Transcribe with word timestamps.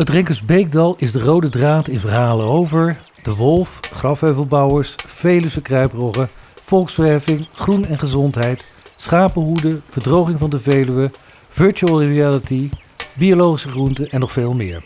Het 0.00 0.08
Renkersbeekdal 0.08 0.94
is 0.98 1.12
de 1.12 1.20
rode 1.20 1.48
draad 1.48 1.88
in 1.88 2.00
verhalen 2.00 2.46
over 2.46 3.00
de 3.22 3.34
wolf, 3.34 3.80
grafheuvelbouwers, 3.80 4.94
Veluwe 5.06 5.60
kruiproggen, 5.62 6.28
volksverheffing, 6.62 7.46
groen 7.50 7.84
en 7.84 7.98
gezondheid, 7.98 8.74
schapenhoeden, 8.96 9.82
verdroging 9.88 10.38
van 10.38 10.50
de 10.50 10.58
Veluwe, 10.58 11.10
virtual 11.48 12.02
reality, 12.02 12.70
biologische 13.18 13.68
groenten 13.68 14.10
en 14.10 14.20
nog 14.20 14.32
veel 14.32 14.52
meer. 14.54 14.84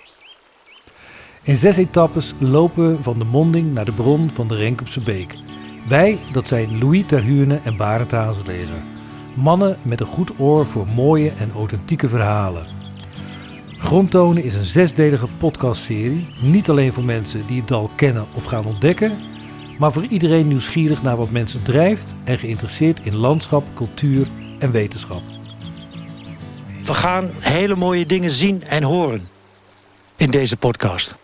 In 1.42 1.56
zes 1.56 1.76
etappes 1.76 2.34
lopen 2.38 2.90
we 2.90 3.02
van 3.02 3.18
de 3.18 3.24
monding 3.24 3.74
naar 3.74 3.84
de 3.84 3.92
bron 3.92 4.30
van 4.30 4.48
de 4.48 4.56
Renkopse 4.56 5.00
Beek. 5.00 5.36
Wij, 5.88 6.20
dat 6.32 6.48
zijn 6.48 6.78
Louis 6.78 7.06
Terhuurne 7.06 7.60
en 7.64 7.76
Barend 7.76 8.10
Hazelegen. 8.10 8.82
Mannen 9.34 9.76
met 9.82 10.00
een 10.00 10.06
goed 10.06 10.30
oor 10.38 10.66
voor 10.66 10.86
mooie 10.94 11.30
en 11.30 11.50
authentieke 11.52 12.08
verhalen. 12.08 12.83
Grondtonen 13.84 14.42
is 14.42 14.54
een 14.54 14.64
zesdelige 14.64 15.26
podcastserie. 15.38 16.26
Niet 16.40 16.68
alleen 16.68 16.92
voor 16.92 17.04
mensen 17.04 17.46
die 17.46 17.58
het 17.58 17.68
dal 17.68 17.90
kennen 17.94 18.26
of 18.34 18.44
gaan 18.44 18.66
ontdekken, 18.66 19.18
maar 19.78 19.92
voor 19.92 20.04
iedereen 20.04 20.48
nieuwsgierig 20.48 21.02
naar 21.02 21.16
wat 21.16 21.30
mensen 21.30 21.62
drijft 21.62 22.14
en 22.24 22.38
geïnteresseerd 22.38 23.00
in 23.00 23.14
landschap, 23.14 23.64
cultuur 23.74 24.26
en 24.58 24.70
wetenschap. 24.70 25.20
We 26.84 26.94
gaan 26.94 27.30
hele 27.38 27.76
mooie 27.76 28.06
dingen 28.06 28.30
zien 28.30 28.62
en 28.62 28.82
horen 28.82 29.28
in 30.16 30.30
deze 30.30 30.56
podcast. 30.56 31.14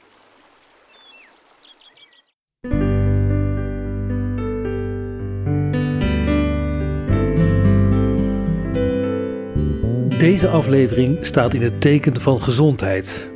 Deze 10.21 10.49
aflevering 10.49 11.19
staat 11.21 11.55
in 11.55 11.63
het 11.63 11.81
teken 11.81 12.21
van 12.21 12.43
gezondheid. 12.43 13.29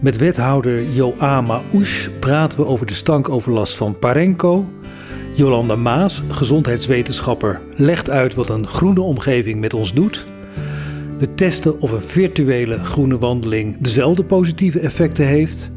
Met 0.00 0.16
wethouder 0.16 0.90
Joama 0.90 1.62
Oesch 1.72 2.08
praten 2.18 2.58
we 2.58 2.66
over 2.66 2.86
de 2.86 2.94
stankoverlast 2.94 3.76
van 3.76 3.98
Parenco. 3.98 4.70
Jolanda 5.34 5.76
Maas, 5.76 6.22
gezondheidswetenschapper, 6.28 7.60
legt 7.74 8.10
uit 8.10 8.34
wat 8.34 8.48
een 8.48 8.66
groene 8.66 9.00
omgeving 9.00 9.60
met 9.60 9.74
ons 9.74 9.92
doet. 9.92 10.26
We 11.18 11.34
testen 11.34 11.80
of 11.80 11.90
een 11.90 12.02
virtuele 12.02 12.84
groene 12.84 13.18
wandeling 13.18 13.76
dezelfde 13.80 14.24
positieve 14.24 14.80
effecten 14.80 15.26
heeft. 15.26 15.70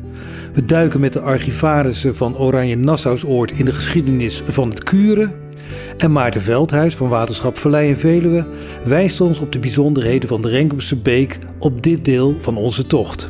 We 0.53 0.65
duiken 0.65 0.99
met 0.99 1.13
de 1.13 1.21
archivarissen 1.21 2.15
van 2.15 2.37
Oranje 2.37 2.75
Nassausoord 2.75 3.51
in 3.51 3.65
de 3.65 3.73
geschiedenis 3.73 4.43
van 4.47 4.69
het 4.69 4.83
kuren. 4.83 5.44
En 5.97 6.11
Maarten 6.11 6.41
Veldhuis 6.41 6.95
van 6.95 7.09
Waterschap 7.09 7.57
en 7.57 7.97
Veluwe 7.97 8.45
wijst 8.83 9.21
ons 9.21 9.39
op 9.39 9.51
de 9.51 9.59
bijzonderheden 9.59 10.29
van 10.29 10.41
de 10.41 10.49
Renkumse 10.49 10.95
Beek 10.95 11.39
op 11.59 11.83
dit 11.83 12.05
deel 12.05 12.35
van 12.41 12.57
onze 12.57 12.87
tocht. 12.87 13.29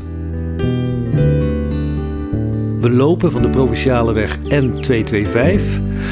We 2.80 2.90
lopen 2.90 3.32
van 3.32 3.42
de 3.42 3.50
provinciale 3.50 4.14
weg 4.14 4.38
N225 4.40 5.62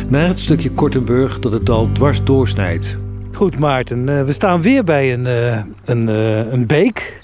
naar 0.10 0.28
het 0.28 0.40
stukje 0.40 0.70
Kortenburg 0.70 1.40
dat 1.40 1.52
het 1.52 1.66
dal 1.66 1.92
dwars 1.92 2.24
doorsnijdt. 2.24 2.98
Goed 3.32 3.60
Maarten, 3.60 4.10
eh, 4.10 4.24
we 4.24 4.32
staan 4.32 4.62
weer 4.62 4.84
bij 4.84 5.14
een, 5.14 5.26
eh, 5.26 5.62
een, 5.86 6.10
eh, 6.10 6.52
een 6.52 6.68
beek. 6.68 7.23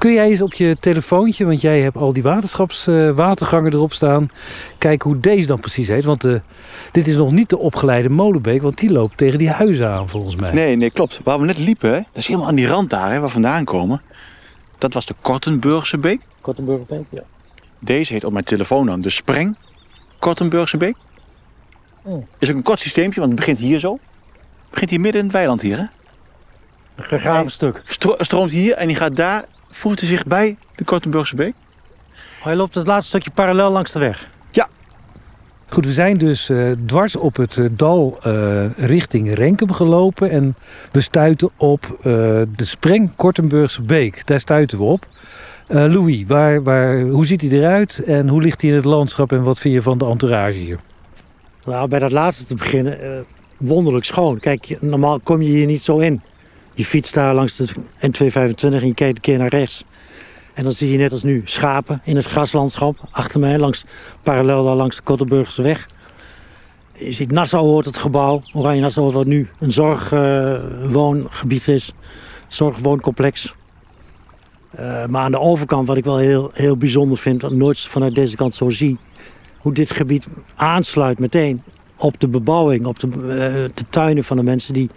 Kun 0.00 0.12
jij 0.12 0.28
eens 0.28 0.42
op 0.42 0.54
je 0.54 0.76
telefoontje, 0.80 1.44
want 1.44 1.60
jij 1.60 1.80
hebt 1.80 1.96
al 1.96 2.12
die 2.12 2.22
waterschapswatergangen 2.22 3.72
erop 3.72 3.92
staan, 3.92 4.30
kijken 4.78 5.10
hoe 5.10 5.20
deze 5.20 5.46
dan 5.46 5.60
precies 5.60 5.88
heet? 5.88 6.04
Want 6.04 6.26
dit 6.92 7.06
is 7.06 7.14
nog 7.14 7.30
niet 7.30 7.50
de 7.50 7.58
opgeleide 7.58 8.08
molenbeek, 8.08 8.62
want 8.62 8.78
die 8.78 8.92
loopt 8.92 9.16
tegen 9.16 9.38
die 9.38 9.50
huizen 9.50 9.88
aan 9.90 10.08
volgens 10.08 10.36
mij. 10.36 10.52
Nee, 10.52 10.76
nee, 10.76 10.90
klopt. 10.90 11.20
Waar 11.24 11.40
we 11.40 11.46
net 11.46 11.58
liepen, 11.58 11.90
hè, 11.90 11.96
dat 11.96 12.16
is 12.16 12.26
helemaal 12.26 12.48
aan 12.48 12.54
die 12.54 12.66
rand 12.66 12.90
daar, 12.90 13.10
hè, 13.10 13.12
waar 13.12 13.26
we 13.26 13.28
vandaan 13.28 13.64
komen. 13.64 14.02
Dat 14.78 14.94
was 14.94 15.06
de 15.06 15.14
Kortenburgse 15.22 15.98
beek. 15.98 16.20
Kortenburgse 16.40 16.86
beek, 16.88 17.06
ja. 17.10 17.22
Deze 17.78 18.12
heet 18.12 18.24
op 18.24 18.32
mijn 18.32 18.44
telefoon 18.44 18.86
dan 18.86 19.00
de 19.00 19.10
Spreng 19.10 19.56
Kortenburgse 20.18 20.76
beek. 20.76 20.96
Oh. 22.02 22.26
Is 22.38 22.50
ook 22.50 22.56
een 22.56 22.62
kort 22.62 22.80
systeempje, 22.80 23.20
want 23.20 23.32
het 23.32 23.40
begint 23.40 23.58
hier 23.58 23.78
zo. 23.78 23.92
Het 23.92 24.70
begint 24.70 24.90
hier 24.90 25.00
midden 25.00 25.20
in 25.20 25.26
het 25.26 25.36
weiland 25.36 25.62
hier, 25.62 25.76
hè. 25.76 25.84
Een 26.96 27.04
gegraven 27.04 27.50
stuk. 27.50 27.82
Stro 27.84 28.14
stroomt 28.18 28.50
hier 28.50 28.74
en 28.74 28.86
die 28.86 28.96
gaat 28.96 29.16
daar, 29.16 29.44
voegt 29.70 30.00
hij 30.00 30.08
zich 30.08 30.24
bij 30.24 30.56
de 30.74 30.84
Kortenburgse 30.84 31.36
beek. 31.36 31.54
Hij 32.42 32.56
loopt 32.56 32.74
het 32.74 32.86
laatste 32.86 33.08
stukje 33.08 33.30
parallel 33.30 33.70
langs 33.70 33.92
de 33.92 33.98
weg. 33.98 34.28
Goed, 35.72 35.84
we 35.84 35.92
zijn 35.92 36.18
dus 36.18 36.48
eh, 36.48 36.70
dwars 36.86 37.16
op 37.16 37.36
het 37.36 37.56
eh, 37.58 37.66
dal 37.70 38.18
eh, 38.22 38.70
richting 38.76 39.34
Renkum 39.34 39.72
gelopen. 39.72 40.30
En 40.30 40.56
we 40.92 41.00
stuiten 41.00 41.50
op 41.56 41.84
eh, 41.98 42.02
de 42.56 42.64
Spreng 42.64 43.16
Kortenburgse 43.16 43.82
Beek. 43.82 44.26
Daar 44.26 44.40
stuiten 44.40 44.78
we 44.78 44.84
op. 44.84 45.06
Eh, 45.66 45.84
Louis, 45.84 46.24
waar, 46.26 46.62
waar, 46.62 47.00
hoe 47.00 47.26
ziet 47.26 47.40
hij 47.40 47.50
eruit 47.50 48.02
en 48.04 48.28
hoe 48.28 48.42
ligt 48.42 48.60
hij 48.60 48.70
in 48.70 48.76
het 48.76 48.84
landschap 48.84 49.32
en 49.32 49.42
wat 49.42 49.58
vind 49.58 49.74
je 49.74 49.82
van 49.82 49.98
de 49.98 50.06
entourage 50.06 50.58
hier? 50.58 50.78
Nou, 51.64 51.88
bij 51.88 51.98
dat 51.98 52.10
laatste 52.10 52.44
te 52.44 52.54
beginnen, 52.54 53.00
eh, 53.00 53.20
wonderlijk 53.56 54.04
schoon. 54.04 54.38
Kijk, 54.38 54.76
normaal 54.80 55.20
kom 55.20 55.42
je 55.42 55.48
hier 55.48 55.66
niet 55.66 55.82
zo 55.82 55.98
in. 55.98 56.22
Je 56.74 56.84
fietst 56.84 57.14
daar 57.14 57.34
langs 57.34 57.56
de 57.56 57.68
N225 58.06 58.60
en 58.60 58.86
je 58.86 58.94
kijkt 58.94 59.16
een 59.16 59.20
keer 59.20 59.38
naar 59.38 59.48
rechts. 59.48 59.84
En 60.54 60.64
dan 60.64 60.72
zie 60.72 60.92
je 60.92 60.98
net 60.98 61.12
als 61.12 61.22
nu 61.22 61.42
schapen 61.44 62.00
in 62.04 62.16
het 62.16 62.26
graslandschap 62.26 62.96
achter 63.10 63.40
mij, 63.40 63.58
langs, 63.58 63.84
parallel 64.22 64.64
daar 64.64 64.74
langs 64.74 64.96
de 64.96 65.02
Kottenburgse 65.02 65.62
weg. 65.62 65.88
Je 66.92 67.12
ziet 67.12 67.30
Nassau 67.30 67.66
hoort 67.66 67.84
het 67.84 67.96
gebouw, 67.96 68.42
Oranje 68.52 68.80
Nassau, 68.80 69.12
wat 69.12 69.26
nu 69.26 69.48
een 69.58 69.72
zorgwoongebied 69.72 71.68
is. 71.68 71.92
Zorgwooncomplex. 72.48 73.54
Eh, 74.70 75.06
maar 75.06 75.22
aan 75.22 75.30
de 75.30 75.40
overkant, 75.40 75.88
wat 75.88 75.96
ik 75.96 76.04
wel 76.04 76.18
heel, 76.18 76.50
heel 76.54 76.76
bijzonder 76.76 77.18
vind, 77.18 77.42
wat 77.42 77.52
nooit 77.52 77.80
vanuit 77.80 78.14
deze 78.14 78.36
kant 78.36 78.54
zo 78.54 78.70
zie, 78.70 78.98
hoe 79.58 79.74
dit 79.74 79.90
gebied 79.90 80.28
aansluit 80.56 81.18
meteen 81.18 81.62
op 81.96 82.20
de 82.20 82.28
bebouwing, 82.28 82.86
op 82.86 82.98
de, 82.98 83.08
eh, 83.08 83.70
de 83.74 83.84
tuinen 83.90 84.24
van 84.24 84.36
de 84.36 84.42
mensen 84.42 84.74
die 84.74 84.90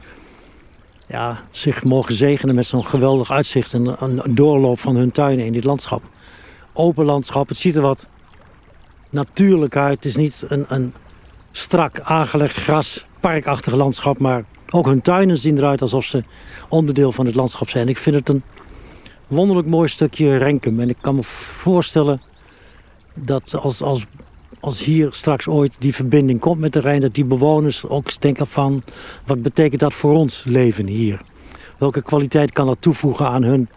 ja, 1.14 1.40
zich 1.52 1.84
mogen 1.84 2.14
zegenen 2.14 2.56
met 2.56 2.66
zo'n 2.66 2.86
geweldig 2.86 3.32
uitzicht 3.32 3.74
en 3.74 3.96
een, 4.00 4.22
doorloop 4.36 4.80
van 4.80 4.96
hun 4.96 5.12
tuinen 5.12 5.46
in 5.46 5.54
dit 5.54 5.64
landschap. 5.64 6.02
Open 6.74 7.06
landschap, 7.06 7.48
het 7.48 7.58
ziet 7.58 7.76
er 7.76 7.82
wat 7.82 8.08
natuurlijk 9.10 9.76
uit. 9.76 9.96
Het 9.96 10.06
is 10.06 10.16
niet 10.16 10.44
een, 10.48 10.66
een 10.68 10.94
strak 11.52 12.00
aangelegd 12.00 12.56
gras, 12.56 13.06
parkachtig 13.20 13.74
landschap, 13.74 14.20
maar 14.20 14.44
ook 14.70 14.86
hun 14.86 15.02
tuinen 15.02 15.38
zien 15.38 15.58
eruit 15.58 15.82
alsof 15.82 16.04
ze 16.04 16.24
onderdeel 16.70 17.12
van 17.12 17.26
het 17.26 17.36
landschap 17.36 17.70
zijn. 17.70 17.88
Ik 17.88 17.98
vind 17.98 18.16
het 18.16 18.30
een 18.30 18.44
wonderlijk 19.28 19.68
mooi 19.68 19.88
stukje 19.88 20.38
Renkum 20.38 20.80
en 20.80 20.90
ik 20.90 20.98
kan 21.02 21.16
me 21.16 21.24
voorstellen 21.24 22.22
dat 23.14 23.56
als, 23.56 23.82
als, 23.82 24.06
als 24.64 24.84
hier 24.84 25.08
straks 25.12 25.48
ooit 25.48 25.76
die 25.80 25.94
verbinding 25.96 26.40
komt 26.40 26.60
met 26.60 26.74
de 26.74 26.80
Rijn, 26.80 27.02
dat 27.02 27.14
die 27.14 27.26
bewoners 27.26 27.86
ook 27.88 28.22
denken 28.22 28.48
van 28.48 28.84
wat 29.26 29.42
betekent 29.42 29.80
dat 29.80 29.94
voor 29.94 30.14
ons 30.14 30.44
leven 30.48 30.88
hier? 30.88 31.22
Welke 31.78 32.02
kwaliteit 32.02 32.52
kan 32.52 32.66
dat 32.66 32.78
toevoegen 32.80 33.28
aan 33.28 33.44
hun, 33.44 33.70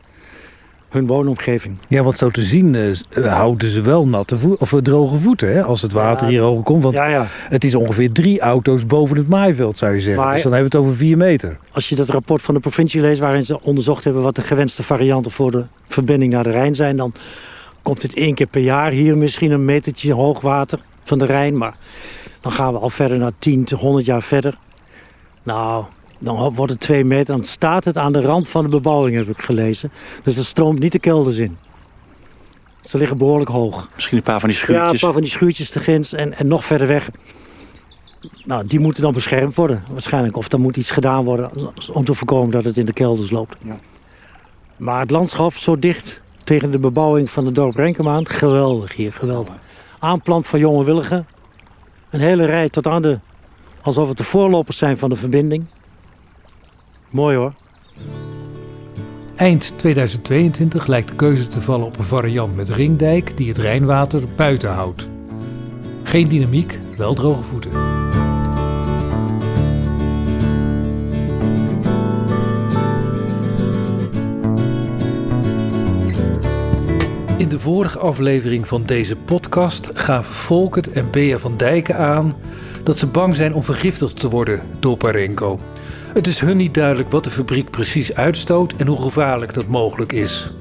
hun 0.89 1.07
woonomgeving? 1.07 1.77
Ja, 1.89 2.03
want 2.03 2.17
zo 2.17 2.31
te 2.31 2.43
zien 2.43 2.75
eh, 2.75 2.91
eh, 2.91 3.33
houden 3.37 3.69
ze 3.69 3.81
wel 3.81 4.09
natte 4.09 4.39
voeten 4.39 4.61
of 4.61 4.73
eh, 4.73 4.79
droge 4.79 5.17
voeten 5.19 5.53
hè, 5.53 5.63
als 5.65 5.83
het 5.83 5.93
water 5.93 6.27
Ja. 6.27 6.33
hier 6.33 6.43
hoger 6.43 6.63
komt. 6.65 6.83
Want 6.83 6.95
Ja, 6.95 7.07
ja. 7.07 7.27
het 7.29 7.65
is 7.65 7.75
ongeveer 7.75 8.13
drie 8.13 8.41
auto's 8.41 8.87
boven 8.87 9.17
het 9.17 9.29
maaiveld 9.29 9.79
zou 9.79 9.93
je 9.95 10.01
zeggen. 10.01 10.23
Maar- 10.25 10.35
Dus 10.35 10.43
dan 10.43 10.53
hebben 10.53 10.71
we 10.71 10.77
het 10.79 10.87
over 10.87 10.99
vier 10.99 11.17
meter. 11.17 11.57
Als 11.73 11.89
je 11.89 11.95
dat 11.95 12.09
rapport 12.09 12.43
van 12.43 12.55
de 12.55 12.61
provincie 12.61 13.01
leest 13.01 13.21
waarin 13.21 13.45
ze 13.45 13.63
onderzocht 13.63 14.05
hebben 14.05 14.23
wat 14.23 14.37
de 14.37 14.43
gewenste 14.43 14.83
varianten 14.83 15.33
voor 15.33 15.51
de 15.51 15.65
verbinding 15.89 16.33
naar 16.33 16.43
de 16.43 16.51
Rijn 16.51 16.75
zijn, 16.75 16.97
dan 16.97 17.13
komt 17.87 18.03
het 18.03 18.15
één 18.15 18.35
keer 18.35 18.47
per 18.47 18.61
jaar 18.61 18.91
hier 18.91 19.19
misschien 19.19 19.51
een 19.51 19.65
metertje 19.65 20.13
hoogwater 20.13 20.81
van 21.05 21.19
de 21.19 21.25
Rijn. 21.25 21.57
Maar 21.57 21.77
dan 22.41 22.53
gaan 22.53 22.73
we 22.73 22.79
al 22.79 22.91
verder 22.91 23.19
naar 23.19 23.33
10 23.39 23.65
tot 23.65 23.81
100 23.81 24.05
jaar 24.05 24.23
verder. 24.23 24.59
Nou, 25.43 25.85
dan 26.19 26.55
wordt 26.55 26.73
het 26.73 26.81
twee 26.81 27.05
meter. 27.05 27.35
Dan 27.35 27.45
staat 27.45 27.85
het 27.85 27.97
aan 27.97 28.13
de 28.13 28.21
rand 28.21 28.49
van 28.49 28.65
de 28.65 28.71
bebouwing, 28.71 29.17
heb 29.17 29.29
ik 29.29 29.39
gelezen. 29.39 29.91
Dus 30.23 30.35
dat 30.35 30.45
stroomt 30.45 30.79
niet 30.79 30.93
de 30.93 30.99
kelders 30.99 31.37
in. 31.37 31.59
Ze 32.81 32.99
liggen 32.99 33.19
behoorlijk 33.19 33.51
hoog. 33.51 33.89
Misschien 33.95 34.17
een 34.17 34.23
paar 34.23 34.41
van 34.41 34.49
die 34.49 34.59
Ja, 34.59 34.65
een 34.65 34.75
schuurtjes. 34.75 35.01
paar 35.01 35.13
van 35.13 35.23
die 35.23 35.31
schuurtjes 35.31 35.71
te 35.71 35.81
ginds 35.81 36.13
en, 36.13 36.39
en 36.39 36.47
nog 36.47 36.65
verder 36.65 36.87
weg. 36.87 37.11
Nou, 38.45 38.67
die 38.67 38.81
moeten 38.81 39.03
dan 39.03 39.13
beschermd 39.13 39.55
worden, 39.55 39.83
waarschijnlijk. 39.91 40.37
Of 40.37 40.53
er 40.53 40.61
moet 40.61 40.77
iets 40.77 40.91
gedaan 40.91 41.25
worden 41.25 41.51
om 41.93 42.05
te 42.05 42.15
voorkomen 42.15 42.51
dat 42.51 42.65
het 42.65 42.77
in 42.77 42.87
de 42.87 42.93
kelders 42.93 43.31
loopt. 43.31 43.57
Ja. 43.63 43.79
Maar 44.77 45.01
het 45.01 45.11
landschap 45.11 45.55
zo 45.55 45.79
dicht 45.79 46.25
tegen 46.47 46.71
de 46.71 46.79
bebouwing 46.79 47.31
van 47.31 47.47
het 47.47 47.55
dorp 47.55 47.77
Renkum 47.77 48.09
aan. 48.09 48.27
Geweldig 48.27 48.95
hier, 48.95 49.13
geweldig. 49.13 49.55
Aanplant 49.99 50.47
van 50.47 50.59
jonge 50.59 50.85
willigen. 50.85 51.27
Een 52.11 52.21
hele 52.21 52.45
rij 52.45 52.69
tot 52.69 52.87
aan 52.87 53.03
de... 53.03 53.19
Alsof 53.83 54.09
het 54.09 54.17
de 54.17 54.25
voorlopers 54.25 54.77
zijn 54.77 54.99
van 54.99 55.11
de 55.11 55.17
verbinding. 55.17 55.65
Mooi 57.11 57.37
hoor. 57.37 57.53
Eind 59.37 59.79
2022 59.79 60.87
lijkt 60.87 61.09
de 61.09 61.15
keuze 61.15 61.49
te 61.49 61.61
vallen 61.61 61.87
op 61.87 61.99
een 61.99 62.05
variant 62.05 62.57
met 62.57 62.69
ringdijk 62.69 63.37
die 63.37 63.49
het 63.49 63.59
Rijnwater 63.59 64.23
buiten 64.37 64.71
houdt. 64.71 65.09
Geen 66.03 66.29
dynamiek, 66.29 66.79
wel 66.97 67.15
droge 67.15 67.43
voeten. 67.43 68.06
In 77.37 77.49
de 77.49 77.59
vorige 77.59 77.99
aflevering 77.99 78.69
van 78.69 78.83
deze 78.85 79.17
podcast 79.17 79.91
gaven 79.95 80.35
Volkert 80.35 80.91
en 80.91 81.11
Bea 81.11 81.39
van 81.39 81.57
Dijken 81.57 81.97
aan 81.97 82.37
dat 82.83 82.99
ze 82.99 83.07
bang 83.07 83.37
zijn 83.37 83.55
om 83.55 83.63
vergiftigd 83.63 84.21
te 84.21 84.29
worden 84.29 84.61
door 84.79 84.97
Parenko. 84.97 85.59
Het 86.15 86.27
is 86.27 86.41
hun 86.41 86.57
niet 86.57 86.75
duidelijk 86.75 87.11
wat 87.11 87.25
de 87.25 87.31
fabriek 87.31 87.71
precies 87.71 88.15
uitstoot 88.15 88.75
en 88.77 88.87
hoe 88.87 89.01
gevaarlijk 89.01 89.55
dat 89.55 89.67
mogelijk 89.67 90.13
is. 90.13 90.55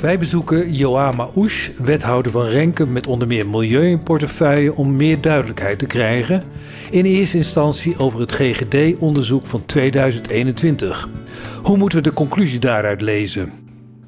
Wij 0.00 0.18
bezoeken 0.18 0.72
Joama 0.72 1.28
Oesch, 1.36 1.70
wethouder 1.78 2.32
van 2.32 2.46
Renken 2.46 2.92
met 2.92 3.06
onder 3.06 3.28
meer 3.28 3.48
milieu 3.48 3.90
in 3.90 4.02
portefeuille, 4.02 4.74
om 4.74 4.96
meer 4.96 5.20
duidelijkheid 5.20 5.78
te 5.78 5.86
krijgen. 5.86 6.44
In 6.90 7.04
eerste 7.04 7.36
instantie 7.36 7.98
over 7.98 8.20
het 8.20 8.32
GGD-onderzoek 8.32 9.46
van 9.46 9.66
2021. 9.66 11.08
Hoe 11.62 11.76
moeten 11.76 11.98
we 11.98 12.04
de 12.04 12.14
conclusie 12.14 12.58
daaruit 12.58 13.00
lezen? 13.00 13.63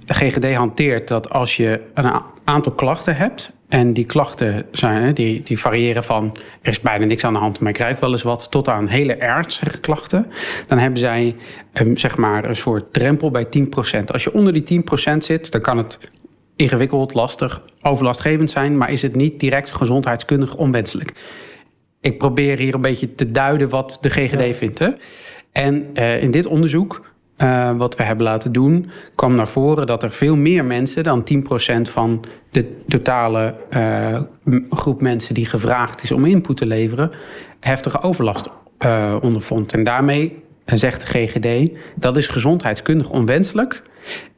De 0.06 0.14
GGD 0.14 0.54
hanteert 0.54 1.08
dat 1.08 1.30
als 1.30 1.56
je 1.56 1.80
een 1.94 2.20
aantal 2.44 2.72
klachten 2.72 3.16
hebt. 3.16 3.52
En 3.68 3.92
die 3.92 4.04
klachten 4.04 4.66
zijn, 4.70 5.14
die, 5.14 5.42
die 5.42 5.58
variëren 5.58 6.04
van 6.04 6.36
er 6.62 6.68
is 6.68 6.80
bijna 6.80 7.04
niks 7.04 7.24
aan 7.24 7.32
de 7.32 7.38
hand, 7.38 7.60
maar 7.60 7.70
ik 7.70 7.78
ruik 7.78 8.00
wel 8.00 8.10
eens 8.10 8.22
wat, 8.22 8.50
tot 8.50 8.68
aan 8.68 8.88
hele 8.88 9.14
ernstige 9.14 9.80
klachten. 9.80 10.26
Dan 10.66 10.78
hebben 10.78 10.98
zij 10.98 11.36
um, 11.72 11.96
zeg 11.96 12.16
maar 12.16 12.48
een 12.48 12.56
soort 12.56 12.92
drempel 12.92 13.30
bij 13.30 13.46
10%. 13.46 14.04
Als 14.06 14.24
je 14.24 14.32
onder 14.32 14.64
die 14.64 14.82
10% 15.12 15.16
zit, 15.16 15.52
dan 15.52 15.60
kan 15.60 15.76
het 15.76 15.98
ingewikkeld, 16.56 17.14
lastig, 17.14 17.62
overlastgevend 17.82 18.50
zijn, 18.50 18.76
maar 18.76 18.90
is 18.90 19.02
het 19.02 19.16
niet 19.16 19.40
direct 19.40 19.70
gezondheidskundig 19.70 20.56
onwenselijk. 20.56 21.12
Ik 22.00 22.18
probeer 22.18 22.58
hier 22.58 22.74
een 22.74 22.80
beetje 22.80 23.14
te 23.14 23.30
duiden 23.30 23.68
wat 23.68 23.98
de 24.00 24.10
GGD 24.10 24.56
vindt. 24.56 24.78
Hè? 24.78 24.90
En 25.52 25.86
uh, 25.94 26.22
in 26.22 26.30
dit 26.30 26.46
onderzoek 26.46 27.14
uh, 27.38 27.70
wat 27.76 27.96
we 27.96 28.02
hebben 28.02 28.24
laten 28.24 28.52
doen, 28.52 28.90
kwam 29.14 29.34
naar 29.34 29.48
voren 29.48 29.86
dat 29.86 30.02
er 30.02 30.12
veel 30.12 30.36
meer 30.36 30.64
mensen 30.64 31.04
dan 31.04 31.24
10% 31.34 31.80
van 31.82 32.24
de 32.50 32.76
totale 32.88 33.54
uh, 33.70 34.20
groep 34.70 35.00
mensen 35.00 35.34
die 35.34 35.46
gevraagd 35.46 36.02
is 36.02 36.12
om 36.12 36.24
input 36.24 36.56
te 36.56 36.66
leveren, 36.66 37.10
heftige 37.60 38.02
overlast 38.02 38.48
uh, 38.78 39.16
ondervond. 39.20 39.72
En 39.72 39.82
daarmee 39.82 40.42
zegt 40.64 41.00
de 41.00 41.06
GGD 41.06 41.70
dat 41.94 42.16
is 42.16 42.26
gezondheidskundig 42.26 43.10
onwenselijk. 43.10 43.82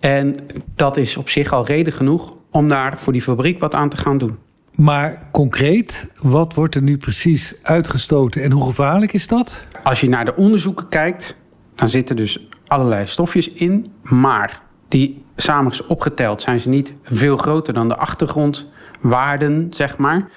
En 0.00 0.34
dat 0.74 0.96
is 0.96 1.16
op 1.16 1.28
zich 1.28 1.52
al 1.52 1.66
reden 1.66 1.92
genoeg 1.92 2.36
om 2.50 2.68
daar 2.68 2.98
voor 2.98 3.12
die 3.12 3.22
fabriek 3.22 3.60
wat 3.60 3.74
aan 3.74 3.88
te 3.88 3.96
gaan 3.96 4.18
doen. 4.18 4.38
Maar 4.74 5.28
concreet, 5.32 6.08
wat 6.22 6.54
wordt 6.54 6.74
er 6.74 6.82
nu 6.82 6.96
precies 6.96 7.54
uitgestoten 7.62 8.42
en 8.42 8.50
hoe 8.50 8.64
gevaarlijk 8.64 9.12
is 9.12 9.26
dat? 9.26 9.60
Als 9.82 10.00
je 10.00 10.08
naar 10.08 10.24
de 10.24 10.36
onderzoeken 10.36 10.88
kijkt, 10.88 11.36
dan 11.74 11.88
zitten 11.88 12.16
dus 12.16 12.47
allerlei 12.68 13.06
stofjes 13.06 13.50
in. 13.50 13.92
Maar 14.02 14.60
die 14.88 15.24
samen 15.36 15.72
opgeteld 15.88 16.42
zijn 16.42 16.60
ze 16.60 16.68
niet 16.68 16.94
veel 17.02 17.36
groter 17.36 17.72
dan 17.72 17.88
de 17.88 17.96
achtergrondwaarden, 17.96 19.66
zeg 19.70 19.98
maar. 19.98 20.28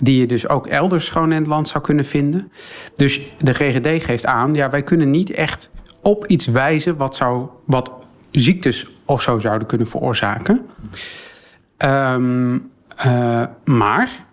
Die 0.00 0.20
je 0.20 0.26
dus 0.26 0.48
ook 0.48 0.66
elders 0.66 1.08
gewoon 1.08 1.32
in 1.32 1.38
het 1.38 1.46
land 1.46 1.68
zou 1.68 1.84
kunnen 1.84 2.04
vinden. 2.04 2.52
Dus 2.94 3.20
de 3.38 3.54
GGD 3.54 4.04
geeft 4.04 4.26
aan, 4.26 4.54
ja, 4.54 4.70
wij 4.70 4.82
kunnen 4.82 5.10
niet 5.10 5.30
echt 5.30 5.70
op 6.02 6.26
iets 6.26 6.46
wijzen 6.46 6.96
wat, 6.96 7.14
zou, 7.14 7.48
wat 7.64 7.92
ziektes 8.30 8.86
of 9.04 9.22
zo 9.22 9.38
zouden 9.38 9.68
kunnen 9.68 9.86
veroorzaken. 9.86 10.66
Um, 11.78 12.70
uh, 13.06 13.42
maar 13.64 14.25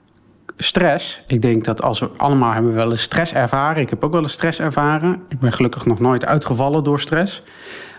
stress. 0.58 1.24
Ik 1.28 1.42
denk 1.42 1.64
dat 1.64 1.82
als 1.82 2.00
we 2.00 2.10
allemaal 2.18 2.54
hebben 2.54 2.74
wel 2.74 2.92
eens 2.92 3.02
stress 3.02 3.34
ervaren. 3.34 3.82
Ik 3.82 3.90
heb 3.90 4.04
ook 4.04 4.12
wel 4.12 4.22
eens 4.22 4.32
stress 4.32 4.60
ervaren. 4.60 5.24
Ik 5.30 5.40
ben 5.40 5.52
gelukkig 5.52 5.86
nog 5.86 6.00
nooit 6.00 6.26
uitgevallen 6.26 6.84
door 6.84 7.00
stress. 7.00 7.44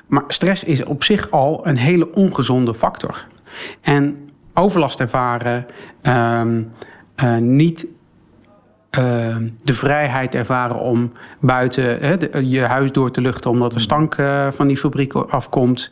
Maar 0.06 0.25
stress 0.29 0.65
is 0.65 0.85
op 0.85 1.05
zich 1.05 1.31
al 1.31 1.67
een 1.67 1.77
hele 1.77 2.12
ongezonde 2.12 2.75
factor. 2.75 3.27
En 3.81 4.31
overlast 4.55 5.01
ervaren, 5.01 5.67
um, 6.03 6.73
uh, 7.25 7.37
niet 7.37 7.87
uh, 8.99 9.37
de 9.62 9.75
vrijheid 9.75 10.35
ervaren 10.35 10.79
om 10.79 11.12
buiten 11.41 12.51
je 12.51 12.61
huis 12.61 12.93
door 12.93 13.11
te 13.11 13.21
luchten 13.21 13.51
omdat 13.51 13.73
de 13.73 13.79
stank 13.79 14.17
uh, 14.17 14.51
van 14.51 14.67
die 14.67 14.77
fabriek 14.77 15.15
afkomt. 15.15 15.91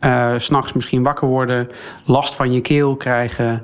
Uh, 0.00 0.32
S'nachts 0.36 0.72
misschien 0.72 1.02
wakker 1.02 1.28
worden, 1.28 1.68
last 2.04 2.34
van 2.34 2.52
je 2.52 2.60
keel 2.60 2.96
krijgen, 2.96 3.62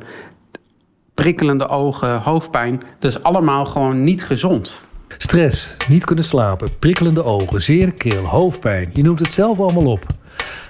prikkelende 1.22 1.68
ogen, 1.68 2.20
hoofdpijn. 2.20 2.82
Dat 2.98 3.10
is 3.10 3.22
allemaal 3.22 3.64
gewoon 3.64 4.02
niet 4.02 4.24
gezond. 4.24 4.80
Stress, 5.16 5.76
niet 5.88 6.04
kunnen 6.04 6.24
slapen, 6.24 6.78
prikkelende 6.78 7.24
ogen, 7.24 7.62
zere 7.62 7.90
keel, 7.90 8.24
hoofdpijn. 8.24 8.90
Je 8.92 9.02
noemt 9.02 9.18
het 9.18 9.32
zelf 9.32 9.60
allemaal 9.60 9.86
op. 9.86 10.06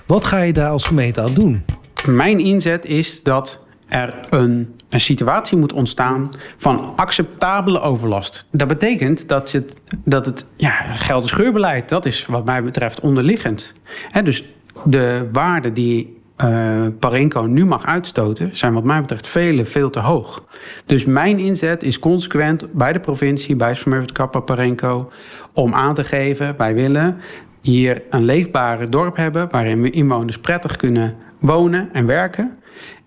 Wat 0.07 0.25
ga 0.25 0.39
je 0.39 0.53
daar 0.53 0.71
als 0.71 0.85
gemeente 0.85 1.21
aan 1.21 1.35
doen? 1.35 1.65
Mijn 2.07 2.39
inzet 2.39 2.85
is 2.85 3.23
dat 3.23 3.65
er 3.89 4.15
een, 4.31 4.75
een 4.89 5.01
situatie 5.01 5.59
moet 5.59 5.73
ontstaan 5.73 6.29
van 6.57 6.93
acceptabele 6.97 7.81
overlast. 7.81 8.47
Dat 8.51 8.69
betekent 8.69 9.29
dat 9.29 9.53
het, 9.53 9.77
dat 10.05 10.27
het 10.27 10.47
ja, 10.57 10.71
geldig 10.95 11.31
scheurbeleid, 11.31 11.89
dat 11.89 12.07
is 12.07 12.27
wat 12.27 12.45
mij 12.45 12.63
betreft 12.63 13.01
onderliggend. 13.01 13.73
He, 14.11 14.23
dus 14.23 14.45
de 14.85 15.29
waarden 15.33 15.75
die 15.75 16.18
uh, 16.45 16.87
Parenco 16.99 17.43
nu 17.43 17.65
mag 17.65 17.87
uitstoten, 17.87 18.57
zijn 18.57 18.73
wat 18.73 18.85
mij 18.85 19.01
betreft 19.01 19.29
vele 19.29 19.65
veel 19.65 19.91
te 19.91 20.01
hoog. 20.01 20.45
Dus 20.87 21.05
mijn 21.05 21.39
inzet 21.39 21.83
is 21.83 21.99
consequent 21.99 22.73
bij 22.73 22.93
de 22.93 23.01
provincie, 23.01 23.57
bij 23.57 23.75
Smurfit 23.75 24.13
Kappa 24.13 24.41
Parenco, 24.41 25.11
om 25.53 25.75
aan 25.75 25.95
te 25.95 26.05
geven, 26.05 26.55
wij 26.57 26.75
willen 26.75 27.21
hier 27.61 28.03
een 28.11 28.25
leefbare 28.25 28.89
dorp 28.89 29.17
hebben 29.17 29.51
waarin 29.51 29.93
inwoners 29.93 30.39
prettig 30.39 30.77
kunnen 30.77 31.17
wonen 31.39 31.89
en 31.93 32.07
werken. 32.07 32.55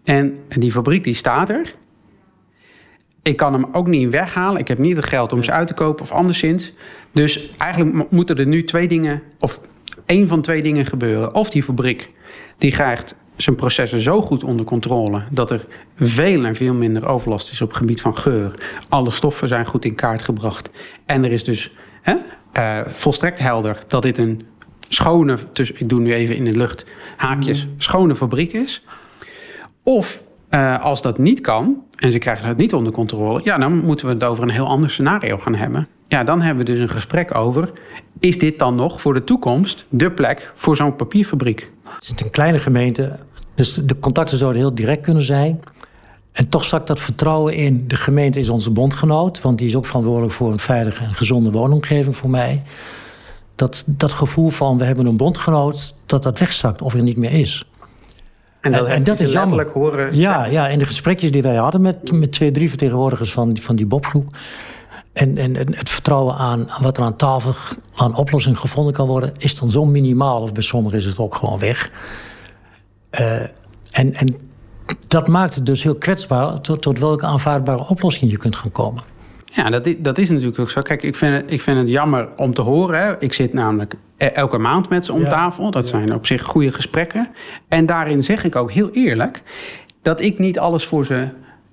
En 0.03 0.39
die 0.47 0.71
fabriek 0.71 1.03
die 1.03 1.13
staat 1.13 1.49
er. 1.49 1.75
Ik 3.21 3.37
kan 3.37 3.53
hem 3.53 3.65
ook 3.71 3.87
niet 3.87 4.09
weghalen. 4.09 4.59
Ik 4.59 4.67
heb 4.67 4.77
niet 4.77 4.95
het 4.95 5.05
geld 5.05 5.33
om 5.33 5.43
ze 5.43 5.51
uit 5.51 5.67
te 5.67 5.73
kopen 5.73 6.03
of 6.03 6.11
anderszins. 6.11 6.73
Dus 7.11 7.51
eigenlijk 7.57 8.11
moeten 8.11 8.37
er 8.37 8.47
nu 8.47 8.63
twee 8.63 8.87
dingen, 8.87 9.21
of 9.39 9.61
één 10.05 10.27
van 10.27 10.41
twee 10.41 10.61
dingen 10.61 10.85
gebeuren. 10.85 11.35
Of 11.35 11.49
die 11.49 11.63
fabriek 11.63 12.09
die 12.57 12.71
krijgt 12.71 13.15
zijn 13.35 13.55
processen 13.55 13.99
zo 13.99 14.21
goed 14.21 14.43
onder 14.43 14.65
controle 14.65 15.23
dat 15.29 15.51
er 15.51 15.65
veel 15.97 16.45
en 16.45 16.55
veel 16.55 16.73
minder 16.73 17.07
overlast 17.07 17.51
is 17.51 17.61
op 17.61 17.67
het 17.67 17.77
gebied 17.77 18.01
van 18.01 18.17
geur. 18.17 18.73
Alle 18.89 19.09
stoffen 19.09 19.47
zijn 19.47 19.65
goed 19.65 19.85
in 19.85 19.95
kaart 19.95 20.21
gebracht. 20.21 20.69
En 21.05 21.23
er 21.23 21.31
is 21.31 21.43
dus 21.43 21.71
hè, 22.01 22.15
uh, 22.53 22.87
volstrekt 22.87 23.39
helder 23.39 23.77
dat 23.87 24.01
dit 24.01 24.17
een 24.17 24.41
schone, 24.87 25.37
dus 25.53 25.71
ik 25.71 25.89
doe 25.89 25.99
nu 25.99 26.13
even 26.13 26.35
in 26.35 26.43
de 26.43 26.57
lucht 26.57 26.85
haakjes, 27.17 27.65
mhm. 27.65 27.73
schone 27.77 28.15
fabriek 28.15 28.53
is. 28.53 28.83
Of 29.83 30.23
uh, 30.49 30.83
als 30.83 31.01
dat 31.01 31.17
niet 31.17 31.41
kan 31.41 31.83
en 31.95 32.11
ze 32.11 32.17
krijgen 32.17 32.47
het 32.47 32.57
niet 32.57 32.73
onder 32.73 32.91
controle, 32.91 33.41
ja, 33.43 33.57
dan 33.57 33.85
moeten 33.85 34.05
we 34.05 34.13
het 34.13 34.23
over 34.23 34.43
een 34.43 34.49
heel 34.49 34.67
ander 34.67 34.89
scenario 34.89 35.37
gaan 35.37 35.55
hebben. 35.55 35.87
Ja, 36.11 36.23
dan 36.23 36.41
hebben 36.41 36.65
we 36.65 36.71
dus 36.71 36.79
een 36.79 36.89
gesprek 36.89 37.35
over: 37.35 37.71
is 38.19 38.39
dit 38.39 38.59
dan 38.59 38.75
nog 38.75 39.01
voor 39.01 39.13
de 39.13 39.23
toekomst 39.23 39.85
de 39.89 40.11
plek 40.11 40.51
voor 40.55 40.75
zo'n 40.75 40.95
papierfabriek? 40.95 41.71
Het 41.83 42.03
is 42.03 42.13
een 42.25 42.31
kleine 42.31 42.59
gemeente, 42.59 43.19
dus 43.55 43.73
de 43.73 43.99
contacten 43.99 44.37
zouden 44.37 44.61
heel 44.61 44.75
direct 44.75 45.01
kunnen 45.01 45.23
zijn. 45.23 45.59
En 46.31 46.49
toch 46.49 46.63
zakt 46.63 46.87
dat 46.87 46.99
vertrouwen 46.99 47.53
in. 47.53 47.87
De 47.87 47.95
gemeente 47.95 48.39
is 48.39 48.49
onze 48.49 48.71
bondgenoot, 48.71 49.41
want 49.41 49.57
die 49.57 49.67
is 49.67 49.75
ook 49.75 49.85
verantwoordelijk 49.85 50.33
voor 50.33 50.51
een 50.51 50.59
veilige 50.59 51.03
en 51.03 51.13
gezonde 51.13 51.51
woonomgeving 51.51 52.17
voor 52.17 52.29
mij. 52.29 52.63
Dat, 53.55 53.83
dat 53.85 54.11
gevoel 54.11 54.49
van 54.49 54.77
we 54.77 54.83
hebben 54.83 55.05
een 55.05 55.17
bondgenoot, 55.17 55.95
dat 56.05 56.23
dat 56.23 56.39
wegzakt 56.39 56.81
of 56.81 56.93
er 56.93 57.03
niet 57.03 57.17
meer 57.17 57.31
is. 57.31 57.69
En 58.61 58.71
dat, 58.71 58.87
en, 58.87 59.03
dat 59.03 59.19
is 59.19 59.31
jammer. 59.31 59.69
Horen, 59.69 60.15
ja, 60.15 60.45
ja, 60.45 60.67
in 60.67 60.79
de 60.79 60.85
gesprekjes 60.85 61.31
die 61.31 61.41
wij 61.41 61.55
hadden 61.55 61.81
met, 61.81 62.11
met 62.11 62.31
twee, 62.31 62.51
drie 62.51 62.69
vertegenwoordigers 62.69 63.33
van, 63.33 63.57
van 63.57 63.75
die 63.75 63.85
Bobgroep. 63.85 64.35
En, 65.13 65.37
en, 65.37 65.55
en, 65.55 65.75
het 65.75 65.89
vertrouwen 65.89 66.35
aan 66.35 66.67
wat 66.81 66.97
er 66.97 67.03
aan 67.03 67.15
tafel 67.15 67.53
aan 67.95 68.15
oplossing 68.15 68.59
gevonden 68.59 68.93
kan 68.93 69.07
worden, 69.07 69.33
is 69.37 69.59
dan 69.59 69.69
zo 69.69 69.85
minimaal, 69.85 70.41
of 70.41 70.53
bij 70.53 70.63
sommigen 70.63 70.97
is 70.97 71.05
het 71.05 71.17
ook 71.17 71.35
gewoon 71.35 71.59
weg. 71.59 71.91
Uh, 73.19 73.41
en, 73.91 74.15
en 74.15 74.35
dat 75.07 75.27
maakt 75.27 75.55
het 75.55 75.65
dus 75.65 75.83
heel 75.83 75.95
kwetsbaar 75.95 76.61
tot, 76.61 76.81
tot 76.81 76.99
welke 76.99 77.25
aanvaardbare 77.25 77.87
oplossing 77.87 78.31
je 78.31 78.37
kunt 78.37 78.55
gaan 78.55 78.71
komen. 78.71 79.03
Ja, 79.45 79.69
dat 79.69 79.85
is, 79.85 79.95
dat 79.97 80.17
is 80.17 80.29
natuurlijk 80.29 80.59
ook 80.59 80.69
zo. 80.69 80.81
Kijk, 80.81 81.03
ik 81.03 81.15
vind 81.15 81.41
het, 81.41 81.51
ik 81.51 81.61
vind 81.61 81.77
het 81.77 81.89
jammer 81.89 82.29
om 82.35 82.53
te 82.53 82.61
horen. 82.61 82.99
Hè. 82.99 83.19
Ik 83.19 83.33
zit 83.33 83.53
namelijk 83.53 83.95
e-, 84.17 84.25
elke 84.25 84.57
maand 84.57 84.89
met 84.89 85.05
ze 85.05 85.13
om 85.13 85.29
tafel. 85.29 85.71
Dat 85.71 85.87
zijn 85.87 86.13
op 86.13 86.25
zich 86.25 86.43
goede 86.43 86.71
gesprekken. 86.71 87.29
En 87.67 87.85
daarin 87.85 88.23
zeg 88.23 88.43
ik 88.43 88.55
ook 88.55 88.71
heel 88.71 88.89
eerlijk 88.89 89.41
dat 90.01 90.21
ik 90.21 90.39
niet 90.39 90.59
alles 90.59 90.85
voor 90.85 91.05
ze 91.05 91.29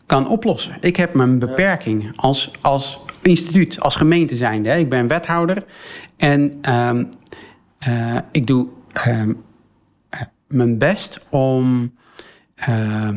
kan 0.07 0.28
oplossen. 0.28 0.76
Ik 0.80 0.97
heb 0.97 1.14
mijn 1.14 1.38
beperking 1.38 2.16
als, 2.16 2.50
als 2.61 3.00
instituut, 3.23 3.81
als 3.81 3.97
gemeente 3.97 4.37
zijnde. 4.37 4.71
Ik 4.71 4.89
ben 4.89 5.07
wethouder 5.07 5.65
en 6.17 6.59
um, 6.75 7.09
uh, 7.89 8.17
ik 8.33 8.47
doe 8.47 8.69
um, 9.07 9.43
mijn 10.47 10.79
best 10.79 11.27
om 11.31 11.93
uh, 12.69 13.09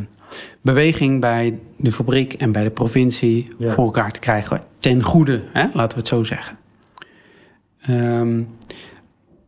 beweging 0.62 1.22
bij 1.22 1.60
de 1.78 1.92
fabriek 1.92 2.34
en 2.34 2.52
bij 2.52 2.64
de 2.64 2.72
provincie 2.72 3.48
ja. 3.58 3.70
voor 3.70 3.84
elkaar 3.84 4.12
te 4.12 4.20
krijgen. 4.20 4.64
Ten 4.78 5.04
goede, 5.04 5.44
hè? 5.54 5.62
laten 5.74 5.90
we 5.90 5.98
het 5.98 6.08
zo 6.08 6.24
zeggen. 6.24 6.58
Um, 7.90 8.48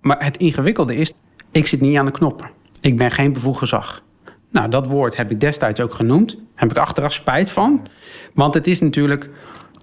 maar 0.02 0.24
het 0.24 0.38
ingewikkelde 0.38 0.96
is, 0.96 1.14
ik 1.52 1.68
zit 1.68 1.82
niet 1.82 1.98
aan 1.98 2.06
de 2.06 2.12
knoppen. 2.12 2.50
Ik 2.82 2.98
ben 2.98 3.12
geen 3.12 3.34
bevoegd 3.34 3.58
gezag. 3.58 4.04
Nou, 4.52 4.70
dat 4.70 4.88
woord 4.88 5.18
heb 5.18 5.32
ik 5.32 5.40
destijds 5.40 5.80
ook 5.80 5.94
genoemd. 5.94 6.38
Heb 6.56 6.72
ik 6.72 6.78
achteraf 6.78 7.14
spijt 7.14 7.52
van. 7.52 7.88
Want 8.34 8.54
het 8.54 8.68
is 8.68 8.82
natuurlijk 8.82 9.30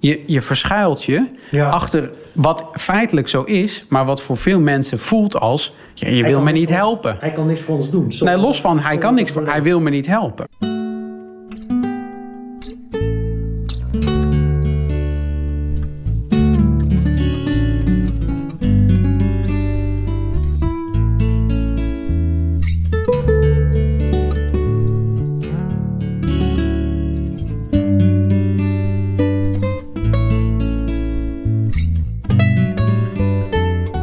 je, 0.01 0.21
je 0.27 0.41
verschuilt 0.41 1.05
je 1.05 1.27
Ja. 1.51 1.67
achter 1.69 2.11
wat 2.33 2.65
feitelijk 2.75 3.29
zo 3.29 3.43
is, 3.43 3.85
maar 3.89 4.05
wat 4.05 4.23
voor 4.23 4.37
veel 4.37 4.61
mensen 4.61 4.99
voelt 4.99 5.37
als: 5.41 5.75
ja, 5.95 6.09
je 6.09 6.23
wil 6.23 6.41
me 6.41 6.53
niet 6.53 6.71
helpen. 6.71 7.17
Hij 7.21 7.33
kan 7.33 7.47
niks 7.47 7.61
voor 7.61 7.77
ons 7.77 7.91
doen. 7.91 8.13
Zo- 8.13 8.25
Nee, 8.25 8.37
los 8.37 8.61
van 8.61 8.79
hij 8.79 8.99
kan 8.99 9.15
niks 9.15 9.33
voor, 9.33 9.47
hij 9.47 9.63
wil 9.63 9.81
me 9.81 9.91
niet 9.91 10.07
helpen. 10.07 10.47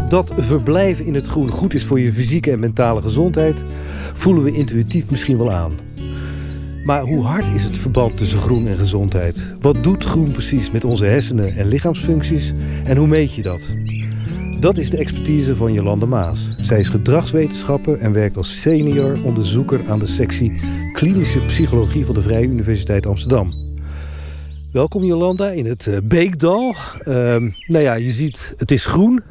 Dat 0.10 0.34
verblijven 0.38 1.06
in 1.06 1.14
het 1.14 1.26
groen 1.26 1.50
goed 1.50 1.74
is 1.74 1.86
voor 1.86 2.00
je 2.00 2.12
fysieke 2.12 2.52
en 2.52 2.60
mentale 2.60 3.02
gezondheid, 3.02 3.66
voelen 4.14 4.44
we 4.44 4.52
intuïtief 4.52 5.12
misschien 5.12 5.38
wel 5.38 5.52
aan. 5.52 5.74
Maar 6.86 7.02
hoe 7.02 7.24
hard 7.24 7.48
is 7.48 7.64
het 7.64 7.78
verband 7.78 8.18
tussen 8.18 8.40
groen 8.40 8.68
en 8.68 8.78
gezondheid? 8.78 9.54
Wat 9.62 9.84
doet 9.84 10.04
groen 10.04 10.32
precies 10.32 10.72
met 10.72 10.86
onze 10.86 11.06
hersenen 11.06 11.56
en 11.56 11.68
lichaamsfuncties? 11.68 12.54
En 12.84 12.98
hoe 12.98 13.08
meet 13.08 13.34
je 13.34 13.42
dat? 13.42 13.70
Dat 14.60 14.78
is 14.78 14.90
de 14.90 14.98
expertise 14.98 15.56
van 15.56 15.74
Jolande 15.74 16.06
Maas. 16.06 16.56
Zij 16.62 16.80
is 16.80 16.88
gedragswetenschapper 16.88 17.98
en 17.98 18.12
werkt 18.12 18.38
als 18.38 18.62
senior 18.62 19.24
onderzoeker 19.24 19.80
aan 19.90 20.00
de 20.00 20.08
sectie 20.08 20.62
klinische 20.94 21.40
psychologie 21.40 22.06
van 22.06 22.16
de 22.16 22.22
Vrije 22.22 22.48
Universiteit 22.48 23.06
Amsterdam. 23.06 23.50
Welkom 24.72 25.04
Jolanda 25.04 25.50
in 25.50 25.66
het 25.66 25.88
eh, 25.88 25.98
Beekdal. 26.04 26.76
Ehm, 27.00 27.50
nou 27.68 27.84
ja, 27.84 27.94
je 27.94 28.12
ziet, 28.12 28.54
het 28.58 28.72
is 28.72 28.86
groen. 28.86 29.22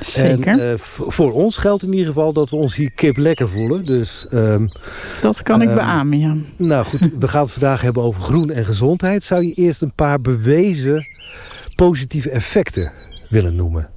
Zeker, 0.00 0.46
En 0.46 0.70
eh, 0.70 0.78
voor 0.78 1.32
ons 1.32 1.56
geldt 1.56 1.82
in 1.82 1.92
ieder 1.92 2.06
geval 2.06 2.32
dat 2.32 2.50
we 2.50 2.56
ons 2.56 2.76
hier 2.76 2.90
kip 2.92 3.16
lekker 3.16 3.48
voelen. 3.48 3.84
Dus 3.84 4.26
ehm, 4.30 4.66
dat 5.20 5.42
kan 5.42 5.62
ik 5.62 5.68
ehm, 5.68 5.76
beamen, 5.76 6.18
ja. 6.18 6.36
nou 6.56 6.84
goed, 6.84 7.00
we 7.18 7.28
gaan 7.28 7.42
het 7.42 7.50
vandaag 7.50 7.80
hebben 7.80 8.02
over 8.02 8.22
groen 8.22 8.50
en 8.50 8.64
gezondheid. 8.64 9.24
Zou 9.24 9.46
je 9.46 9.52
eerst 9.52 9.82
een 9.82 9.92
paar 9.94 10.20
bewezen 10.20 11.06
positieve 11.74 12.30
effecten 12.30 12.92
willen 13.28 13.56
noemen? 13.56 13.88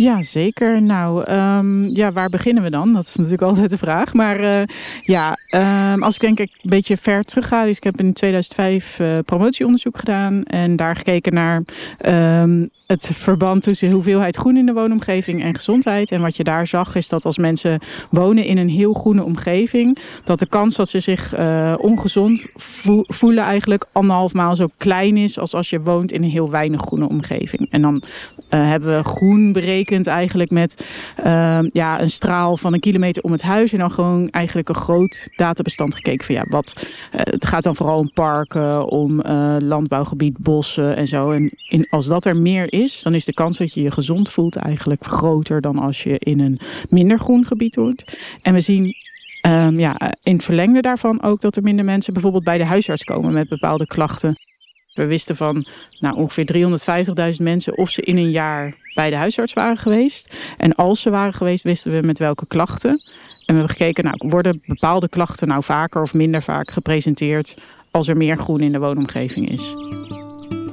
Ja, 0.00 0.22
zeker. 0.22 0.82
Nou, 0.82 1.24
ehm, 1.24 1.84
ja, 1.84 2.12
waar 2.12 2.28
beginnen 2.28 2.62
we 2.62 2.70
dan? 2.70 2.92
Dat 2.92 3.06
is 3.06 3.14
natuurlijk 3.16 3.42
altijd 3.50 3.70
de 3.70 3.78
vraag. 3.78 4.14
Maar 4.14 4.40
eh, 4.40 4.66
ja, 5.02 5.36
ehm, 5.46 6.02
als 6.02 6.14
ik 6.14 6.20
denk 6.20 6.40
ik 6.40 6.50
een 6.62 6.70
beetje 6.70 6.96
ver 6.96 7.22
terug 7.22 7.48
ga. 7.48 7.64
Dus 7.64 7.76
ik 7.76 7.84
heb 7.84 8.00
in 8.00 8.12
2005 8.12 8.98
eh, 8.98 9.18
promotieonderzoek 9.24 9.98
gedaan. 9.98 10.42
En 10.42 10.76
daar 10.76 10.96
gekeken 10.96 11.34
naar 11.34 11.62
ehm, 11.98 12.66
het 12.86 13.10
verband 13.12 13.62
tussen 13.62 13.90
hoeveelheid 13.90 14.36
groen 14.36 14.56
in 14.56 14.66
de 14.66 14.72
woonomgeving 14.72 15.42
en 15.42 15.54
gezondheid. 15.54 16.12
En 16.12 16.20
wat 16.20 16.36
je 16.36 16.44
daar 16.44 16.66
zag 16.66 16.94
is 16.94 17.08
dat 17.08 17.24
als 17.24 17.38
mensen 17.38 17.80
wonen 18.10 18.44
in 18.44 18.58
een 18.58 18.68
heel 18.68 18.92
groene 18.92 19.24
omgeving... 19.24 19.98
dat 20.24 20.38
de 20.38 20.46
kans 20.46 20.76
dat 20.76 20.88
ze 20.88 21.00
zich 21.00 21.34
eh, 21.34 21.74
ongezond 21.78 22.46
vo- 22.54 23.04
voelen 23.06 23.44
eigenlijk 23.44 23.88
anderhalf 23.92 24.32
maal 24.32 24.56
zo 24.56 24.66
klein 24.76 25.16
is... 25.16 25.38
als 25.38 25.54
als 25.54 25.70
je 25.70 25.80
woont 25.80 26.12
in 26.12 26.22
een 26.22 26.30
heel 26.30 26.50
weinig 26.50 26.80
groene 26.80 27.08
omgeving. 27.08 27.70
En 27.70 27.82
dan 27.82 28.02
hebben 28.48 28.96
we 28.96 29.04
groen 29.04 29.52
berekend 29.52 29.89
eigenlijk 29.98 30.50
met 30.50 30.86
ehm, 31.16 31.68
ja, 31.72 32.00
een 32.00 32.10
straal 32.10 32.56
van 32.56 32.72
een 32.72 32.80
kilometer 32.80 33.22
om 33.22 33.32
het 33.32 33.42
huis. 33.42 33.72
En 33.72 33.78
dan 33.78 33.90
gewoon 33.90 34.30
eigenlijk 34.30 34.68
een 34.68 34.74
groot 34.74 35.28
databestand 35.36 35.94
gekeken 35.94 36.26
van 36.26 36.34
ja, 36.34 36.44
wat. 36.48 36.86
eh, 37.10 37.20
het 37.24 37.46
gaat 37.46 37.62
dan 37.62 37.76
vooral 37.76 37.98
om 37.98 38.12
parken, 38.12 38.86
om 38.88 39.20
eh, 39.20 39.56
landbouwgebied, 39.58 40.38
bossen 40.38 40.96
en 40.96 41.06
zo. 41.06 41.30
En 41.30 41.50
in, 41.68 41.86
als 41.90 42.06
dat 42.06 42.24
er 42.24 42.36
meer 42.36 42.72
is, 42.72 43.02
dan 43.02 43.14
is 43.14 43.24
de 43.24 43.34
kans 43.34 43.58
dat 43.58 43.74
je 43.74 43.82
je 43.82 43.90
gezond 43.90 44.30
voelt 44.30 44.56
eigenlijk 44.56 45.04
groter 45.04 45.60
dan 45.60 45.78
als 45.78 46.02
je 46.02 46.18
in 46.18 46.40
een 46.40 46.60
minder 46.88 47.18
groen 47.18 47.44
gebied 47.46 47.74
hoort. 47.74 48.18
En 48.42 48.54
we 48.54 48.60
zien. 48.60 48.94
ehm, 49.40 49.78
ja, 49.78 49.96
in 50.22 50.32
het 50.32 50.44
verlengde 50.44 50.80
daarvan 50.80 51.22
ook 51.22 51.40
dat 51.40 51.56
er 51.56 51.62
minder 51.62 51.84
mensen 51.84 52.12
bijvoorbeeld 52.12 52.44
bij 52.44 52.58
de 52.58 52.64
huisarts 52.66 53.04
komen 53.04 53.34
met 53.34 53.48
bepaalde 53.48 53.86
klachten. 53.86 54.36
We 54.94 55.06
wisten 55.06 55.36
van 55.36 55.64
nou, 55.98 56.16
ongeveer 56.16 56.72
350.000 57.34 57.42
mensen 57.42 57.78
of 57.78 57.90
ze 57.90 58.02
in 58.02 58.16
een 58.16 58.30
jaar 58.30 58.76
bij 58.94 59.10
de 59.10 59.16
huisarts 59.16 59.52
waren 59.52 59.76
geweest. 59.76 60.36
En 60.56 60.74
als 60.74 61.00
ze 61.00 61.10
waren 61.10 61.32
geweest, 61.32 61.64
wisten 61.64 61.92
we 61.92 62.06
met 62.06 62.18
welke 62.18 62.46
klachten. 62.46 62.90
En 62.90 63.56
we 63.56 63.60
hebben 63.60 63.68
gekeken, 63.68 64.04
nou, 64.04 64.16
worden 64.18 64.62
bepaalde 64.66 65.08
klachten 65.08 65.48
nou 65.48 65.62
vaker 65.62 66.02
of 66.02 66.14
minder 66.14 66.42
vaak 66.42 66.70
gepresenteerd 66.70 67.56
als 67.90 68.08
er 68.08 68.16
meer 68.16 68.36
groen 68.36 68.60
in 68.60 68.72
de 68.72 68.78
woonomgeving 68.78 69.48
is. 69.48 69.74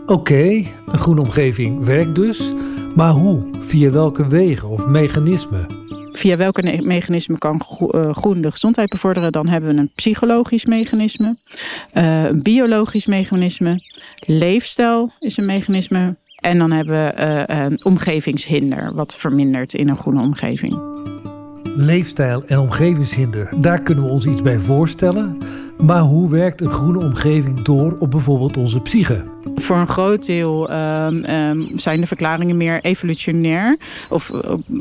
Oké, 0.05 0.43
een 0.86 1.00
groene 1.00 1.21
omgeving 1.21 1.86
werkt 1.86 2.15
dus. 2.15 2.53
Maar 2.95 3.12
hoe? 3.12 3.45
Via 3.62 3.91
welke 3.91 4.27
wegen 4.27 4.69
of 4.69 4.86
mechanismen? 4.86 5.87
Via 6.17 6.38
welke 6.38 6.62
ne- 6.62 6.81
mechanisme 6.81 7.38
kan 7.38 7.62
eh, 7.62 8.13
groen 8.13 8.41
de 8.41 8.51
gezondheid 8.51 8.89
bevorderen? 8.89 9.31
Dan 9.31 9.47
hebben 9.47 9.75
we 9.75 9.81
een 9.81 9.91
psychologisch 9.95 10.65
mechanisme, 10.65 11.38
eh, 11.91 12.24
een 12.24 12.41
biologisch 12.41 13.05
mechanisme, 13.05 13.75
leefstijl 14.25 15.12
is 15.19 15.38
een 15.38 15.45
mechanisme. 15.45 16.15
En 16.36 16.57
dan 16.57 16.71
hebben 16.71 16.93
we 16.93 17.09
eh, 17.09 17.65
een 17.65 17.86
omgevingshinder, 17.86 18.93
wat 18.93 19.17
vermindert 19.17 19.74
in 19.74 19.89
een 19.89 19.97
groene 19.97 20.21
omgeving. 20.21 20.79
Leefstijl 21.75 22.43
en 22.45 22.59
omgevingshinder, 22.59 23.50
daar 23.62 23.81
kunnen 23.81 24.03
we 24.03 24.09
ons 24.09 24.25
iets 24.25 24.41
bij 24.41 24.59
voorstellen. 24.59 25.38
Maar 25.77 26.01
hoe 26.01 26.29
werkt 26.29 26.62
een 26.62 26.69
groene 26.69 27.00
omgeving 27.00 27.62
door 27.62 27.98
op 28.00 28.12
bijvoorbeeld 28.12 28.57
onze 28.57 28.81
psyche? 28.81 29.24
Voor 29.55 29.77
een 29.77 29.88
groot 29.88 30.25
deel 30.25 30.69
ehm, 30.69 31.24
ehm, 31.24 31.77
zijn 31.77 32.00
de 32.00 32.07
verklaringen 32.07 32.57
meer 32.57 32.81
evolutionair. 32.81 33.79
Of 34.10 34.31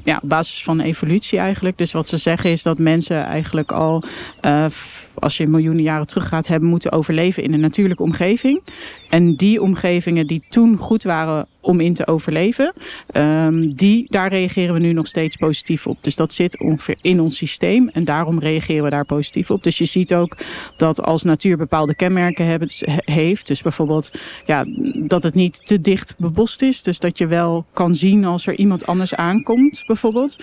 ja, 0.05 0.21
op 0.23 0.29
basis 0.29 0.65
van 0.65 0.81
evolutie 0.81 1.39
eigenlijk. 1.39 1.79
Dus 1.79 1.93
wat 1.93 2.09
ze 2.09 2.17
zeggen 2.17 2.51
is 2.51 2.63
dat 2.63 2.79
mensen 2.79 3.25
eigenlijk 3.25 3.73
al, 3.73 4.03
eh, 4.41 4.67
als 5.15 5.37
je 5.37 5.47
miljoenen 5.47 5.83
jaren 5.83 6.07
teruggaat, 6.07 6.47
hebben 6.47 6.69
moeten 6.69 6.93
overleven 6.93 7.43
in 7.43 7.53
een 7.53 7.61
natuurlijke 7.61 8.03
omgeving. 8.03 8.63
En 9.11 9.35
die 9.35 9.63
omgevingen 9.63 10.27
die 10.27 10.45
toen 10.49 10.77
goed 10.79 11.03
waren 11.03 11.47
om 11.67 11.81
in 11.81 11.95
te 11.95 12.07
overleven, 12.07 12.73
ehm, 13.07 13.67
die, 13.67 14.07
daar 14.09 14.29
reageren 14.29 14.75
we 14.75 14.81
nu 14.81 14.93
nog 14.93 15.07
steeds 15.07 15.37
positief 15.37 15.87
op. 15.87 15.99
Dus 16.01 16.17
dat 16.17 16.33
zit 16.33 16.61
ongeveer 16.61 16.97
in 17.03 17.21
ons 17.21 17.37
systeem 17.37 17.89
en 17.89 18.05
daarom 18.05 18.39
reageren 18.39 18.85
we 18.85 18.91
daar 18.91 19.05
positief 19.05 19.51
op. 19.51 19.63
Dus 19.63 19.79
je 19.79 19.85
ziet 19.85 20.15
ook 20.15 20.37
dat 20.77 21.03
als 21.03 21.23
natuur 21.23 21.57
bepaalde 21.57 21.95
kenmerken 21.95 22.47
hebben, 22.47 22.69
he- 22.79 23.13
heeft, 23.13 23.47
dus 23.47 23.63
bijvoorbeeld 23.63 24.11
ja, 24.47 24.65
dat 25.07 25.23
het 25.23 25.35
niet 25.35 25.67
te 25.67 25.81
dicht 25.81 26.15
bebost 26.21 26.63
is, 26.63 26.83
dus 26.83 26.99
dat 26.99 27.19
je 27.19 27.27
wel 27.27 27.65
kan 27.73 27.95
zien 27.95 28.25
als 28.25 28.47
er 28.47 28.57
iemand 28.57 28.87
anders 28.87 29.15
aankomt, 29.15 29.85
bijvoorbeeld. 29.87 30.37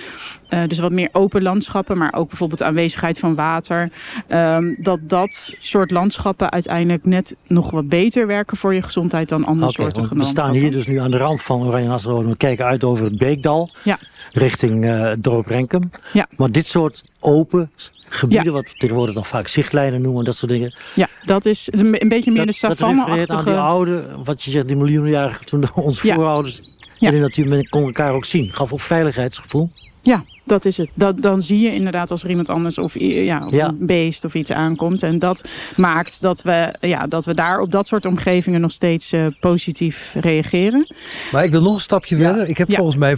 Eh, 0.50 0.64
dus 0.68 0.80
wat 0.80 0.92
meer 0.92 1.10
open 1.12 1.42
landschappen, 1.42 1.98
maar 1.98 2.14
ook 2.14 2.28
bijvoorbeeld 2.28 2.64
aanwezigheid 2.64 3.20
van 3.20 3.36
water. 3.36 3.92
Ehm, 4.28 4.74
dat 4.82 5.00
dat 5.10 5.56
soort 5.60 5.92
landschappen 5.92 6.52
uiteindelijk 6.52 7.06
net 7.06 7.36
nog 7.48 7.72
wat 7.72 7.90
beter 7.90 8.28
werken 8.28 8.58
voor 8.58 8.74
je 8.74 8.82
gezondheid 8.82 9.30
dan 9.30 9.46
andere 9.46 9.72
soorten 9.72 10.02
want 10.08 10.22
we 10.22 10.28
staan 10.28 10.52
hier 10.54 10.72
dus 10.72 10.88
nu 10.88 10.98
aan 10.98 11.13
de 11.14 11.20
rand 11.20 11.42
van 11.42 11.64
Oranje 11.64 11.88
Nassau. 11.88 12.26
We 12.26 12.38
kijken 12.38 12.66
uit 12.66 12.84
over 12.84 13.06
het 13.06 13.18
Beekdal 13.18 13.70
Ja. 13.84 14.00
richting 14.32 14.84
het 14.86 15.24
dorp 15.24 15.48
Renkum. 15.48 15.90
Ja. 16.14 16.28
Maar 16.38 16.52
dit 16.52 16.68
soort 16.68 17.02
open 17.20 17.72
gebieden, 18.10 18.46
Ja. 18.46 18.52
wat 18.52 18.64
we 18.72 18.78
tegenwoordig 18.78 19.16
dan 19.16 19.26
vaak 19.26 19.48
zichtlijnen 19.48 20.02
noemen, 20.02 20.24
dat 20.24 20.36
soort 20.36 20.52
dingen. 20.52 20.76
Ja, 20.96 21.08
dat 21.26 21.46
is 21.46 21.68
een 21.72 21.92
beetje 21.92 22.32
meer 22.32 22.46
dat, 22.46 22.56
de 22.56 22.68
dat 22.68 22.80
refereert 22.80 22.82
aan 22.82 22.96
die 22.96 23.16
savanne-achtige... 23.16 23.58
oude, 23.58 24.06
wat 24.24 24.44
je 24.44 24.52
zegt, 24.52 24.68
die 24.68 24.76
miljoenen 24.76 25.12
jaren 25.12 25.46
toen 25.46 25.64
onze 25.76 26.02
voorouders 26.14 26.62
Ja. 27.00 27.10
in 27.10 27.16
de 27.16 27.22
natuur 27.22 27.48
met 27.48 27.70
kon 27.70 27.84
elkaar 27.84 28.12
ook 28.14 28.26
zien. 28.26 28.54
Gaf 28.54 28.74
ook 28.74 28.80
veiligheidsgevoel. 28.82 29.70
Ja, 30.02 30.24
dat 30.46 30.66
is 30.66 30.78
het. 30.78 30.90
Dat, 30.94 31.22
dan 31.22 31.42
zie 31.42 31.60
je 31.60 31.74
inderdaad 31.74 32.12
als 32.12 32.24
er 32.24 32.30
iemand 32.30 32.50
anders 32.50 32.78
of, 32.78 33.00
ja, 33.00 33.46
of 33.46 33.54
Ja. 33.54 33.68
een 33.68 33.86
beest 33.86 34.24
of 34.26 34.34
iets 34.36 34.52
aankomt. 34.52 35.04
En 35.04 35.20
dat 35.20 35.44
maakt 35.76 36.22
dat 36.22 36.42
we, 36.42 36.74
ja, 36.82 37.08
dat 37.08 37.26
we 37.26 37.34
daar 37.36 37.60
op 37.60 37.72
dat 37.72 37.88
soort 37.88 38.06
omgevingen 38.06 38.62
nog 38.62 38.72
steeds 38.72 39.12
eh, 39.12 39.26
positief 39.40 40.16
reageren. 40.20 40.88
Maar 41.32 41.44
ik 41.44 41.52
wil 41.52 41.62
nog 41.62 41.76
een 41.76 41.82
stapje 41.82 42.18
Ja. 42.18 42.28
verder. 42.28 42.50
Ik 42.50 42.58
heb 42.58 42.70
Ja. 42.70 42.76
volgens 42.76 42.98
mij 42.98 43.18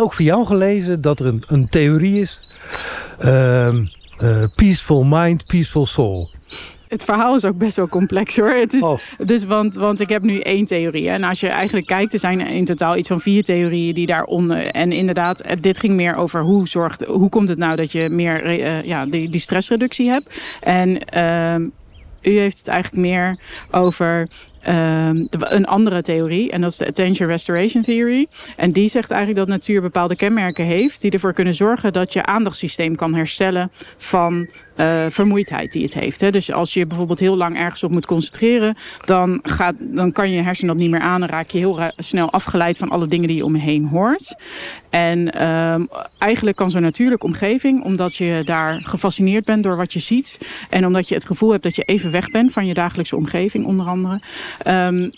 ook 0.00 0.12
van 0.14 0.24
jou 0.24 0.46
gelezen 0.46 1.02
dat 1.02 1.20
er 1.20 1.26
een, 1.26 1.42
een 1.46 1.68
theorie 1.68 2.20
is. 2.20 2.40
Ehm, 3.18 3.84
eh, 4.16 4.44
peaceful 4.54 5.04
mind, 5.04 5.46
peaceful 5.46 5.86
soul. 5.86 6.30
Het 6.94 7.04
verhaal 7.04 7.34
is 7.34 7.44
ook 7.44 7.56
best 7.56 7.76
wel 7.76 7.88
complex 7.88 8.36
hoor. 8.36 8.50
Het 8.50 8.74
is, 8.74 8.82
Oh. 8.82 8.98
dus, 9.16 9.44
want, 9.44 9.74
want 9.74 10.00
ik 10.00 10.08
heb 10.08 10.22
nu 10.22 10.38
één 10.38 10.64
theorie. 10.64 11.10
En 11.10 11.24
als 11.24 11.40
je 11.40 11.48
eigenlijk 11.48 11.86
kijkt, 11.86 12.12
er 12.12 12.18
zijn 12.18 12.40
in 12.40 12.64
totaal 12.64 12.96
iets 12.96 13.08
van 13.08 13.20
vier 13.20 13.44
theorieën 13.44 13.94
die 13.94 14.06
daaronder. 14.06 14.66
En 14.66 14.92
inderdaad, 14.92 15.40
eh, 15.40 15.56
dit 15.56 15.78
ging 15.78 15.96
meer 15.96 16.14
over 16.14 16.40
hoe, 16.40 16.68
zorgt, 16.68 17.04
hoe 17.04 17.28
komt 17.28 17.48
het 17.48 17.58
nou 17.58 17.76
dat 17.76 17.92
je 17.92 18.10
meer 18.10 18.44
eh, 18.44 18.82
ja, 18.82 19.06
die, 19.06 19.28
die 19.28 19.40
stressreductie 19.40 20.08
hebt. 20.08 20.40
En 20.60 21.04
ehm, 21.04 21.62
u 22.22 22.38
heeft 22.38 22.58
het 22.58 22.68
eigenlijk 22.68 23.02
meer 23.02 23.38
over 23.70 24.28
ehm, 24.60 25.24
een 25.30 25.66
andere 25.66 26.02
theorie. 26.02 26.50
En 26.50 26.60
dat 26.60 26.70
is 26.70 26.76
de 26.76 26.86
Attention 26.86 27.28
Restoration 27.28 27.82
Theory. 27.82 28.26
En 28.56 28.72
die 28.72 28.88
zegt 28.88 29.10
eigenlijk 29.10 29.40
dat 29.40 29.56
natuur 29.56 29.80
bepaalde 29.80 30.16
kenmerken 30.16 30.64
heeft 30.64 31.00
die 31.00 31.10
ervoor 31.10 31.32
kunnen 31.32 31.54
zorgen 31.54 31.92
dat 31.92 32.12
je 32.12 32.24
aandachtssysteem 32.24 32.96
kan 32.96 33.14
herstellen 33.14 33.70
van 33.96 34.48
uh, 34.76 35.06
vermoeidheid 35.08 35.72
die 35.72 35.82
het 35.82 35.94
heeft. 35.94 36.20
Hè. 36.20 36.30
Dus 36.30 36.52
als 36.52 36.74
je 36.74 36.86
bijvoorbeeld 36.86 37.20
heel 37.20 37.36
lang 37.36 37.56
ergens 37.56 37.82
op 37.82 37.90
moet 37.90 38.06
concentreren, 38.06 38.76
dan, 39.04 39.38
gaat, 39.42 39.74
dan 39.78 40.12
kan 40.12 40.30
je 40.30 40.42
hersen 40.42 40.66
dat 40.66 40.76
niet 40.76 40.90
meer 40.90 41.00
aan 41.00 41.22
en 41.22 41.28
raak 41.28 41.48
je 41.50 41.58
heel 41.58 41.80
snel 41.96 42.30
afgeleid 42.30 42.78
van 42.78 42.88
alle 42.88 43.06
dingen 43.06 43.28
die 43.28 43.36
je 43.36 43.44
om 43.44 43.56
je 43.56 43.62
heen 43.62 43.86
hoort. 43.86 44.34
En 44.90 45.36
uh, 45.36 45.80
eigenlijk 46.18 46.56
kan 46.56 46.70
zo'n 46.70 46.82
natuurlijke 46.82 47.26
omgeving, 47.26 47.84
omdat 47.84 48.16
je 48.16 48.42
daar 48.44 48.80
gefascineerd 48.84 49.44
bent 49.44 49.62
door 49.62 49.76
wat 49.76 49.92
je 49.92 49.98
ziet 49.98 50.38
en 50.70 50.86
omdat 50.86 51.08
je 51.08 51.14
het 51.14 51.26
gevoel 51.26 51.50
hebt 51.50 51.62
dat 51.62 51.76
je 51.76 51.82
even 51.82 52.10
weg 52.10 52.30
bent 52.30 52.52
van 52.52 52.66
je 52.66 52.74
dagelijkse 52.74 53.16
omgeving, 53.16 53.66
onder 53.66 53.86
andere. 53.86 54.20
Um, 54.66 55.10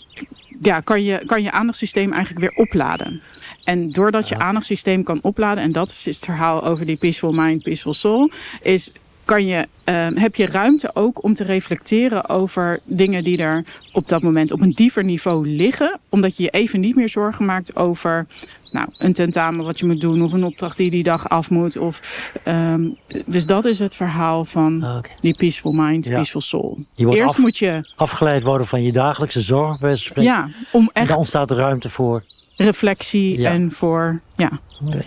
ja, 0.61 0.79
kan 0.79 1.03
je, 1.03 1.23
kan 1.25 1.43
je 1.43 1.51
aandachtssysteem 1.51 2.13
eigenlijk 2.13 2.45
weer 2.45 2.65
opladen. 2.65 3.21
En 3.63 3.87
doordat 3.87 4.29
je 4.29 4.37
aandachtssysteem 4.37 5.03
kan 5.03 5.19
opladen, 5.21 5.63
en 5.63 5.71
dat 5.71 5.89
is 5.89 6.05
het 6.05 6.17
verhaal 6.17 6.63
over 6.63 6.85
die 6.85 6.97
peaceful 6.97 7.31
mind, 7.31 7.63
peaceful 7.63 7.93
soul, 7.93 8.31
is 8.61 8.91
kan 9.27 9.45
je, 9.45 9.67
uh, 9.85 10.07
heb 10.13 10.35
je 10.35 10.45
ruimte 10.45 10.89
ook 10.93 11.23
om 11.23 11.33
te 11.33 11.43
reflecteren 11.43 12.29
over 12.29 12.79
dingen 12.85 13.23
die 13.23 13.37
er 13.37 13.65
op 13.91 14.07
dat 14.07 14.21
moment 14.21 14.51
op 14.51 14.61
een 14.61 14.71
dieper 14.71 15.03
niveau 15.03 15.47
liggen. 15.47 15.99
Omdat 16.09 16.37
je 16.37 16.43
je 16.43 16.49
even 16.49 16.79
niet 16.79 16.95
meer 16.95 17.09
zorgen 17.09 17.45
maakt 17.45 17.75
over 17.75 18.25
nou, 18.71 18.87
een 18.97 19.13
tentamen 19.13 19.65
wat 19.65 19.79
je 19.79 19.85
moet 19.85 20.01
doen 20.01 20.21
of 20.21 20.33
een 20.33 20.43
opdracht 20.43 20.77
die 20.77 20.91
die 20.91 21.03
dag 21.03 21.29
af 21.29 21.49
moet. 21.49 21.77
Of, 21.77 22.01
um, 22.45 22.97
dus 23.25 23.45
dat 23.45 23.65
is 23.65 23.79
het 23.79 23.95
verhaal 23.95 24.45
van 24.45 24.83
ah, 24.83 25.03
die 25.21 25.35
peaceful 25.35 25.71
mind, 25.71 26.09
peaceful 26.09 26.41
soul. 26.41 26.79
Eerst 26.95 27.37
moet 27.37 27.57
je 27.57 27.91
afgeleid 27.95 28.43
worden 28.43 28.67
van 28.67 28.83
je 28.83 28.91
dagelijkse 28.91 29.41
zorgen. 29.41 29.97
Ja, 30.15 30.49
om 30.71 30.83
echt. 30.83 30.95
En 30.95 31.07
dan 31.07 31.17
ontstaat 31.17 31.51
er 31.51 31.57
ruimte 31.57 31.89
voor 31.89 32.23
reflectie 32.57 33.47
en 33.47 33.71
voor 33.71 34.21
ja. 34.35 34.51
ja. 34.83 34.99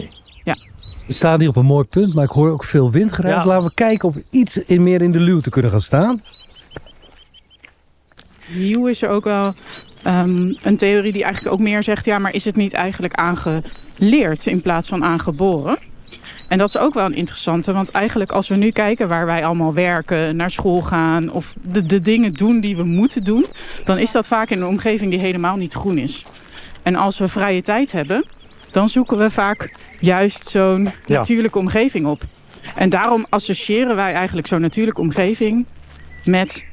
We 1.10 1.16
staan 1.16 1.40
hier 1.40 1.48
op 1.48 1.56
een 1.56 1.64
mooi 1.64 1.84
punt, 1.84 2.14
maar 2.14 2.24
ik 2.24 2.30
hoor 2.30 2.50
ook 2.50 2.64
veel 2.64 2.90
windgeruis. 2.90 3.44
Laten 3.44 3.64
we 3.64 3.74
kijken 3.74 4.08
of 4.08 4.14
we 4.14 4.24
iets 4.30 4.56
in 4.56 4.82
meer 4.82 5.02
in 5.02 5.12
de 5.12 5.20
luwte 5.20 5.50
kunnen 5.50 5.70
gaan 5.70 5.80
staan. 5.80 6.22
Nieuw 8.54 8.86
is 8.86 9.02
er 9.02 9.08
ook 9.08 9.24
wel 9.24 9.54
um, 10.06 10.56
een 10.62 10.76
theorie 10.76 11.12
die 11.12 11.22
eigenlijk 11.22 11.54
ook 11.54 11.60
meer 11.60 11.82
zegt... 11.82 12.04
ja, 12.04 12.18
maar 12.18 12.34
is 12.34 12.44
het 12.44 12.56
niet 12.56 12.72
eigenlijk 12.72 13.14
aangeleerd 13.14 14.46
in 14.46 14.62
plaats 14.62 14.88
van 14.88 15.04
aangeboren? 15.04 15.78
En 16.48 16.58
dat 16.58 16.68
is 16.68 16.78
ook 16.78 16.94
wel 16.94 17.04
een 17.04 17.14
interessante, 17.14 17.72
want 17.72 17.90
eigenlijk 17.90 18.32
als 18.32 18.48
we 18.48 18.56
nu 18.56 18.70
kijken 18.70 19.08
waar 19.08 19.26
wij 19.26 19.44
allemaal 19.44 19.74
werken, 19.74 20.36
naar 20.36 20.50
school 20.50 20.82
gaan 20.82 21.30
of 21.30 21.54
de, 21.62 21.86
de 21.86 22.00
dingen 22.00 22.34
doen 22.34 22.60
die 22.60 22.76
we 22.76 22.84
moeten 22.84 23.24
doen, 23.24 23.44
dan 23.84 23.98
is 23.98 24.12
dat 24.12 24.26
vaak 24.26 24.50
in 24.50 24.58
een 24.58 24.66
omgeving 24.66 25.10
die 25.10 25.20
helemaal 25.20 25.56
niet 25.56 25.72
groen 25.74 25.98
is. 25.98 26.24
En 26.82 26.94
als 26.94 27.18
we 27.18 27.28
vrije 27.28 27.62
tijd 27.62 27.92
hebben, 27.92 28.24
dan 28.70 28.88
zoeken 28.88 29.18
we 29.18 29.30
vaak 29.30 29.72
juist 30.00 30.48
zo'n 30.48 30.90
natuurlijke 31.06 31.58
omgeving 31.58 32.06
op. 32.06 32.22
En 32.74 32.88
daarom 32.88 33.26
associëren 33.28 33.96
wij 33.96 34.12
eigenlijk 34.12 34.46
zo'n 34.46 34.60
natuurlijke 34.60 35.00
omgeving 35.00 35.66
met 36.24 36.64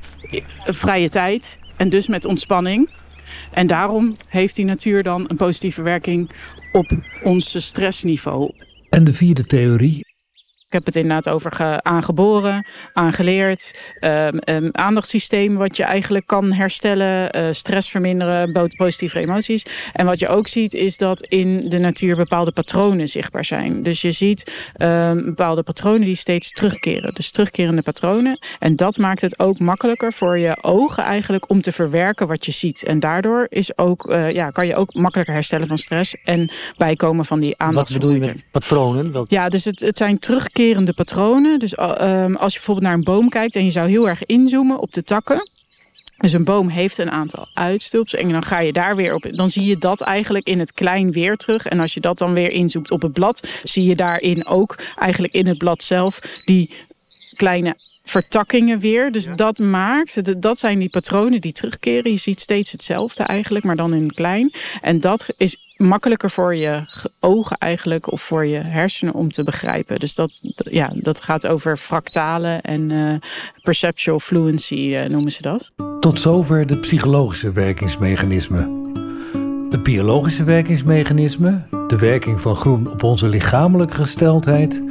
vrije 0.65 1.10
tijd 1.10 1.60
en 1.75 1.89
dus 1.89 2.07
met 2.07 2.25
ontspanning. 2.25 2.89
En 3.51 3.67
daarom 3.67 4.15
heeft 4.27 4.55
die 4.55 4.65
natuur 4.65 5.03
dan 5.03 5.25
een 5.27 5.36
positieve 5.36 5.81
werking 5.81 6.31
op 6.72 6.91
ons 7.24 7.65
stressniveau. 7.65 8.51
En 8.89 9.03
de 9.03 9.13
vierde 9.13 9.46
theorie 9.46 10.05
ik 10.67 10.74
heb 10.74 10.86
het 10.86 10.95
inderdaad 10.95 11.29
over 11.29 11.81
aangeboren, 11.81 12.67
aangeleerd, 12.93 13.91
um, 14.01 14.69
aandachtssysteem 14.71 15.55
wat 15.55 15.77
je 15.77 15.83
eigenlijk 15.83 16.25
kan 16.25 16.51
herstellen, 16.51 17.38
uh, 17.38 17.47
stress 17.51 17.89
verminderen, 17.89 18.69
positieve 18.77 19.19
emoties. 19.19 19.65
En 19.93 20.05
wat 20.05 20.19
je 20.19 20.27
ook 20.27 20.47
ziet 20.47 20.74
is 20.74 20.97
dat 20.97 21.21
in 21.21 21.69
de 21.69 21.77
natuur 21.77 22.15
bepaalde 22.15 22.51
patronen 22.51 23.07
zichtbaar 23.07 23.45
zijn. 23.45 23.83
Dus 23.83 24.01
je 24.01 24.12
ziet 24.12 24.71
um, 24.77 25.25
bepaalde 25.25 25.63
patronen 25.63 26.01
die 26.01 26.15
steeds 26.15 26.51
terugkeren. 26.51 27.13
Dus 27.13 27.31
terugkerende 27.31 27.81
patronen. 27.81 28.39
En 28.60 28.75
dat 28.75 28.97
maakt 28.97 29.21
het 29.21 29.39
ook 29.39 29.60
makkelijker 29.60 30.13
voor 30.13 30.39
je 30.39 30.63
ogen 30.63 31.03
eigenlijk 31.03 31.49
om 31.49 31.62
te 31.62 31.71
verwerken 31.71 32.27
wat 32.27 32.45
je 32.45 32.51
ziet. 32.51 32.84
En 32.84 32.99
daardoor 32.99 33.45
is 33.49 33.77
ook, 33.77 34.12
uh, 34.12 34.32
ja, 34.32 34.47
kan 34.47 34.67
je 34.67 34.75
ook 34.75 34.93
makkelijker 34.93 35.34
herstellen 35.34 35.67
van 35.67 35.77
stress 35.77 36.15
en 36.23 36.51
bijkomen 36.77 37.25
van 37.25 37.39
die 37.39 37.58
aandacht. 37.58 37.91
Wat 37.91 38.01
bedoel 38.01 38.15
je 38.15 38.25
met 38.25 38.43
patronen? 38.51 39.12
Welk... 39.12 39.30
Ja, 39.30 39.49
dus 39.49 39.65
het, 39.65 39.80
het 39.80 39.97
zijn 39.97 40.19
terug 40.19 40.56
terugkerende 40.58 40.93
patronen. 40.93 41.60
Dus 41.60 41.78
um, 41.80 42.36
als 42.36 42.54
je 42.54 42.58
bijvoorbeeld 42.58 42.86
naar 42.86 42.93
een 42.93 43.04
boom 43.04 43.30
kijkt 43.30 43.56
en 43.56 43.65
je 43.65 43.72
zou 43.72 43.89
heel 43.89 44.08
erg 44.08 44.26
inzoomen 44.26 44.80
op 44.80 44.93
de 44.93 45.04
takken. 45.04 45.50
Dus 46.17 46.34
een 46.34 46.43
boom 46.43 46.70
heeft 46.70 46.98
een 46.98 47.12
aantal 47.12 47.48
uitstulps 47.54 48.13
en 48.13 48.30
dan 48.30 48.43
ga 48.43 48.60
je 48.60 48.74
daar 48.74 48.96
weer 48.96 49.13
op. 49.13 49.28
Dan 49.32 49.50
zie 49.50 49.65
je 49.65 49.78
dat 49.78 50.02
eigenlijk 50.02 50.48
in 50.48 50.60
het 50.60 50.74
klein 50.74 51.12
weer 51.12 51.36
terug. 51.36 51.65
En 51.65 51.80
als 51.80 51.93
je 51.93 52.00
dat 52.00 52.17
dan 52.17 52.34
weer 52.34 52.52
inzoomt 52.52 52.91
op 52.91 53.02
het 53.02 53.13
blad, 53.13 53.48
zie 53.63 53.84
je 53.84 53.96
daarin 53.96 54.46
ook 54.46 54.80
eigenlijk 54.96 55.34
in 55.34 55.48
het 55.48 55.58
blad 55.58 55.84
zelf 55.84 56.41
die 56.46 56.74
kleine 57.36 57.76
vertakkingen 58.04 58.80
weer. 58.80 59.12
Dus 59.12 59.28
dat 59.36 59.58
maakt, 59.58 60.41
dat 60.41 60.60
zijn 60.60 60.80
die 60.80 60.89
patronen 60.89 61.41
die 61.41 61.52
terugkeren. 61.52 62.12
Je 62.12 62.17
ziet 62.17 62.39
steeds 62.39 62.72
hetzelfde 62.72 63.24
eigenlijk, 63.24 63.65
maar 63.65 63.76
dan 63.76 63.93
in 63.93 64.12
klein. 64.12 64.54
En 64.82 65.00
dat 65.00 65.28
is 65.38 65.66
makkelijker 65.78 66.30
voor 66.30 66.56
je 66.56 66.82
ogen 67.20 67.58
eigenlijk 67.58 68.12
of 68.12 68.22
voor 68.22 68.46
je 68.46 68.60
hersenen 68.60 69.13
om 69.13 69.32
te 69.32 69.44
begrijpen. 69.44 70.00
Dus 70.00 70.16
dat, 70.16 70.42
ja, 70.56 70.92
dat 70.94 71.22
gaat 71.22 71.48
over 71.48 71.78
fractalen 71.78 72.62
en 72.62 72.90
uh, 72.90 73.13
perceptual 73.62 74.20
fluency 74.20 74.76
uh, 74.76 75.06
noemen 75.06 75.32
ze 75.32 75.42
dat. 75.42 75.74
Tot 76.00 76.20
zover 76.20 76.68
de 76.68 76.78
psychologische 76.78 77.52
werkingsmechanismen. 77.52 78.86
Het 79.70 79.84
biologische 79.84 80.44
werkingsmechanisme, 80.44 81.62
de 81.88 81.98
werking 81.98 82.42
van 82.42 82.56
groen 82.56 82.92
op 82.92 83.04
onze 83.04 83.28
lichamelijke 83.28 83.94
gesteldheid, 83.94 84.84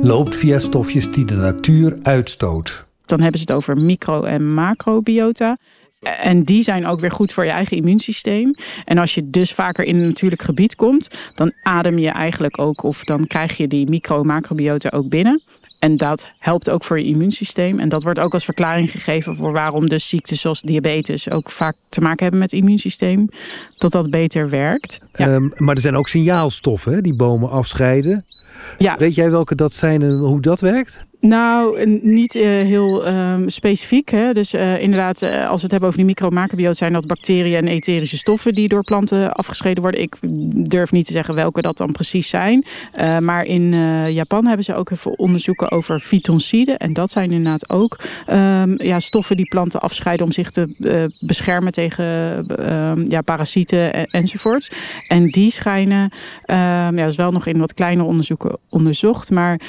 loopt 0.00 0.36
via 0.36 0.58
stofjes 0.58 1.12
die 1.12 1.24
de 1.24 1.34
natuur 1.34 1.98
uitstoot. 2.02 2.82
Dan 3.06 3.20
hebben 3.20 3.40
ze 3.40 3.46
het 3.46 3.56
over 3.56 3.76
micro- 3.76 4.22
en 4.22 4.54
macrobiota. 4.54 5.56
En 6.00 6.42
die 6.42 6.62
zijn 6.62 6.86
ook 6.86 7.00
weer 7.00 7.10
goed 7.10 7.32
voor 7.32 7.44
je 7.44 7.50
eigen 7.50 7.76
immuunsysteem. 7.76 8.50
En 8.84 8.98
als 8.98 9.14
je 9.14 9.30
dus 9.30 9.52
vaker 9.52 9.84
in 9.84 9.96
een 9.96 10.06
natuurlijk 10.06 10.42
gebied 10.42 10.74
komt, 10.74 11.08
dan 11.34 11.52
adem 11.62 11.98
je 11.98 12.08
eigenlijk 12.08 12.60
ook, 12.60 12.82
of 12.82 13.04
dan 13.04 13.26
krijg 13.26 13.56
je 13.56 13.68
die 13.68 13.88
micro- 13.88 14.20
en 14.20 14.26
macrobiota 14.26 14.88
ook 14.88 15.08
binnen. 15.08 15.42
En 15.78 15.96
dat 15.96 16.32
helpt 16.38 16.70
ook 16.70 16.84
voor 16.84 16.98
je 16.98 17.04
immuunsysteem. 17.04 17.78
En 17.78 17.88
dat 17.88 18.02
wordt 18.02 18.18
ook 18.18 18.32
als 18.32 18.44
verklaring 18.44 18.90
gegeven 18.90 19.34
voor 19.34 19.52
waarom 19.52 19.88
dus 19.88 20.08
ziektes 20.08 20.40
zoals 20.40 20.60
diabetes 20.60 21.30
ook 21.30 21.50
vaak 21.50 21.76
te 21.88 22.00
maken 22.00 22.22
hebben 22.22 22.40
met 22.40 22.50
het 22.50 22.60
immuunsysteem. 22.60 23.28
Dat 23.76 23.92
dat 23.92 24.10
beter 24.10 24.48
werkt. 24.48 25.00
Ehm, 25.12 25.48
maar 25.54 25.74
er 25.74 25.80
zijn 25.80 25.96
ook 25.96 26.08
signaalstoffen 26.08 27.02
die 27.02 27.16
bomen 27.16 27.50
afscheiden. 27.50 28.24
Ja. 28.78 28.96
Weet 28.96 29.14
jij 29.14 29.30
welke 29.30 29.54
dat 29.54 29.72
zijn 29.72 30.02
en 30.02 30.18
hoe 30.18 30.40
dat 30.40 30.60
werkt? 30.60 31.00
Nou, 31.20 31.86
niet 32.02 32.34
uh, 32.34 32.42
heel 32.44 33.08
um, 33.08 33.48
specifiek. 33.48 34.10
Hè? 34.10 34.32
Dus 34.32 34.54
uh, 34.54 34.82
inderdaad, 34.82 35.22
uh, 35.22 35.30
als 35.30 35.56
we 35.56 35.62
het 35.62 35.70
hebben 35.70 35.88
over 35.88 35.96
die 35.96 36.08
micromacrobioten... 36.08 36.76
zijn 36.76 36.92
dat 36.92 37.06
bacteriën 37.06 37.56
en 37.56 37.68
etherische 37.68 38.16
stoffen 38.16 38.54
die 38.54 38.68
door 38.68 38.84
planten 38.84 39.32
afgescheiden 39.32 39.82
worden. 39.82 40.00
Ik 40.00 40.16
durf 40.70 40.92
niet 40.92 41.06
te 41.06 41.12
zeggen 41.12 41.34
welke 41.34 41.62
dat 41.62 41.76
dan 41.76 41.92
precies 41.92 42.28
zijn. 42.28 42.64
maar 43.20 43.44
in 43.44 43.72
Japan 44.12 44.46
hebben 44.46 44.64
ze 44.64 44.74
ook 44.74 44.90
even 44.90 45.18
onderzoeken 45.18 45.70
over 45.70 46.00
fytonciden. 46.00 46.76
En 46.76 46.92
dat 46.92 47.10
zijn 47.10 47.30
inderdaad 47.30 47.70
ook 47.70 47.98
um, 48.30 48.82
ja, 48.82 49.00
stoffen 49.00 49.36
die 49.36 49.48
planten 49.48 49.80
afscheiden... 49.80 50.26
om 50.26 50.32
zich 50.32 50.50
te 50.50 51.10
beschermen 51.20 51.72
tegen 51.72 52.06
um, 52.70 53.10
ja, 53.10 53.20
parasieten 53.20 53.92
en, 53.92 54.04
enzovoorts. 54.04 54.70
En 55.08 55.26
die 55.26 55.50
schijnen, 55.50 56.10
ja, 56.44 56.90
dat 56.90 57.10
is 57.10 57.16
wel 57.16 57.32
nog 57.32 57.46
in 57.46 57.58
wat 57.58 57.74
kleinere 57.74 58.08
onderzoeken 58.08 58.58
onderzocht... 58.68 59.30
maar 59.30 59.60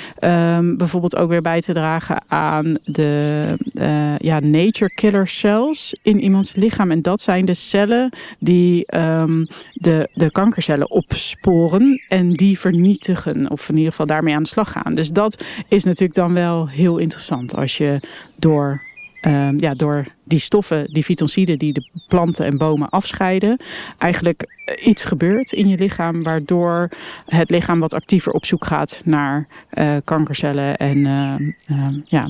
bijvoorbeeld 0.78 1.16
ook 1.16 1.30
weer 1.30 1.39
bij 1.42 1.62
te 1.62 1.74
dragen 1.74 2.24
aan 2.28 2.78
de 2.84 3.56
uh, 3.74 4.18
ja, 4.18 4.40
nature 4.40 4.94
killer 4.94 5.28
cells 5.28 5.96
in 6.02 6.20
iemands 6.20 6.56
lichaam. 6.56 6.92
En 6.92 7.02
dat 7.02 7.22
zijn 7.22 7.46
de 7.46 7.54
cellen 7.54 8.10
die 8.40 8.98
um, 8.98 9.48
de, 9.74 10.10
de 10.14 10.32
kankercellen 10.32 10.92
opsporen 10.92 12.04
en 12.08 12.28
die 12.28 12.60
vernietigen. 12.60 13.50
Of 13.50 13.70
in 13.70 13.76
ieder 13.76 13.92
geval 13.92 14.06
daarmee 14.06 14.36
aan 14.36 14.44
de 14.44 14.50
slag 14.50 14.72
gaan. 14.72 14.94
Dus 14.94 15.10
dat 15.10 15.44
is 15.68 15.84
natuurlijk 15.84 16.14
dan 16.14 16.34
wel 16.34 16.68
heel 16.68 16.98
interessant 16.98 17.56
als 17.56 17.78
je 17.78 18.00
door 18.36 18.89
uh, 19.22 19.50
ja, 19.58 19.74
door 19.74 20.06
die 20.24 20.40
stoffen, 20.40 20.94
die 20.94 21.04
fytonciden 21.04 21.58
die 21.58 21.74
de 21.74 21.88
planten 22.08 22.46
en 22.46 22.58
bomen 22.58 22.90
afscheiden, 22.90 23.62
eigenlijk 23.98 24.58
iets 24.84 25.04
gebeurt 25.04 25.52
in 25.52 25.68
je 25.68 25.78
lichaam 25.78 26.24
waardoor 26.24 26.90
het 27.26 27.50
lichaam 27.50 27.80
wat 27.80 27.94
actiever 27.94 28.32
op 28.32 28.46
zoek 28.46 28.66
gaat 28.66 29.02
naar 29.06 29.48
uh, 29.74 29.96
kankercellen 30.04 30.78
en 30.78 30.98
uh, 30.98 31.88
ja. 32.06 32.30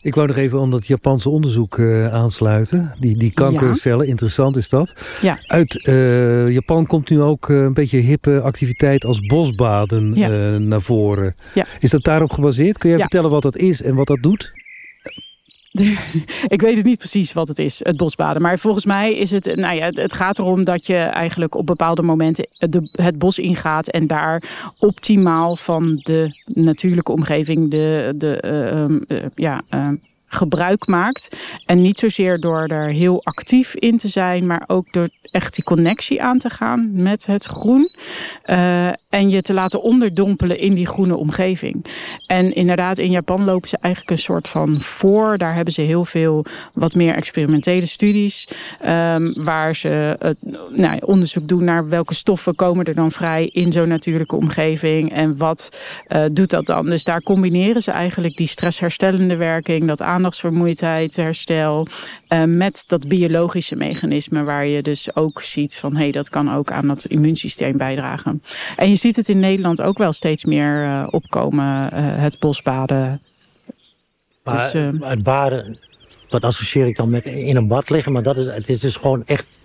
Ik 0.00 0.14
wou 0.14 0.26
nog 0.26 0.36
even 0.36 0.60
om 0.60 0.70
dat 0.70 0.86
Japanse 0.86 1.28
onderzoek 1.28 1.78
uh, 1.78 2.12
aansluiten. 2.12 2.94
Die, 2.98 3.16
die 3.16 3.32
kankercellen, 3.32 4.06
interessant 4.06 4.56
is 4.56 4.68
dat. 4.68 5.00
Ja. 5.20 5.38
Uit 5.46 5.80
Japan 6.48 6.86
komt 6.86 7.10
nu 7.10 7.20
ook 7.20 7.48
een 7.48 7.74
beetje 7.74 7.98
hippe 7.98 8.40
activiteit 8.40 9.04
als 9.04 9.20
bosbaden 9.20 10.10
naar 10.68 10.80
voren. 10.80 11.34
Ja. 11.54 11.66
Is 11.78 11.90
dat 11.90 12.04
daarop 12.04 12.32
gebaseerd? 12.32 12.78
Kun 12.78 12.90
jij 12.90 12.98
vertellen 12.98 13.30
wat 13.30 13.42
dat 13.42 13.56
is 13.56 13.82
en 13.82 13.94
wat 13.94 14.06
dat 14.06 14.22
doet? 14.22 14.52
ik 16.54 16.60
weet 16.60 16.76
het 16.76 16.86
niet 16.86 16.98
precies 16.98 17.32
wat 17.32 17.48
het 17.48 17.58
is, 17.58 17.80
het 17.84 17.96
bosbaden. 17.96 18.42
Maar 18.42 18.58
volgens 18.58 18.84
mij 18.84 19.12
is 19.12 19.30
het, 19.30 19.56
nou 19.56 19.76
ja, 19.76 19.88
het 19.88 20.14
gaat 20.14 20.38
erom 20.38 20.64
dat 20.64 20.86
je 20.86 20.96
eigenlijk 20.96 21.54
op 21.54 21.66
bepaalde 21.66 22.02
momenten 22.02 22.46
het 22.92 23.18
bos 23.18 23.38
ingaat 23.38 23.88
en 23.88 24.06
daar 24.06 24.42
optimaal 24.78 25.56
van 25.56 25.96
de 25.96 26.36
natuurlijke 26.44 27.12
omgeving, 27.12 27.70
de, 27.70 28.14
de 28.16 28.42
uh, 29.08 29.18
uh, 29.18 29.26
ja, 29.34 29.62
uh, 29.74 29.88
gebruik 30.34 30.86
maakt. 30.86 31.36
En 31.64 31.80
niet 31.80 31.98
zozeer 31.98 32.38
door 32.38 32.66
er 32.66 32.88
heel 32.88 33.24
actief 33.24 33.74
in 33.74 33.96
te 33.96 34.08
zijn, 34.08 34.46
maar 34.46 34.64
ook 34.66 34.92
door 34.92 35.08
echt 35.22 35.54
die 35.54 35.64
connectie 35.64 36.22
aan 36.22 36.38
te 36.38 36.50
gaan 36.50 36.90
met 36.92 37.26
het 37.26 37.44
groen. 37.44 37.90
Uh, 38.46 38.86
en 38.86 39.28
je 39.28 39.42
te 39.42 39.54
laten 39.54 39.82
onderdompelen 39.82 40.58
in 40.58 40.74
die 40.74 40.86
groene 40.86 41.16
omgeving. 41.16 41.86
En 42.26 42.54
inderdaad, 42.54 42.98
in 42.98 43.10
Japan 43.10 43.44
lopen 43.44 43.68
ze 43.68 43.76
eigenlijk 43.80 44.12
een 44.14 44.22
soort 44.22 44.48
van 44.48 44.80
voor. 44.80 45.38
Daar 45.38 45.54
hebben 45.54 45.72
ze 45.72 45.80
heel 45.80 46.04
veel 46.04 46.44
wat 46.72 46.94
meer 46.94 47.14
experimentele 47.14 47.86
studies. 47.86 48.48
Um, 48.86 49.44
waar 49.44 49.76
ze 49.76 50.16
nou, 50.70 50.98
onderzoek 51.04 51.48
doen 51.48 51.64
naar 51.64 51.88
welke 51.88 52.14
stoffen 52.14 52.54
komen 52.54 52.84
er 52.84 52.94
dan 52.94 53.10
vrij 53.10 53.46
in 53.46 53.72
zo'n 53.72 53.88
natuurlijke 53.88 54.36
omgeving. 54.36 55.12
En 55.12 55.36
wat 55.36 55.80
uh, 56.08 56.24
doet 56.32 56.50
dat 56.50 56.66
dan? 56.66 56.86
Dus 56.88 57.04
daar 57.04 57.22
combineren 57.22 57.82
ze 57.82 57.90
eigenlijk 57.90 58.36
die 58.36 58.46
stressherstellende 58.46 59.36
werking, 59.36 59.86
dat 59.86 60.02
aan 60.02 60.21
aandachtsvermoeidheid, 60.22 61.16
herstel. 61.16 61.86
Uh, 62.28 62.44
met 62.44 62.84
dat 62.86 63.08
biologische 63.08 63.76
mechanisme 63.76 64.42
waar 64.42 64.66
je 64.66 64.82
dus 64.82 65.16
ook 65.16 65.40
ziet 65.40 65.76
van 65.76 65.92
hé, 65.92 66.02
hey, 66.02 66.10
dat 66.10 66.28
kan 66.28 66.54
ook 66.54 66.70
aan 66.70 66.88
dat 66.88 67.04
immuunsysteem 67.04 67.76
bijdragen. 67.76 68.42
En 68.76 68.88
je 68.88 68.94
ziet 68.94 69.16
het 69.16 69.28
in 69.28 69.38
Nederland 69.38 69.82
ook 69.82 69.98
wel 69.98 70.12
steeds 70.12 70.44
meer 70.44 70.84
uh, 70.84 71.06
opkomen, 71.10 71.90
uh, 71.94 72.00
het 72.00 72.38
bosbaden. 72.38 73.22
Maar 74.44 74.72
dus, 74.72 74.92
het 75.00 75.22
baden, 75.22 75.78
dat 76.28 76.44
associeer 76.44 76.86
ik 76.86 76.96
dan 76.96 77.10
met 77.10 77.24
in 77.24 77.56
een 77.56 77.68
bad 77.68 77.90
liggen, 77.90 78.12
maar 78.12 78.22
dat 78.22 78.36
is, 78.36 78.46
het 78.46 78.68
is 78.68 78.80
dus 78.80 78.96
gewoon 78.96 79.26
echt 79.26 79.58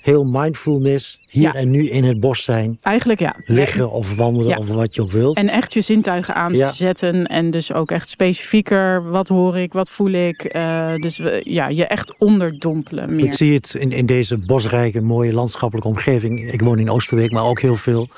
heel 0.00 0.24
mindfulness 0.24 1.18
hier 1.28 1.42
ja. 1.42 1.54
en 1.54 1.70
nu 1.70 1.88
in 1.88 2.04
het 2.04 2.20
bos 2.20 2.44
zijn. 2.44 2.78
Eigenlijk 2.82 3.20
ja. 3.20 3.36
Liggen 3.44 3.90
of 3.90 4.16
wandelen 4.16 4.48
ja. 4.48 4.56
of 4.56 4.68
wat 4.68 4.94
je 4.94 5.02
ook 5.02 5.10
wilt. 5.10 5.36
En 5.36 5.48
echt 5.48 5.72
je 5.72 5.80
zintuigen 5.80 6.34
aanzetten 6.34 7.16
ja. 7.16 7.22
en 7.22 7.50
dus 7.50 7.72
ook 7.72 7.90
echt 7.90 8.08
specifieker. 8.08 9.10
Wat 9.10 9.28
hoor 9.28 9.58
ik, 9.58 9.72
wat 9.72 9.90
voel 9.90 10.10
ik. 10.10 10.54
Uh, 10.56 10.94
dus 10.94 11.18
we, 11.18 11.40
ja, 11.44 11.68
je 11.68 11.86
echt 11.86 12.14
onderdompelen 12.18 13.14
meer. 13.14 13.24
Ik 13.24 13.32
zie 13.32 13.54
het 13.54 13.74
in, 13.74 13.92
in 13.92 14.06
deze 14.06 14.38
bosrijke, 14.38 15.00
mooie 15.00 15.32
landschappelijke 15.32 15.88
omgeving. 15.88 16.52
Ik 16.52 16.60
woon 16.60 16.78
in 16.78 16.90
Oosterbeek, 16.90 17.30
maar 17.30 17.44
ook 17.44 17.60
heel 17.60 17.76
veel... 17.76 18.08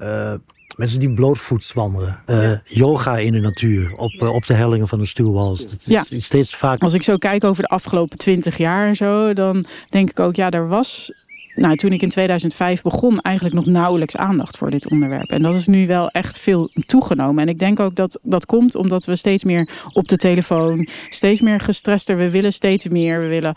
Uh, 0.00 0.32
Mensen 0.76 1.00
die 1.00 1.12
blootvoets 1.12 1.72
wandelen. 1.72 2.18
Uh, 2.26 2.42
ja. 2.42 2.62
Yoga 2.64 3.18
in 3.18 3.32
de 3.32 3.40
natuur. 3.40 3.92
Op, 3.96 4.12
uh, 4.12 4.34
op 4.34 4.46
de 4.46 4.54
hellingen 4.54 4.88
van 4.88 4.98
de 4.98 5.06
stuwwals. 5.06 5.70
Dat 5.70 5.84
ja. 5.84 6.04
is 6.08 6.24
steeds 6.24 6.56
vaak. 6.56 6.82
Als 6.82 6.92
ik 6.92 7.02
zo 7.02 7.16
kijk 7.16 7.44
over 7.44 7.62
de 7.62 7.68
afgelopen 7.68 8.18
twintig 8.18 8.56
jaar 8.56 8.86
en 8.86 8.96
zo. 8.96 9.32
Dan 9.32 9.64
denk 9.88 10.10
ik 10.10 10.20
ook, 10.20 10.36
ja, 10.36 10.50
er 10.50 10.68
was 10.68 11.12
nou, 11.54 11.76
toen 11.76 11.92
ik 11.92 12.02
in 12.02 12.08
2005 12.08 12.82
begon, 12.82 13.20
eigenlijk 13.20 13.54
nog 13.56 13.66
nauwelijks 13.66 14.16
aandacht 14.16 14.56
voor 14.56 14.70
dit 14.70 14.90
onderwerp. 14.90 15.30
En 15.30 15.42
dat 15.42 15.54
is 15.54 15.66
nu 15.66 15.86
wel 15.86 16.10
echt 16.10 16.38
veel 16.38 16.70
toegenomen. 16.86 17.42
En 17.42 17.48
ik 17.48 17.58
denk 17.58 17.80
ook 17.80 17.94
dat 17.94 18.18
dat 18.22 18.46
komt 18.46 18.74
omdat 18.74 19.04
we 19.04 19.16
steeds 19.16 19.44
meer 19.44 19.68
op 19.92 20.08
de 20.08 20.16
telefoon, 20.16 20.88
steeds 21.10 21.40
meer 21.40 21.60
gestrester, 21.60 22.16
we 22.16 22.30
willen 22.30 22.52
steeds 22.52 22.88
meer, 22.88 23.20
we 23.20 23.26
willen. 23.26 23.54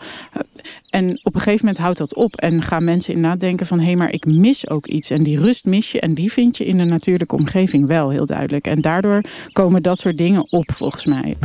En 0.90 1.20
op 1.22 1.34
een 1.34 1.40
gegeven 1.40 1.66
moment 1.66 1.82
houdt 1.82 1.98
dat 1.98 2.14
op 2.14 2.36
en 2.36 2.62
gaan 2.62 2.84
mensen 2.84 3.14
inderdaad 3.14 3.40
denken 3.40 3.66
van 3.66 3.80
hé, 3.80 3.94
maar 3.94 4.12
ik 4.12 4.26
mis 4.26 4.68
ook 4.68 4.86
iets. 4.86 5.10
En 5.10 5.22
die 5.22 5.40
rust 5.40 5.64
mis 5.64 5.92
je 5.92 6.00
en 6.00 6.14
die 6.14 6.32
vind 6.32 6.56
je 6.56 6.64
in 6.64 6.78
de 6.78 6.84
natuurlijke 6.84 7.36
omgeving 7.36 7.86
wel 7.86 8.10
heel 8.10 8.26
duidelijk. 8.26 8.66
En 8.66 8.80
daardoor 8.80 9.20
komen 9.52 9.82
dat 9.82 9.98
soort 9.98 10.18
dingen 10.18 10.52
op 10.52 10.72
volgens 10.72 11.04
mij. 11.04 11.36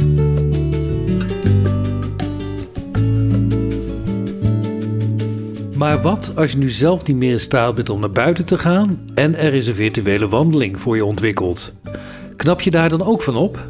Maar 5.84 6.02
wat 6.02 6.32
als 6.36 6.52
je 6.52 6.58
nu 6.58 6.70
zelf 6.70 7.06
niet 7.06 7.18
meer 7.18 7.32
in 7.32 7.40
staat 7.40 7.76
bent 7.76 7.90
om 7.90 8.00
naar 8.00 8.12
buiten 8.12 8.46
te 8.46 8.58
gaan 8.58 9.00
en 9.16 9.36
er 9.36 9.54
is 9.54 9.68
een 9.68 9.76
virtuele 9.76 10.28
wandeling 10.28 10.82
voor 10.82 10.96
je 10.96 11.06
ontwikkeld? 11.06 11.74
Knap 12.36 12.62
je 12.62 12.72
daar 12.72 12.90
dan 12.90 13.04
ook 13.04 13.22
van 13.22 13.36
op? 13.36 13.68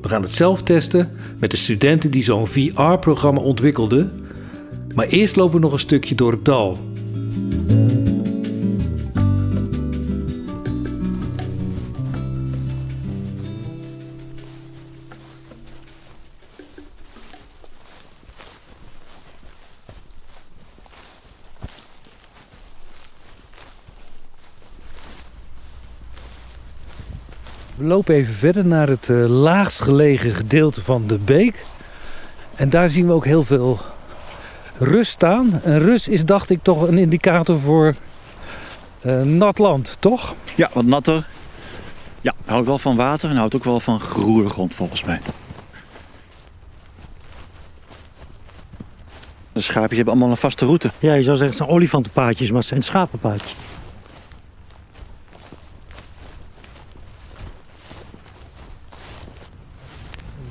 We 0.00 0.08
gaan 0.08 0.22
het 0.22 0.32
zelf 0.32 0.62
testen 0.62 1.10
met 1.38 1.50
de 1.50 1.56
studenten 1.56 2.10
die 2.10 2.22
zo'n 2.22 2.46
VR-programma 2.46 3.40
ontwikkelden. 3.40 4.26
Maar 4.94 5.06
eerst 5.06 5.36
lopen 5.36 5.54
we 5.54 5.60
nog 5.60 5.72
een 5.72 5.78
stukje 5.78 6.14
door 6.14 6.32
het 6.32 6.44
dal. 6.44 6.78
We 27.86 27.92
lopen 27.92 28.14
even 28.14 28.34
verder 28.34 28.66
naar 28.66 28.88
het 28.88 29.08
uh, 29.08 29.26
laagst 29.26 29.80
gelegen 29.80 30.30
gedeelte 30.30 30.82
van 30.82 31.06
de 31.06 31.18
beek. 31.18 31.64
En 32.54 32.70
daar 32.70 32.88
zien 32.88 33.06
we 33.06 33.12
ook 33.12 33.24
heel 33.24 33.44
veel 33.44 33.78
rust 34.78 35.10
staan. 35.10 35.60
En 35.62 35.78
rust 35.78 36.08
is, 36.08 36.24
dacht 36.24 36.50
ik, 36.50 36.62
toch 36.62 36.88
een 36.88 36.98
indicator 36.98 37.60
voor 37.60 37.94
uh, 39.06 39.22
nat 39.22 39.58
land, 39.58 39.96
toch? 40.00 40.34
Ja, 40.56 40.70
wat 40.72 40.84
natter. 40.84 41.28
Ja, 42.20 42.34
houdt 42.44 42.66
wel 42.66 42.78
van 42.78 42.96
water 42.96 43.30
en 43.30 43.36
houdt 43.36 43.54
ook 43.54 43.64
wel 43.64 43.80
van 43.80 44.00
geroerde 44.00 44.48
grond, 44.50 44.74
volgens 44.74 45.04
mij. 45.04 45.20
De 49.52 49.60
schaapjes 49.60 49.96
hebben 49.96 50.14
allemaal 50.14 50.30
een 50.30 50.36
vaste 50.36 50.64
route. 50.64 50.90
Ja, 50.98 51.14
je 51.14 51.22
zou 51.22 51.36
zeggen 51.36 51.56
het 51.56 51.56
zijn 51.56 51.68
olifantenpaadjes, 51.68 52.48
maar 52.48 52.58
het 52.58 52.68
zijn 52.68 52.82
schapenpaadjes. 52.82 53.54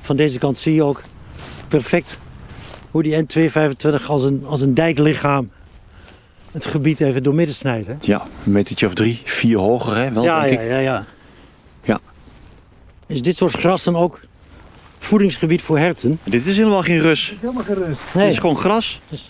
Van 0.05 0.15
deze 0.15 0.37
kant 0.39 0.57
zie 0.59 0.73
je 0.73 0.83
ook 0.83 1.01
perfect 1.67 2.17
hoe 2.91 3.03
die 3.03 3.23
N225 3.23 4.05
als 4.07 4.23
een, 4.23 4.43
als 4.47 4.61
een 4.61 4.73
dijklichaam 4.73 5.51
het 6.51 6.65
gebied 6.65 6.99
even 6.99 7.23
doormidden 7.23 7.55
snijdt. 7.55 7.87
Hè? 7.87 7.93
Ja, 8.01 8.21
een 8.45 8.51
metertje 8.51 8.85
of 8.85 8.93
drie, 8.93 9.21
vier 9.25 9.57
hoger 9.57 9.95
hè? 9.95 10.11
Wel, 10.11 10.23
ja, 10.23 10.41
denk 10.41 10.53
ja, 10.53 10.59
ik. 10.61 10.69
ja, 10.69 10.77
ja. 10.77 11.05
Ja. 11.83 11.99
Is 13.07 13.21
dit 13.21 13.37
soort 13.37 13.53
gras 13.53 13.83
dan 13.83 13.95
ook 13.95 14.19
voedingsgebied 14.97 15.61
voor 15.61 15.77
herten? 15.77 16.19
Dit 16.23 16.45
is 16.45 16.57
helemaal 16.57 16.81
geen 16.83 16.99
rus. 16.99 17.31
is 17.31 17.41
helemaal 17.41 17.63
geen 17.63 17.75
rust. 17.75 17.99
Dit 18.13 18.31
is 18.31 18.37
gewoon 18.37 18.57
gras. 18.57 18.99
Dus- 19.09 19.29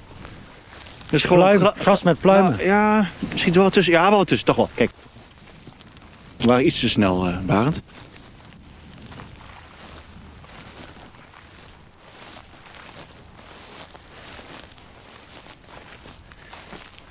Het 1.05 1.13
is 1.13 1.23
gewoon 1.23 1.37
Pluim, 1.43 1.59
gra- 1.59 1.73
gras 1.77 2.03
met 2.03 2.19
pluimen. 2.19 2.57
Ja, 2.57 2.63
ja, 2.97 3.07
misschien 3.31 3.53
wel 3.53 3.69
tussen. 3.69 3.93
Ja, 3.93 4.09
wel 4.09 4.23
tussen. 4.23 4.45
Toch 4.47 4.55
wel. 4.55 4.69
Kijk. 4.75 4.91
We 6.37 6.45
waren 6.47 6.65
iets 6.65 6.79
te 6.79 6.89
snel, 6.89 7.27
uh, 7.27 7.37
Barend. 7.39 7.81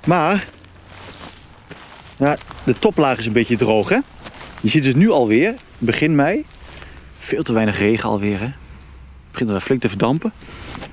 Maar, 0.05 0.45
ja, 2.17 2.37
de 2.63 2.79
toplaag 2.79 3.17
is 3.17 3.25
een 3.25 3.33
beetje 3.33 3.57
droog, 3.57 3.89
hè? 3.89 3.97
Je 4.61 4.69
ziet 4.69 4.83
dus 4.83 4.95
nu 4.95 5.09
alweer, 5.11 5.53
begin 5.77 6.15
mei, 6.15 6.45
veel 7.19 7.43
te 7.43 7.53
weinig 7.53 7.77
regen 7.77 8.09
alweer, 8.09 8.39
hè? 8.39 8.45
Het 8.45 9.45
begint 9.45 9.63
flink 9.63 9.81
te 9.81 9.89
verdampen. 9.89 10.31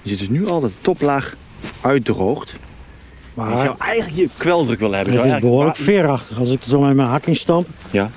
Je 0.02 0.08
ziet 0.08 0.18
dus 0.18 0.28
nu 0.28 0.48
al 0.48 0.60
dat 0.60 0.70
de 0.70 0.76
toplaag 0.80 1.34
uitdroogt. 1.80 2.50
Je 2.50 3.40
Maar 3.40 3.58
zou 3.58 3.74
eigenlijk 3.78 4.16
je 4.16 4.28
kweldruk 4.36 4.78
willen 4.78 4.96
hebben. 4.96 5.14
Je 5.14 5.20
het 5.20 5.34
is 5.34 5.40
behoorlijk 5.40 5.76
veerachtig. 5.76 6.38
Als 6.38 6.50
ik 6.50 6.62
er 6.62 6.68
zo 6.68 6.80
met 6.80 6.96
mijn 6.96 7.08
hak 7.08 7.26
in 7.26 7.36
stamp, 7.36 7.66
Ja, 7.90 8.10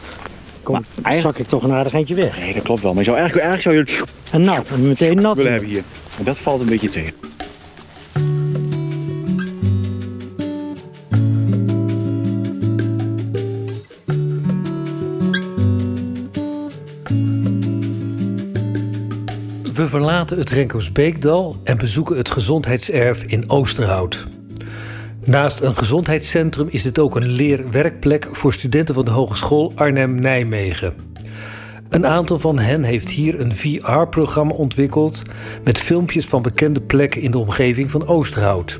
kom, 0.63 0.85
zak 1.21 1.37
ik 1.37 1.47
toch 1.47 1.63
een 1.63 1.71
aardig 1.71 1.93
eindje 1.93 2.15
weg. 2.15 2.37
nee, 2.39 2.53
dat 2.53 2.63
klopt 2.63 2.81
wel. 2.81 2.93
Maar 2.93 3.03
je 3.03 3.09
zou 3.09 3.17
eigenlijk, 3.21 3.47
eigenlijk 3.47 3.85
zou 3.87 3.97
je 3.97 4.01
het 4.01 4.31
En 4.31 4.41
nat, 4.41 4.67
en 4.69 4.87
meteen 4.87 5.21
nat. 5.21 5.35
willen 5.35 5.51
hebben 5.51 5.69
hier. 5.69 5.83
En 6.17 6.23
dat 6.23 6.37
valt 6.37 6.61
een 6.61 6.65
beetje 6.67 6.89
tegen. 6.89 7.13
We 19.85 19.91
verlaten 19.91 20.37
het 20.37 20.49
Renkersbeekdal 20.49 21.55
en 21.63 21.77
bezoeken 21.77 22.17
het 22.17 22.29
gezondheidserf 22.29 23.23
in 23.23 23.49
Oosterhout. 23.49 24.27
Naast 25.25 25.59
een 25.59 25.75
gezondheidscentrum 25.75 26.67
is 26.69 26.81
dit 26.81 26.99
ook 26.99 27.15
een 27.15 27.27
leerwerkplek 27.27 28.27
voor 28.31 28.53
studenten 28.53 28.95
van 28.95 29.05
de 29.05 29.11
Hogeschool 29.11 29.71
Arnhem-Nijmegen. 29.75 30.93
Een 31.89 32.05
aantal 32.05 32.39
van 32.39 32.59
hen 32.59 32.83
heeft 32.83 33.09
hier 33.09 33.39
een 33.39 33.55
VR-programma 33.55 34.53
ontwikkeld 34.53 35.21
met 35.63 35.77
filmpjes 35.77 36.25
van 36.25 36.41
bekende 36.41 36.81
plekken 36.81 37.21
in 37.21 37.31
de 37.31 37.39
omgeving 37.39 37.91
van 37.91 38.07
Oosterhout. 38.07 38.79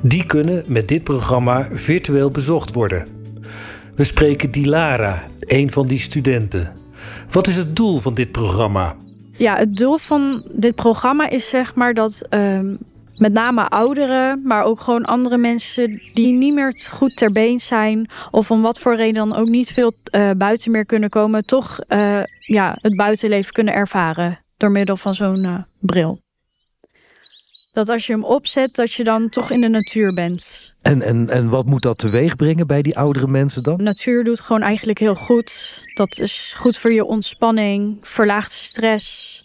Die 0.00 0.24
kunnen 0.24 0.64
met 0.66 0.88
dit 0.88 1.04
programma 1.04 1.68
virtueel 1.72 2.30
bezocht 2.30 2.74
worden. 2.74 3.06
We 3.94 4.04
spreken 4.04 4.50
Dilara, 4.50 5.24
een 5.38 5.72
van 5.72 5.86
die 5.86 5.98
studenten. 5.98 6.72
Wat 7.30 7.46
is 7.46 7.56
het 7.56 7.76
doel 7.76 7.98
van 7.98 8.14
dit 8.14 8.32
programma? 8.32 8.96
Ja, 9.36 9.56
het 9.56 9.76
doel 9.76 9.98
van 9.98 10.44
dit 10.52 10.74
programma 10.74 11.28
is 11.28 11.48
zeg 11.48 11.74
maar 11.74 11.94
dat 11.94 12.26
ehm, 12.28 12.74
met 13.16 13.32
name 13.32 13.68
ouderen, 13.68 14.46
maar 14.46 14.64
ook 14.64 14.80
gewoon 14.80 15.04
andere 15.04 15.38
mensen 15.38 15.98
die 16.12 16.36
niet 16.36 16.54
meer 16.54 16.74
goed 16.90 17.16
ter 17.16 17.32
been 17.32 17.60
zijn 17.60 18.10
of 18.30 18.50
om 18.50 18.62
wat 18.62 18.78
voor 18.78 18.96
reden 18.96 19.28
dan 19.28 19.34
ook 19.34 19.48
niet 19.48 19.72
veel 19.72 19.92
eh, 20.10 20.30
buiten 20.30 20.70
meer 20.70 20.86
kunnen 20.86 21.08
komen, 21.08 21.46
toch 21.46 21.80
eh, 21.80 22.22
ja, 22.38 22.76
het 22.80 22.96
buitenleven 22.96 23.52
kunnen 23.52 23.74
ervaren 23.74 24.38
door 24.56 24.70
middel 24.70 24.96
van 24.96 25.14
zo'n 25.14 25.44
eh, 25.44 25.54
bril. 25.80 26.23
Dat 27.74 27.88
als 27.88 28.06
je 28.06 28.12
hem 28.12 28.24
opzet, 28.24 28.74
dat 28.74 28.92
je 28.92 29.04
dan 29.04 29.28
toch 29.28 29.50
in 29.50 29.60
de 29.60 29.68
natuur 29.68 30.12
bent. 30.14 30.72
En, 30.82 31.02
en, 31.02 31.28
en 31.30 31.48
wat 31.48 31.64
moet 31.66 31.82
dat 31.82 31.98
teweeg 31.98 32.36
brengen 32.36 32.66
bij 32.66 32.82
die 32.82 32.98
oudere 32.98 33.26
mensen 33.28 33.62
dan? 33.62 33.82
Natuur 33.82 34.24
doet 34.24 34.40
gewoon 34.40 34.62
eigenlijk 34.62 34.98
heel 34.98 35.14
goed. 35.14 35.80
Dat 35.94 36.18
is 36.18 36.54
goed 36.58 36.76
voor 36.78 36.92
je 36.92 37.04
ontspanning, 37.04 37.96
verlaagt 38.00 38.50
stress. 38.52 39.42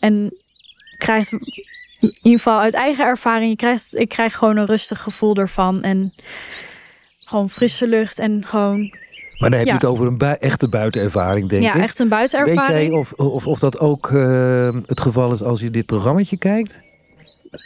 En 0.00 0.34
krijgt, 0.98 1.32
in 1.32 1.40
ieder 2.22 2.38
geval 2.38 2.58
uit 2.60 2.74
eigen 2.74 3.04
ervaring, 3.04 3.50
je 3.50 3.56
krijgt, 3.56 3.98
ik 3.98 4.08
krijg 4.08 4.36
gewoon 4.36 4.56
een 4.56 4.66
rustig 4.66 5.00
gevoel 5.02 5.34
ervan. 5.34 5.82
En 5.82 6.12
gewoon 7.18 7.50
frisse 7.50 7.86
lucht 7.88 8.18
en 8.18 8.44
gewoon, 8.46 8.78
Maar 9.38 9.50
dan 9.50 9.52
heb 9.52 9.60
je 9.60 9.66
Ja. 9.66 9.74
het 9.74 9.84
over 9.84 10.06
een 10.06 10.18
bui- 10.18 10.36
echte 10.40 10.68
buitenervaring, 10.68 11.48
denk 11.48 11.62
ja, 11.62 11.74
ik. 11.74 11.82
echt 11.82 11.98
een 11.98 12.08
Weet 12.08 12.18
buitenervaring. 12.18 12.88
jij 12.90 12.98
of, 12.98 13.12
of, 13.12 13.46
of 13.46 13.58
dat 13.58 13.78
ook 13.78 14.10
eh, 14.10 14.74
het 14.86 15.00
geval 15.00 15.32
is 15.32 15.42
als 15.42 15.60
je 15.60 15.70
dit 15.70 15.86
programmaatje 15.86 16.36
kijkt? 16.36 16.84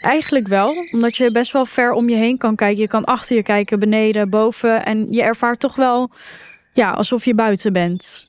Eigenlijk 0.01 0.49
wel, 0.49 0.75
omdat 0.93 1.17
je 1.17 1.31
best 1.31 1.53
wel 1.53 1.65
ver 1.67 1.93
om 1.93 2.09
je 2.09 2.17
heen 2.17 2.39
kan 2.39 2.57
kijken. 2.57 2.81
Je 2.81 2.89
kan 2.89 3.05
achter 3.05 3.37
je 3.37 3.43
kijken, 3.43 3.79
beneden, 3.79 4.31
boven. 4.31 4.85
En 4.85 5.07
je 5.11 5.23
ervaart 5.23 5.61
toch 5.61 5.77
wel 5.77 6.11
ja, 6.75 6.91
alsof 6.91 7.25
je 7.25 7.35
buiten 7.35 7.73
bent. 7.73 8.29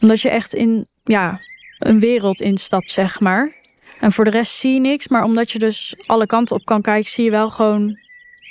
Omdat 0.00 0.20
je 0.20 0.30
echt 0.30 0.54
in 0.54 0.86
ja, 1.04 1.38
een 1.78 2.00
wereld 2.00 2.40
instapt, 2.40 2.90
zeg 2.90 3.20
maar. 3.20 3.52
En 4.00 4.12
voor 4.12 4.24
de 4.24 4.30
rest 4.30 4.52
zie 4.52 4.74
je 4.74 4.80
niks. 4.80 5.08
Maar 5.08 5.22
omdat 5.22 5.50
je 5.50 5.58
dus 5.58 5.94
alle 6.06 6.26
kanten 6.26 6.56
op 6.56 6.64
kan 6.64 6.82
kijken, 6.82 7.10
zie 7.10 7.24
je 7.24 7.30
wel 7.30 7.50
gewoon 7.50 7.98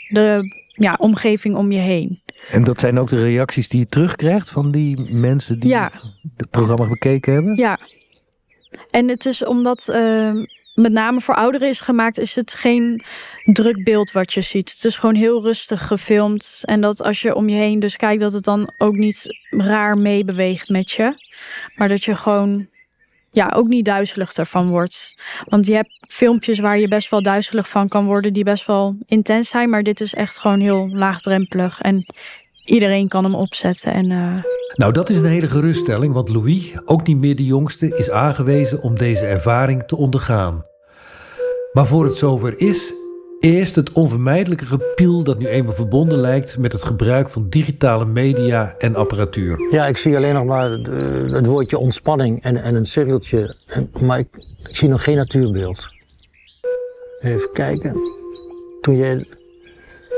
de 0.07 0.39
ja, 0.73 0.95
omgeving 0.99 1.55
om 1.55 1.71
je 1.71 1.79
heen. 1.79 2.21
En 2.51 2.63
dat 2.63 2.79
zijn 2.79 2.99
ook 2.99 3.09
de 3.09 3.21
reacties 3.23 3.67
die 3.67 3.79
je 3.79 3.87
terugkrijgt 3.87 4.49
van 4.49 4.71
die 4.71 5.13
mensen 5.13 5.59
die 5.59 5.69
Ja. 5.69 5.91
het 6.37 6.49
programma 6.49 6.87
bekeken 6.87 7.33
hebben? 7.33 7.55
Ja. 7.55 7.77
En 8.91 9.07
het 9.07 9.25
is 9.25 9.45
omdat 9.45 9.89
eh, 9.89 10.31
met 10.77 10.91
name 10.91 11.21
voor 11.21 11.35
ouderen 11.35 11.67
is 11.67 11.79
gemaakt, 11.79 12.19
is 12.19 12.35
het 12.35 12.53
geen 12.53 13.01
druk 13.43 13.83
beeld 13.83 14.11
wat 14.11 14.33
je 14.33 14.41
ziet. 14.41 14.71
Het 14.71 14.85
is 14.85 14.97
gewoon 14.97 15.15
heel 15.15 15.41
rustig 15.41 15.87
gefilmd. 15.87 16.61
En 16.61 16.81
dat 16.81 17.03
als 17.03 17.21
je 17.21 17.35
om 17.35 17.49
je 17.49 17.55
heen 17.55 17.79
dus 17.79 17.95
kijkt, 17.95 18.21
dat 18.21 18.33
het 18.33 18.43
dan 18.43 18.71
ook 18.77 18.95
niet 18.95 19.25
raar 19.49 19.97
meebeweegt 19.97 20.69
met 20.69 20.91
je. 20.91 21.13
Maar 21.75 21.87
dat 21.87 22.03
je 22.03 22.15
gewoon 22.15 22.67
ja, 23.31 23.51
ook 23.55 23.67
niet 23.67 23.85
duizelig 23.85 24.33
ervan 24.33 24.69
wordt. 24.69 25.15
Want 25.45 25.65
je 25.65 25.73
hebt 25.73 26.05
filmpjes 26.09 26.59
waar 26.59 26.79
je 26.79 26.87
best 26.87 27.09
wel 27.09 27.21
duizelig 27.21 27.69
van 27.69 27.87
kan 27.87 28.05
worden, 28.05 28.33
die 28.33 28.43
best 28.43 28.65
wel 28.65 28.97
intens 29.05 29.49
zijn. 29.49 29.69
Maar 29.69 29.83
dit 29.83 30.01
is 30.01 30.13
echt 30.13 30.37
gewoon 30.37 30.59
heel 30.59 30.89
laagdrempelig. 30.89 31.81
En 31.81 32.05
iedereen 32.69 33.07
kan 33.07 33.23
hem 33.23 33.35
opzetten. 33.35 33.93
En 33.93 34.11
eh, 34.11 34.35
Nou, 34.75 34.91
dat 34.91 35.09
is 35.09 35.17
een 35.21 35.25
hele 35.25 35.47
geruststelling, 35.47 36.13
want 36.13 36.29
Louis, 36.29 36.73
ook 36.85 37.07
niet 37.07 37.17
meer 37.17 37.35
de 37.35 37.45
jongste, 37.45 37.97
is 37.97 38.11
aangewezen 38.11 38.81
om 38.81 38.97
deze 38.97 39.25
ervaring 39.25 39.83
te 39.83 39.95
ondergaan. 39.95 40.65
Maar 41.73 41.87
voor 41.87 42.05
het 42.05 42.15
zover 42.15 42.59
is, 42.59 42.93
eerst 43.39 43.75
het 43.75 43.91
onvermijdelijke 43.91 44.65
gepiel 44.65 45.23
dat 45.23 45.37
nu 45.37 45.47
eenmaal 45.47 45.73
verbonden 45.73 46.17
lijkt 46.17 46.57
met 46.57 46.71
het 46.71 46.83
gebruik 46.83 47.29
van 47.29 47.49
digitale 47.49 48.05
media 48.05 48.75
en 48.77 48.95
apparatuur. 48.95 49.67
Ja, 49.71 49.87
ik 49.87 49.97
zie 49.97 50.15
alleen 50.15 50.33
nog 50.33 50.45
maar 50.45 50.69
het 51.31 51.45
woordje 51.45 51.77
ontspanning 51.77 52.43
en, 52.43 52.63
en 52.63 52.75
een 52.75 52.85
cirkeltje. 52.85 53.55
En, 53.65 53.89
maar 54.05 54.19
ik, 54.19 54.29
ik 54.69 54.75
zie 54.75 54.89
nog 54.89 55.03
geen 55.03 55.15
natuurbeeld. 55.15 55.89
Even 57.19 57.51
kijken. 57.51 57.95
Toen 58.81 58.97
je 58.97 59.27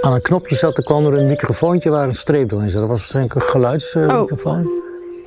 aan 0.01 0.13
een 0.13 0.21
knopje 0.21 0.55
zat, 0.55 0.75
dan 0.75 0.83
kwam 0.85 1.05
er 1.05 1.17
een 1.17 1.25
microfoontje 1.27 1.89
waar 1.89 2.07
een 2.07 2.15
streep 2.15 2.49
doorheen 2.49 2.69
zat. 2.69 2.79
Dat 2.79 2.89
was 2.89 2.99
waarschijnlijk 2.99 3.35
een 3.35 3.41
geluidsmicrofoon. 3.41 4.69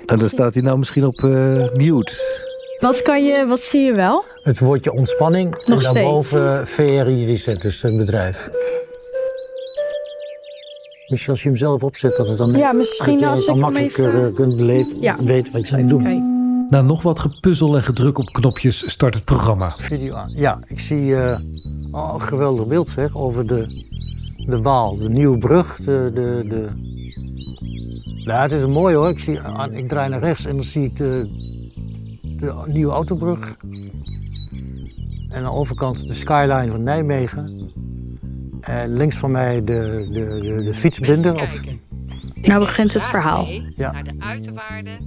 En 0.07 0.19
dan 0.19 0.29
staat 0.29 0.55
hij 0.55 0.63
nou 0.63 0.79
misschien 0.79 1.07
op 1.07 1.23
eh, 1.25 1.73
mute. 1.73 2.13
wat, 2.81 3.03
kan 3.03 3.25
je, 3.25 3.47
wat 3.47 3.61
zie 3.61 3.81
je 3.81 3.93
wel? 3.95 4.25
het 4.43 4.59
woordje 4.59 4.93
ontspanning 4.93 5.51
Nog 5.55 5.65
en 5.67 5.79
steeds. 5.81 5.93
daarboven 5.95 6.67
VRIZ, 6.67 7.45
dus 7.45 7.83
het 7.83 7.97
bedrijf. 7.97 8.51
Misschien 11.07 11.33
als 11.33 11.43
je 11.43 11.49
hem 11.49 11.59
zelf 11.59 11.83
opzet, 11.83 12.17
dat 12.17 12.29
het 12.29 12.39
dan 12.39 12.53
Ja, 12.53 12.73
misschien 12.73 13.13
dat 13.13 13.21
je 13.21 13.27
als 13.27 13.47
hem 13.47 13.59
makkelijker 13.59 14.07
even- 14.15 14.29
eh, 14.29 14.35
kunt 14.35 14.57
beleven, 14.57 15.01
Ja. 15.01 15.17
weet 15.25 15.51
wat 15.51 15.69
je 15.69 15.77
moet 15.77 15.89
doen. 15.89 16.01
Oké. 16.01 16.41
Na 16.69 16.83
nog 16.83 17.03
wat 17.03 17.19
gepuzzel 17.19 17.77
en 17.77 17.83
gedruk 17.83 18.19
op 18.19 18.27
knopjes 18.33 18.91
start 18.91 19.15
het 19.15 19.25
programma. 19.25 19.75
Video 19.79 20.15
aan. 20.15 20.33
Ja, 20.37 20.59
ik 20.67 20.81
zie 20.81 21.17
eh 21.17 21.39
oh, 21.91 22.11
een 22.15 22.23
geweldig 22.23 22.67
beeld 22.67 22.89
zeg, 22.89 23.17
over 23.17 23.47
de, 23.47 23.85
de 24.47 24.63
Waal, 24.63 24.97
de 24.97 25.09
nieuwe 25.09 25.39
brug. 25.39 25.77
De, 25.77 26.11
de, 26.15 26.45
de... 26.49 26.69
Ja, 28.25 28.43
het 28.43 28.51
is 28.53 28.63
een 28.63 28.71
mooi 28.71 28.95
hoor. 28.95 29.09
Ik, 29.09 29.19
zie, 29.19 29.41
aan- 29.41 29.73
ik 29.75 29.89
draai 29.89 30.09
naar 30.11 30.21
rechts 30.21 30.45
en 30.45 30.55
dan 30.57 30.65
zie 30.65 30.85
ik 30.85 30.97
de, 30.97 31.29
de 32.23 32.63
nieuwe 32.67 32.93
autobrug. 32.93 33.57
En 35.29 35.39
aan 35.39 35.43
de 35.43 35.51
overkant 35.51 36.07
de 36.07 36.13
skyline 36.15 36.71
van 36.71 36.83
Nijmegen. 36.83 37.71
En 38.61 38.97
links 38.97 39.17
van 39.17 39.31
mij 39.31 39.61
de, 39.61 39.65
de, 40.11 40.41
de, 40.41 40.63
de 40.65 40.75
fietsbinder. 40.75 41.33
Of, 41.35 41.61
Nou 42.43 42.59
begint 42.59 42.93
het 42.93 43.03
verhaal. 43.07 43.47
Ja. 43.77 43.93
Naar 43.93 44.05
de 44.05 44.15
uiterwaarden 44.19 44.99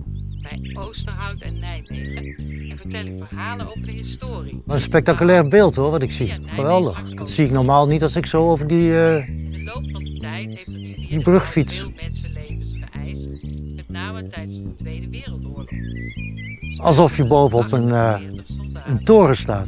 bij 0.50 0.76
Oosterhout 0.84 1.42
en 1.42 1.60
Nijmegen. 1.60 2.26
En 2.70 2.78
vertel 2.78 3.06
ik 3.06 3.14
verhalen 3.28 3.66
over 3.68 3.86
de 3.86 3.92
historie. 3.92 4.62
een 4.68 4.80
spectaculair 4.80 5.48
beeld 5.48 5.76
hoor, 5.76 5.92
wat 5.92 6.02
ik 6.02 6.12
zie. 6.12 6.34
Geweldig. 6.46 7.02
Dat 7.14 7.30
zie 7.30 7.46
ik 7.46 7.52
normaal 7.52 7.88
niet 7.88 8.02
als 8.04 8.16
ik 8.16 8.26
zo 8.26 8.50
over 8.52 8.68
die... 8.68 8.98
eh, 8.98 9.28
In 9.28 9.52
de 9.52 9.64
loop 9.64 9.92
van 9.92 10.04
de 10.04 10.18
tijd 10.20 10.46
heeft 10.56 10.72
de 10.72 10.78
rivier 10.78 11.08
Die 11.08 11.20
brug 11.24 11.48
fiets. 11.50 11.78
veel 11.80 11.92
mensenlevens 12.04 12.78
vereist. 12.80 13.38
Met 13.76 13.90
name 13.90 14.28
tijdens 14.28 14.62
de 14.62 14.74
Tweede 14.76 15.10
Wereldoorlog. 15.10 15.70
alsof 16.78 17.18
je 17.18 17.28
bovenop 17.28 17.72
een, 17.72 17.92
48 17.92 18.46
soldaten. 18.46 18.92
een 18.92 19.04
toren 19.04 19.38
staat. 19.38 19.68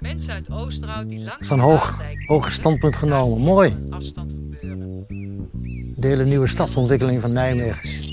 Mensen 0.00 0.32
uit 0.32 0.50
Oosterhout 0.52 1.08
die 1.08 1.18
langs 1.18 1.48
Van 1.48 1.58
hoog- 1.58 1.98
hoog 2.26 2.52
standpunt 2.52 2.96
genomen. 2.96 3.40
Mooi. 3.40 3.76
afstand 3.90 4.32
gebeuren. 4.32 5.06
De 5.96 6.06
hele 6.06 6.24
nieuwe 6.24 6.46
stadsontwikkeling 6.46 7.20
van 7.20 7.32
Nijmegen. 7.32 8.12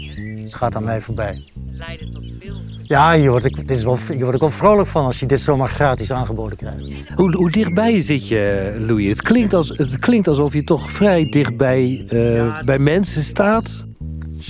Het 0.51 0.59
gaat 0.59 0.75
aan 0.75 0.83
mij 0.83 1.01
voorbij. 1.01 1.43
En 1.55 1.77
leiden 1.77 2.11
tot 2.11 2.29
veel 2.39 2.55
Ja, 2.81 3.13
hier 3.13 3.29
word, 3.29 3.45
ik, 3.45 3.55
dit 3.55 3.77
is 3.77 3.83
wel, 3.83 3.97
hier 4.07 4.23
word 4.23 4.33
ik 4.33 4.39
wel 4.39 4.49
vrolijk 4.49 4.87
van 4.87 5.05
als 5.05 5.19
je 5.19 5.25
dit 5.25 5.41
zomaar 5.41 5.69
gratis 5.69 6.11
aangeboden 6.11 6.57
krijgt. 6.57 6.83
Hoe, 7.15 7.35
hoe 7.35 7.51
dichtbij 7.51 8.01
zit 8.01 8.27
je, 8.27 8.75
Louis? 8.87 9.07
Het 9.07 9.21
klinkt, 9.21 9.53
als, 9.53 9.69
het 9.69 9.99
klinkt 9.99 10.27
alsof 10.27 10.53
je 10.53 10.63
toch 10.63 10.91
vrij 10.91 11.25
dichtbij 11.25 12.05
eh, 12.07 12.63
bij 12.63 12.79
mensen 12.79 13.23
staat. 13.23 13.85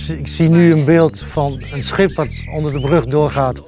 Ik 0.08 0.28
zie 0.28 0.48
nu 0.48 0.72
een 0.72 0.84
beeld 0.84 1.20
van 1.20 1.62
een 1.72 1.84
schip 1.84 2.12
wat 2.14 2.28
onder 2.54 2.72
de 2.72 2.80
brug 2.80 3.04
doorgaat. 3.04 3.62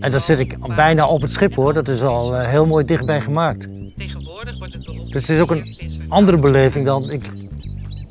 En 0.00 0.10
dan 0.10 0.20
zit 0.20 0.38
ik 0.38 0.74
bijna 0.76 1.06
op 1.08 1.22
het 1.22 1.30
schip 1.30 1.54
hoor. 1.54 1.72
Dat 1.72 1.88
is 1.88 2.02
al 2.02 2.36
eh, 2.36 2.48
heel 2.48 2.66
mooi 2.66 2.84
dichtbij 2.84 3.20
gemaakt. 3.20 3.68
Tegenwoordig 3.96 4.58
wordt 4.58 4.72
het 4.72 4.84
beroep 4.84 5.12
Dus 5.12 5.20
het 5.26 5.30
is 5.30 5.40
ook 5.40 5.50
een 5.50 5.76
andere 6.08 6.38
beleving 6.38 6.84
dan 6.84 7.10
ik, 7.10 7.30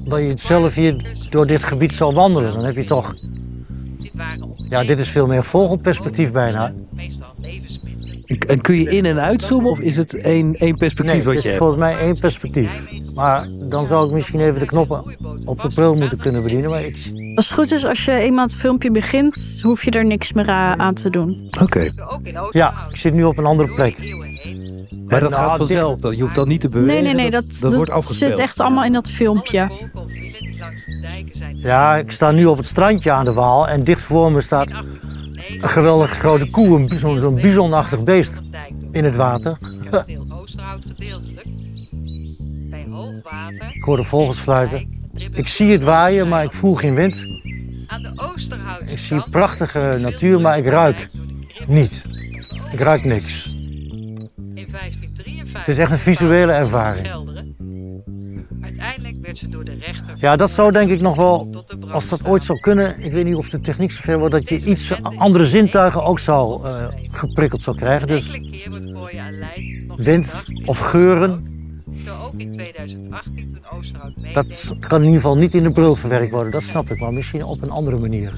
dat 0.05 0.19
je 0.19 0.33
zelf 0.35 0.75
hier 0.75 0.95
door 1.29 1.47
dit 1.47 1.63
gebied 1.63 1.93
zou 1.93 2.13
wandelen. 2.13 2.53
Dan 2.53 2.63
heb 2.63 2.75
je 2.75 2.85
toch, 2.85 3.13
Dit 3.97 4.15
waren 4.17 4.53
ja 4.69 4.83
dit 4.83 4.99
is 4.99 5.09
veel 5.09 5.27
meer 5.27 5.43
vogelperspectief 5.43 6.31
bijna. 6.31 6.73
Meestal 6.89 7.27
levensmiddelen. 7.41 8.03
En 8.47 8.61
kun 8.61 8.75
je 8.75 8.89
in- 8.89 9.05
en 9.05 9.19
uitzoomen 9.19 9.69
of 9.69 9.79
is 9.79 9.95
het 9.97 10.13
één, 10.13 10.55
één 10.55 10.77
perspectief 10.77 11.13
Nee, 11.15 11.23
wat 11.23 11.33
het 11.33 11.43
je 11.43 11.49
is 11.49 11.55
hebt? 11.55 11.57
volgens 11.57 11.79
mij 11.79 11.97
één 11.97 12.19
perspectief. 12.19 12.83
Maar 13.13 13.47
dan 13.69 13.85
zou 13.87 14.07
ik 14.07 14.13
misschien 14.13 14.39
even 14.39 14.59
de 14.59 14.65
knoppen 14.65 15.03
op 15.45 15.61
de 15.61 15.67
bril 15.67 15.95
moeten 15.95 16.17
kunnen 16.17 16.43
bedienen. 16.43 16.69
Maar 16.69 16.83
ik, 16.83 17.11
Als 17.35 17.45
het 17.49 17.53
goed 17.57 17.71
is, 17.71 17.85
als 17.85 18.05
je 18.05 18.11
eenmaal 18.11 18.45
het 18.45 18.55
filmpje 18.55 18.91
begint, 18.91 19.59
hoef 19.61 19.83
je 19.83 19.91
er 19.91 20.05
niks 20.05 20.33
meer 20.33 20.49
aan 20.77 20.93
te 20.93 21.09
doen. 21.09 21.47
Oké, 21.61 21.79
Ook 21.79 21.87
in 21.87 21.99
Oosterhout. 22.07 22.53
ja, 22.53 22.73
ik 22.89 22.95
zit 22.97 23.13
nu 23.13 23.23
op 23.23 23.37
een 23.37 23.45
andere 23.45 23.73
plek. 23.73 23.97
Maar 25.05 25.19
dat 25.19 25.29
Nou, 25.29 25.47
gaat 25.47 25.57
vanzelf. 25.57 25.99
Dat, 25.99 26.15
je 26.15 26.21
hoeft 26.21 26.35
dat 26.35 26.47
niet 26.47 26.61
te 26.61 26.69
bewegen. 26.69 26.93
Nee, 26.93 27.01
nee, 27.01 27.13
nee, 27.13 27.29
dat, 27.29 27.57
dat, 27.59 27.73
wordt 27.73 27.91
afgespeeld. 27.91 28.31
zit 28.31 28.39
echt 28.39 28.59
allemaal 28.59 28.83
in 28.83 28.93
dat 28.93 29.09
filmpje. 29.09 29.61
Alle 29.61 29.77
koolkonvielen 29.77 30.41
die 30.41 30.59
langs 30.59 30.85
de 30.85 30.99
dijken 30.99 31.37
zijn 31.37 31.57
te 31.57 31.67
Ja, 31.67 31.95
ik 31.95 32.11
sta 32.11 32.31
nu 32.31 32.45
op 32.45 32.57
het 32.57 32.67
strandje 32.67 33.11
aan 33.11 33.25
de 33.25 33.33
Waal 33.33 33.67
en 33.67 33.83
dicht 33.83 34.01
voor 34.01 34.31
me 34.31 34.41
staat 34.41 34.67
zien. 34.67 34.75
In 34.75 34.81
1809 34.81 35.63
een 35.63 35.69
geweldige 35.69 36.15
grote 36.15 36.49
koe, 36.49 36.79
een, 36.79 36.99
zo'n 36.99 37.19
zo'n 37.19 37.35
bisonachtig 37.35 38.03
beest 38.03 38.41
in 38.91 39.03
het 39.03 39.15
water. 39.15 39.57
Kasteel 39.89 40.25
Oosterhout 40.29 40.85
gedeeltelijk. 40.87 41.45
Bij 42.69 42.85
hoogwater. 42.89 43.69
Ik 43.73 43.83
hoor 43.83 43.97
de 43.97 44.03
vogels 44.03 44.37
fluiten. 44.37 44.87
Ik 45.33 45.47
zie 45.47 45.71
het 45.71 45.81
waaien, 45.81 46.27
maar 46.27 46.43
ik 46.43 46.51
voel 46.51 46.75
geen 46.75 46.95
wind. 46.95 47.25
Aan 47.87 48.01
de 48.01 48.29
Oosterhoutse 48.33 48.93
Ik 48.93 48.99
zie 48.99 49.29
prachtige 49.29 49.97
natuur, 50.01 50.41
maar 50.41 50.57
ik 50.57 50.65
ruik. 50.65 51.09
Niet. 51.67 52.03
Ik 52.71 52.79
ruik 52.79 53.03
niks. 53.03 53.49
In 55.67 55.75
1553 55.75 55.75
Het 55.75 55.75
is 55.75 55.77
echt 55.77 55.91
een 55.91 55.97
visuele 55.97 56.51
ervaring. 56.51 57.07
Uiteindelijk 58.61 59.17
werd 59.21 59.37
ze 59.37 59.49
door 59.49 59.65
de 59.65 59.77
rechter... 59.79 60.13
Ja, 60.17 60.35
dat 60.35 60.51
zou 60.51 60.71
denk 60.71 60.89
ik 60.91 61.01
nog 61.01 61.15
wel, 61.15 61.49
als 61.91 62.09
dat 62.09 62.27
ooit 62.27 62.43
zou 62.43 62.59
kunnen, 62.59 62.99
ik 62.99 63.11
weet 63.11 63.23
niet 63.23 63.35
of 63.35 63.49
de 63.49 63.61
techniek 63.61 63.91
zover 63.91 64.17
wordt, 64.19 64.33
dat 64.33 64.49
je 64.49 64.69
iets 64.69 65.03
andere 65.17 65.45
zintuigen 65.45 66.03
ook 66.03 66.19
zou 66.19 66.67
eh, 66.67 66.87
geprikkeld 67.11 67.61
zou 67.61 67.77
krijgen. 67.77 68.07
Dus 68.07 68.39
wind 69.95 70.45
of 70.65 70.79
geuren. 70.79 71.53
Zo 72.05 72.15
ook 72.25 72.33
in 72.37 72.51
2018 72.51 73.53
toen 73.53 73.77
Oosterhout 73.77 74.13
dat 74.33 74.71
kan 74.79 74.99
in 74.99 75.05
ieder 75.05 75.21
geval 75.21 75.37
niet 75.37 75.53
in 75.53 75.63
de 75.63 75.71
brul 75.71 75.95
verwerkt 75.95 76.31
worden, 76.31 76.51
dat 76.51 76.63
snap 76.63 76.89
ik, 76.89 76.99
maar 76.99 77.13
misschien 77.13 77.43
op 77.43 77.61
een 77.61 77.69
andere 77.69 77.97
manier. 77.97 78.33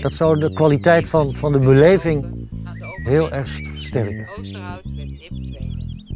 Dat 0.00 0.12
zou 0.12 0.38
de 0.40 0.52
kwaliteit 0.52 1.10
van, 1.10 1.34
van 1.34 1.52
de 1.52 1.58
beleving 1.58 2.48
heel 3.04 3.30
erg 3.30 3.50
versterken. 3.50 4.28
Oosterhout 4.38 4.82
werd 4.96 5.08
nip 5.08 5.46
tweede. 5.46 6.07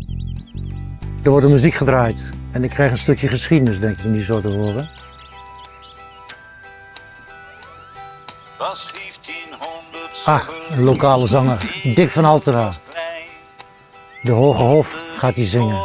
Er 1.23 1.31
wordt 1.31 1.47
een 1.47 1.53
muziek 1.53 1.75
gedraaid 1.75 2.21
en 2.53 2.65
ik 2.65 2.71
krijg 2.71 2.91
een 2.91 2.99
stukje 2.99 3.29
geschiedenis, 3.29 3.81
denk 3.81 3.99
ik, 3.99 4.05
om 4.05 4.13
die 4.13 4.23
zo 4.23 4.41
te 4.41 4.49
horen. 4.49 4.91
Was 8.59 8.91
1500 8.93 10.23
Ah, 10.25 10.49
een 10.71 10.83
lokale 10.83 11.27
zanger, 11.27 11.81
Dick 11.95 12.11
van 12.11 12.25
Altena. 12.25 12.73
De 14.23 14.33
Hoge 14.33 14.63
Hof 14.63 15.17
gaat 15.19 15.35
hij 15.35 15.47
zingen. 15.47 15.81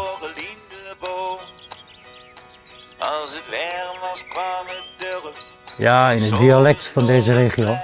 Ja, 5.78 6.12
in 6.12 6.21
het 6.21 6.38
dialect 6.38 6.88
van 6.88 7.06
deze 7.06 7.34
regio. 7.34 7.78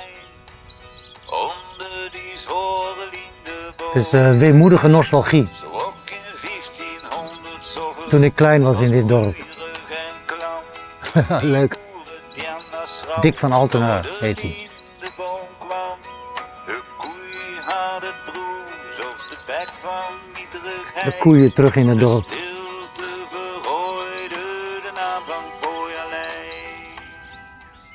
Het 3.94 4.06
is 4.06 4.14
eh, 4.14 4.38
weemoedige 4.38 4.88
nostalgie. 4.88 5.48
Toen 8.14 8.24
ik 8.24 8.36
klein 8.36 8.62
was 8.62 8.80
in 8.80 8.92
dit 8.92 9.08
dorp. 9.08 9.36
Leuk. 11.42 11.78
Dick 13.22 13.38
van 13.38 13.52
Altena 13.52 14.02
door 14.02 14.12
de 14.12 14.18
heet 14.20 14.42
hij. 14.42 14.70
De 21.04 21.18
koeien 21.20 21.54
terug 21.54 21.76
in 21.76 21.88
het 21.88 22.00
dorp. 22.00 22.26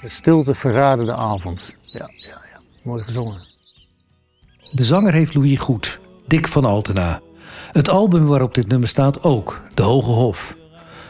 De 0.01 0.09
stilte 0.09 0.55
verraadde 0.55 1.05
de 1.05 1.15
avond. 1.15 1.75
Ja, 1.83 2.11
ja, 2.15 2.41
ja. 2.53 2.61
Mooi 2.83 3.03
gezongen. 3.03 3.41
De 4.71 4.85
zanger 4.85 5.13
heeft 5.13 5.35
Louis 5.35 5.59
Goed, 5.59 6.01
Dick 6.27 6.49
van 6.49 6.65
Altena. 6.65 7.21
Het 7.73 7.89
album 7.89 8.27
waarop 8.27 8.55
dit 8.55 8.69
nummer 8.69 8.89
staat 8.89 9.23
ook, 9.23 9.61
De 9.75 9.83
Hoge 9.83 10.11
Hof. 10.11 10.57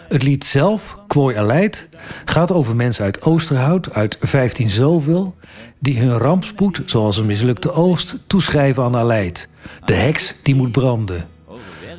Het 0.08 0.22
lied 0.22 0.44
zelf, 0.44 0.98
Kwooi 1.06 1.36
Aleid, 1.36 1.88
gaat 2.24 2.52
over 2.52 2.76
mensen 2.76 3.04
uit 3.04 3.22
Oosterhout 3.22 3.94
uit 3.94 4.16
15 4.20 4.70
zoveel... 4.70 5.34
die 5.78 5.98
hun 5.98 6.18
rampspoed, 6.18 6.82
zoals 6.86 7.16
een 7.16 7.26
mislukte 7.26 7.72
oogst, 7.72 8.18
toeschrijven 8.26 8.82
aan 8.82 8.96
Aleid. 8.96 9.48
De 9.84 9.94
heks 9.94 10.34
die 10.42 10.54
moet 10.54 10.72
branden. 10.72 11.28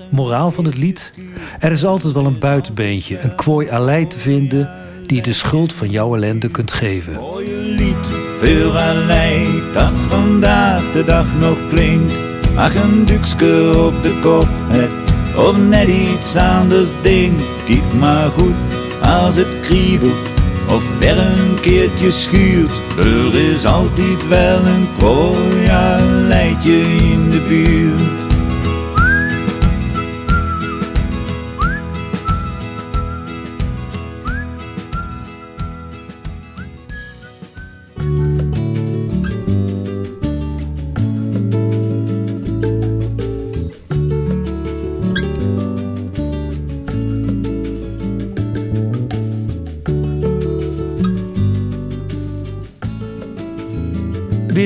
Moraal 0.10 0.52
van 0.52 0.65
het 0.65 0.78
lied? 0.78 1.13
Er 1.60 1.72
is 1.72 1.86
altijd 1.86 2.13
wel 2.13 2.26
een 2.26 2.39
buitenbeentje, 2.39 3.19
een 3.19 3.36
Kwooi 3.36 3.69
Aleid 3.69 4.10
te 4.10 4.19
vinden... 4.19 4.69
die 5.06 5.22
de 5.22 5.34
schuld 5.34 5.74
van 5.74 5.89
jouw 5.89 6.15
ellende 6.15 6.50
kunt 6.50 6.72
geven. 6.72 7.13
Mooie 7.13 7.56
lied, 7.56 8.08
veel 8.39 8.78
allee, 8.78 9.63
dat 9.74 9.91
vandaag 10.10 10.91
de 10.91 11.04
dag 11.04 11.26
nog 11.39 11.58
klinkt. 11.69 12.28
Ach, 12.60 12.76
een 12.76 13.06
dukske 13.06 13.74
op 13.88 14.04
de 14.04 14.19
kop, 14.22 14.48
het, 14.67 14.89
of 15.36 15.58
net 15.58 15.88
iets 15.88 16.36
anders 16.36 16.89
ding. 17.02 17.41
Kijk 17.65 17.93
maar 18.00 18.30
goed, 18.30 18.56
als 19.02 19.36
het 19.36 19.60
kriebelt, 19.62 20.30
of 20.67 20.84
weer 21.00 21.17
een 21.17 21.60
keertje 21.62 22.12
schuurt. 22.12 22.72
Er 22.98 23.36
is 23.54 23.65
altijd 23.65 24.28
wel 24.28 24.65
een 24.65 24.88
kooialeitje 24.98 26.82
in 26.82 27.30
de 27.30 27.41
buurt. 27.48 28.18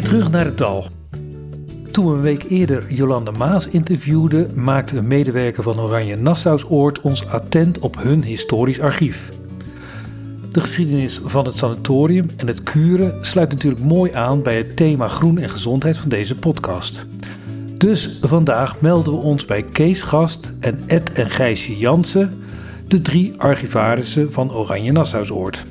Terug 0.03 0.31
naar 0.31 0.45
het 0.45 0.57
dal. 0.57 0.85
Toen 1.91 2.05
we 2.05 2.11
een 2.11 2.21
week 2.21 2.43
eerder 2.43 2.93
Jolanda 2.93 3.31
Maas 3.31 3.67
interviewde, 3.67 4.47
maakte 4.55 4.97
een 4.97 5.07
medewerker 5.07 5.63
van 5.63 5.79
Oranje 5.79 6.15
Nassausoord 6.15 7.01
ons 7.01 7.27
attent 7.27 7.79
op 7.79 8.03
hun 8.03 8.23
historisch 8.23 8.79
archief. 8.79 9.31
De 10.51 10.61
geschiedenis 10.61 11.21
van 11.23 11.45
het 11.45 11.57
sanatorium 11.57 12.29
en 12.37 12.47
het 12.47 12.63
kuren 12.63 13.25
sluit 13.25 13.51
natuurlijk 13.51 13.83
mooi 13.83 14.11
aan 14.11 14.43
bij 14.43 14.57
het 14.57 14.75
thema 14.75 15.07
groen 15.07 15.37
en 15.37 15.49
gezondheid 15.49 15.97
van 15.97 16.09
deze 16.09 16.35
podcast. 16.35 17.05
Dus 17.77 18.17
vandaag 18.21 18.81
melden 18.81 19.13
we 19.13 19.19
ons 19.19 19.45
bij 19.45 19.63
Kees 19.63 20.01
Gast 20.01 20.53
en 20.59 20.83
Ed 20.87 21.11
en 21.11 21.29
Gijsje 21.29 21.77
Jansen, 21.77 22.33
de 22.87 23.01
drie 23.01 23.33
archivarissen 23.37 24.31
van 24.31 24.53
Oranje 24.53 24.91
Nassausoord. 24.91 25.63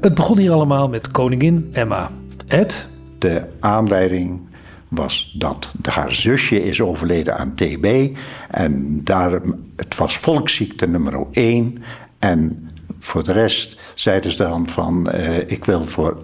Het 0.00 0.14
begon 0.14 0.38
hier 0.38 0.52
allemaal 0.52 0.88
met 0.88 1.10
koningin 1.10 1.68
Emma. 1.72 2.10
Ed, 2.46 2.92
De 3.24 3.42
aanleiding 3.60 4.40
was 4.88 5.34
dat 5.38 5.74
haar 5.82 6.12
zusje 6.12 6.64
is 6.64 6.80
overleden 6.80 7.36
aan 7.36 7.54
TB. 7.54 8.16
En 8.50 9.00
daar, 9.04 9.40
het 9.76 9.96
was 9.96 10.18
volksziekte 10.18 10.86
nummer 10.86 11.26
1. 11.30 11.82
En 12.18 12.68
voor 12.98 13.24
de 13.24 13.32
rest 13.32 13.80
zeiden 13.94 14.30
ze 14.30 14.36
dan 14.36 14.68
van... 14.68 15.10
eh, 15.10 15.38
ik 15.38 15.64
wil 15.64 15.84
voor 15.84 16.22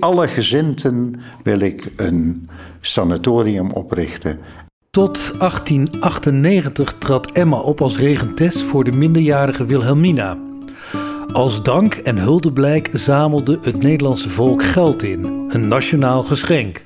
alle 0.00 0.28
gezinten 0.28 1.20
wil 1.42 1.60
ik 1.60 1.92
een 1.96 2.48
sanatorium 2.80 3.70
oprichten. 3.70 4.38
Tot 4.90 5.32
1898 5.38 6.94
trad 6.98 7.30
Emma 7.30 7.56
op 7.56 7.80
als 7.80 7.98
regentes 7.98 8.62
voor 8.62 8.84
de 8.84 8.92
minderjarige 8.92 9.66
Wilhelmina. 9.66 10.47
Als 11.32 11.62
dank 11.62 11.94
en 11.94 12.18
huldeblijk 12.18 12.88
zamelde 12.92 13.58
het 13.62 13.82
Nederlandse 13.82 14.30
volk 14.30 14.62
geld 14.62 15.02
in, 15.02 15.44
een 15.48 15.68
nationaal 15.68 16.22
geschenk. 16.22 16.84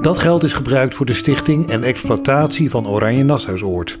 Dat 0.00 0.18
geld 0.18 0.42
is 0.42 0.52
gebruikt 0.52 0.94
voor 0.94 1.06
de 1.06 1.14
stichting 1.14 1.70
en 1.70 1.82
exploitatie 1.82 2.70
van 2.70 2.86
Oranje 2.86 3.24
Nassausoord. 3.24 3.98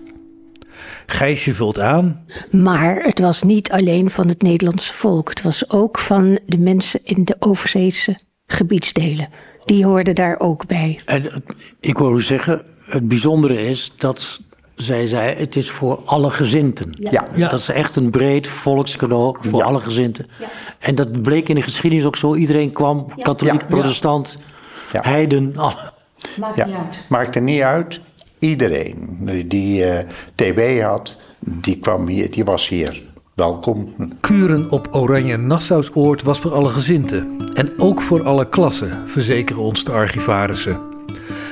Gijsje 1.06 1.54
vult 1.54 1.78
aan. 1.78 2.24
Maar 2.50 3.02
het 3.02 3.18
was 3.18 3.42
niet 3.42 3.70
alleen 3.70 4.10
van 4.10 4.28
het 4.28 4.42
Nederlandse 4.42 4.92
volk. 4.92 5.28
Het 5.28 5.42
was 5.42 5.70
ook 5.70 5.98
van 5.98 6.38
de 6.46 6.58
mensen 6.58 7.00
in 7.02 7.24
de 7.24 7.36
overzeese 7.38 8.18
gebiedsdelen. 8.46 9.28
Die 9.64 9.84
hoorden 9.84 10.14
daar 10.14 10.38
ook 10.38 10.66
bij. 10.66 11.00
En 11.04 11.42
ik 11.80 11.98
wil 11.98 12.16
u 12.16 12.22
zeggen, 12.22 12.62
het 12.80 13.08
bijzondere 13.08 13.62
is 13.62 13.92
dat 13.96 14.40
zij 14.76 15.06
zei, 15.06 15.34
het 15.38 15.56
is 15.56 15.70
voor 15.70 16.00
alle 16.04 16.30
gezinten. 16.30 16.90
Ja. 16.98 17.24
Ja. 17.34 17.48
Dat 17.48 17.60
is 17.60 17.68
echt 17.68 17.96
een 17.96 18.10
breed 18.10 18.46
volkscadeau 18.48 19.36
voor 19.40 19.58
Ja. 19.58 19.64
alle 19.64 19.80
gezinten. 19.80 20.26
En 20.78 20.94
dat 20.94 21.22
bleek 21.22 21.48
in 21.48 21.54
de 21.54 21.62
geschiedenis 21.62 22.04
ook 22.04 22.16
zo. 22.16 22.34
Iedereen 22.34 22.72
kwam, 22.72 23.06
katholiek, 23.22 23.60
Ja. 23.60 23.66
protestant, 23.66 24.38
Ja. 24.92 25.00
heiden. 25.02 25.52
alle- 25.56 25.92
Ja, 26.56 26.88
maakt 27.08 27.34
er 27.34 27.42
niet 27.42 27.60
uit. 27.60 28.00
Iedereen 28.38 29.18
die 29.46 29.84
eh, 29.84 30.04
TB 30.34 30.80
had, 30.82 31.18
die 31.40 31.78
kwam 31.78 32.06
hier, 32.06 32.30
die 32.30 32.44
was 32.44 32.68
hier 32.68 33.02
welkom. 33.34 33.94
Kuren 34.20 34.70
op 34.70 34.88
Oranje 34.90 35.36
Nassausoord 35.36 36.22
was 36.22 36.38
voor 36.38 36.52
alle 36.54 36.68
gezinten. 36.68 37.50
En 37.54 37.72
ook 37.76 38.02
voor 38.02 38.24
alle 38.24 38.48
klassen, 38.48 39.02
verzekeren 39.06 39.62
ons 39.62 39.84
de 39.84 39.92
archivarissen. 39.92 40.80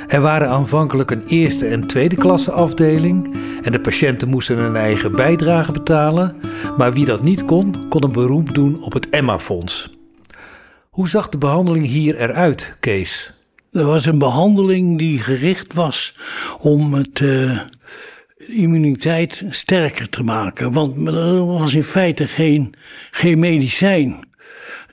Er 0.08 0.20
waren 0.20 0.48
aanvankelijk 0.48 1.10
een 1.10 1.26
eerste 1.26 1.66
en 1.66 1.86
tweede 1.86 2.16
klasse 2.16 2.50
afdeling 2.50 3.36
en 3.62 3.72
de 3.72 3.80
patiënten 3.80 4.28
moesten 4.28 4.58
een 4.58 4.76
eigen 4.76 5.12
bijdrage 5.12 5.72
betalen, 5.72 6.36
maar 6.76 6.92
wie 6.92 7.04
dat 7.04 7.22
niet 7.22 7.44
kon, 7.44 7.88
kon 7.88 8.04
een 8.04 8.12
beroep 8.12 8.54
doen 8.54 8.82
op 8.82 8.92
het 8.92 9.08
Emma-fonds. 9.08 9.96
Hoe 10.90 11.08
zag 11.08 11.28
de 11.28 11.38
behandeling 11.38 11.86
hier 11.86 12.16
eruit, 12.16 12.76
Kees? 12.80 13.32
Er 13.72 13.84
was 13.84 14.06
een 14.06 14.18
behandeling 14.18 14.98
die 14.98 15.18
gericht 15.18 15.74
was 15.74 16.16
om 16.60 16.94
het 16.94 17.20
eh, 17.20 17.60
immuniteit 18.36 19.44
sterker 19.50 20.08
te 20.08 20.22
maken. 20.22 20.72
Want 20.72 21.08
er 21.08 21.46
was 21.46 21.74
in 21.74 21.84
feite 21.84 22.26
geen, 22.26 22.74
geen 23.10 23.38
medicijn. 23.38 24.28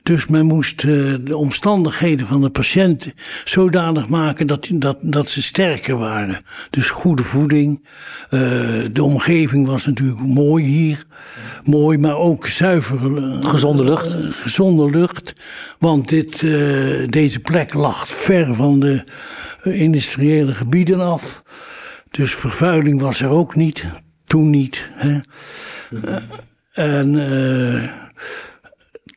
Dus 0.02 0.26
men 0.26 0.46
moest 0.46 0.84
eh, 0.84 1.14
de 1.24 1.36
omstandigheden 1.36 2.26
van 2.26 2.40
de 2.40 2.50
patiënt 2.50 3.14
zodanig 3.44 4.08
maken 4.08 4.46
dat, 4.46 4.68
dat, 4.72 4.98
dat 5.00 5.28
ze 5.28 5.42
sterker 5.42 5.96
waren. 5.98 6.44
Dus 6.70 6.90
goede 6.90 7.22
voeding. 7.22 7.86
eh, 8.30 8.40
de 8.92 9.02
omgeving 9.02 9.66
was 9.66 9.86
natuurlijk 9.86 10.20
mooi 10.20 10.64
hier. 10.64 11.04
Mooi, 11.64 11.98
maar 11.98 12.16
ook 12.16 12.46
zuivere... 12.46 13.38
Gezonde 13.42 13.84
lucht. 13.84 14.14
eh, 14.14 14.26
gezonde 14.30 14.90
lucht. 14.90 15.34
Want 15.78 16.08
dit, 16.08 16.34
eh, 16.42 17.08
deze 17.08 17.40
plek 17.42 17.74
lag 17.74 18.08
ver 18.08 18.54
van 18.54 18.80
de 18.80 19.04
eh, 19.62 19.80
industriële 19.80 20.52
gebieden 20.52 21.00
af. 21.00 21.42
Dus 22.10 22.34
vervuiling 22.34 23.00
was 23.00 23.20
er 23.20 23.28
ook 23.28 23.54
niet. 23.54 23.84
Toen 24.26 24.50
niet. 24.50 24.90
Hè. 24.92 25.20
Eh, 26.02 26.98
en... 26.98 27.90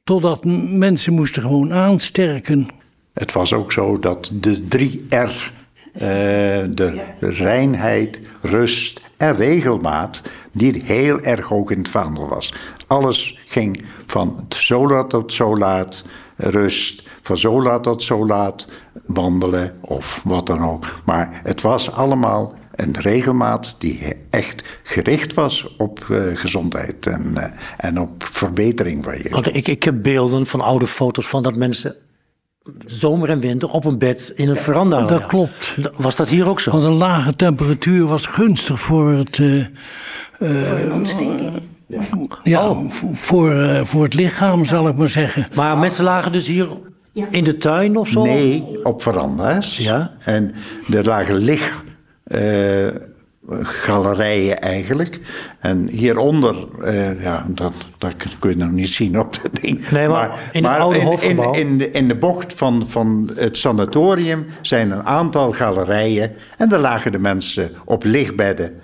Totdat 0.06 0.45
mensen 0.70 1.14
moesten 1.14 1.41
gewoon 1.41 1.74
aansterken. 1.74 2.68
Het 3.14 3.32
was 3.32 3.53
ook 3.53 3.72
zo 3.72 3.99
dat 3.99 4.30
de 4.34 4.68
drie 4.68 5.06
R, 5.10 5.51
eh, 5.93 6.01
de 6.70 7.01
reinheid, 7.20 8.22
rust 8.41 9.01
en 9.18 9.36
regelmaat, 9.36 10.22
die 10.51 10.82
heel 10.84 11.20
erg 11.20 11.53
ook 11.53 11.72
in 11.72 11.78
het 11.78 11.89
vaandel 11.89 12.28
was. 12.28 12.53
Alles 12.88 13.39
ging 13.45 13.84
van 14.06 14.45
zo 14.49 14.88
laat 14.88 15.10
tot 15.10 15.34
zo 15.34 15.58
laat, 15.58 16.03
rust, 16.36 17.08
van 17.22 17.38
zo 17.38 17.62
laat 17.62 17.84
tot 17.84 18.03
zo 18.03 18.26
laat, 18.26 18.68
wandelen 19.06 19.78
of 19.82 20.22
wat 20.24 20.47
dan 20.47 20.70
ook. 20.70 20.86
Maar 21.06 21.41
het 21.43 21.62
was 21.62 21.91
allemaal 21.91 22.53
een 22.76 22.95
regelmaat 22.99 23.76
die 23.80 23.99
echt 24.30 24.80
gericht 24.84 25.34
was 25.34 25.76
op 25.78 26.05
eh, 26.09 26.21
gezondheid 26.34 27.05
en, 27.07 27.32
eh, 27.38 27.49
en 27.78 27.99
op 27.99 28.23
verbetering 28.32 29.03
van 29.03 29.17
je. 29.17 29.30
Want 29.30 29.55
ik, 29.55 29.67
ik 29.67 29.84
heb 29.84 30.03
beelden 30.03 30.45
van 30.45 30.61
oude 30.61 30.88
foto's 30.88 31.28
van 31.28 31.43
dat 31.43 31.55
mensen 31.55 31.95
zomer 32.86 33.30
en 33.30 33.39
winter 33.39 33.69
op 33.69 33.86
een 33.86 33.97
bed 33.97 34.32
in 34.36 34.49
een 34.49 34.55
veranda 34.55 35.05
Dat 35.05 35.26
klopt. 35.26 35.76
Was 35.97 36.15
dat 36.15 36.30
hier 36.30 36.47
ook 36.47 36.59
zo? 36.59 36.71
Want 36.71 36.84
een 36.84 36.91
lage 36.91 37.36
temperatuur 37.36 38.05
was 38.05 38.26
gunstig 38.26 38.80
voor 38.80 39.09
het. 39.11 39.39
eh, 39.39 39.59
eh, 40.39 41.55
ja, 42.43 42.76
v- 42.89 43.01
voor, 43.13 43.51
eh, 43.51 43.86
voor 43.86 44.03
het 44.03 44.13
lichaam, 44.13 44.65
zal 44.65 44.88
ik 44.88 44.95
maar 44.95 45.09
zeggen. 45.09 45.47
Maar 45.55 45.78
mensen 45.78 46.03
lagen 46.03 46.32
dus 46.32 46.47
hier 46.47 46.67
in 47.30 47.43
de 47.43 47.57
tuin 47.57 47.97
of 47.97 48.07
zo? 48.07 48.23
Nee, 48.23 48.80
op 48.86 49.01
veranda's. 49.01 49.78
Ja. 49.78 50.11
En 50.19 50.53
er 50.93 51.05
lagen 51.05 51.36
lig. 51.36 51.84
Eh, 52.26 52.88
galerijen 53.49 54.61
eigenlijk. 54.61 55.19
En 55.59 55.88
hieronder, 55.88 56.67
eh, 56.82 57.21
ja, 57.21 57.45
dat, 57.49 57.73
dat 57.97 58.13
kun 58.39 58.49
je 58.49 58.57
nog 58.57 58.71
niet 58.71 58.89
zien 58.89 59.19
op 59.19 59.41
dat 59.41 59.61
ding. 59.61 59.89
Nee, 59.89 60.07
maar 60.07 60.49
in 60.51 60.65
oude 60.65 60.99
in? 60.99 61.38
In, 61.38 61.53
in, 61.53 61.78
de, 61.78 61.91
in 61.91 62.07
de 62.07 62.15
bocht 62.15 62.53
van, 62.53 62.84
van 62.88 63.32
het 63.36 63.57
sanatorium 63.57 64.45
zijn 64.61 64.91
een 64.91 65.03
aantal 65.03 65.51
galerijen. 65.51 66.32
En 66.57 66.69
daar 66.69 66.80
lagen 66.80 67.11
de 67.11 67.19
mensen 67.19 67.71
op 67.86 68.03
lichtbedden. 68.03 68.80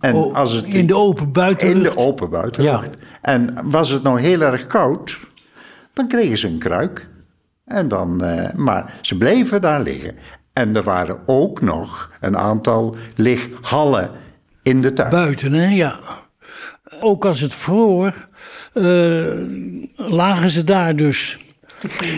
En 0.00 0.14
Oh, 0.14 0.34
als 0.34 0.52
het, 0.52 0.64
in 0.64 0.86
de 0.86 0.96
open 0.96 1.32
buitenlucht. 1.32 1.76
In 1.76 1.82
de 1.82 1.96
open 1.96 2.30
buitenlucht. 2.30 2.88
En 3.22 3.54
was 3.64 3.88
het 3.88 4.02
nou 4.02 4.20
heel 4.20 4.40
erg 4.40 4.66
koud, 4.66 5.20
dan 5.92 6.08
kregen 6.08 6.38
ze 6.38 6.46
een 6.46 6.58
kruik. 6.58 7.08
En 7.64 7.88
dan, 7.88 8.24
eh, 8.24 8.54
maar 8.54 8.98
ze 9.00 9.16
bleven 9.16 9.60
daar 9.60 9.80
liggen. 9.80 10.14
En 10.58 10.76
er 10.76 10.82
waren 10.82 11.18
ook 11.26 11.60
nog 11.60 12.10
een 12.20 12.36
aantal 12.36 12.96
lighallen 13.14 14.10
in 14.62 14.80
de 14.80 14.92
tuin. 14.92 15.10
Buiten, 15.10 15.52
hè, 15.52 15.66
ja. 15.66 15.98
Ook 17.00 17.24
als 17.24 17.40
het 17.40 17.54
vroor, 17.54 18.28
eh, 18.72 18.82
lagen 19.96 20.48
ze 20.48 20.64
daar 20.64 20.96
dus. 20.96 21.38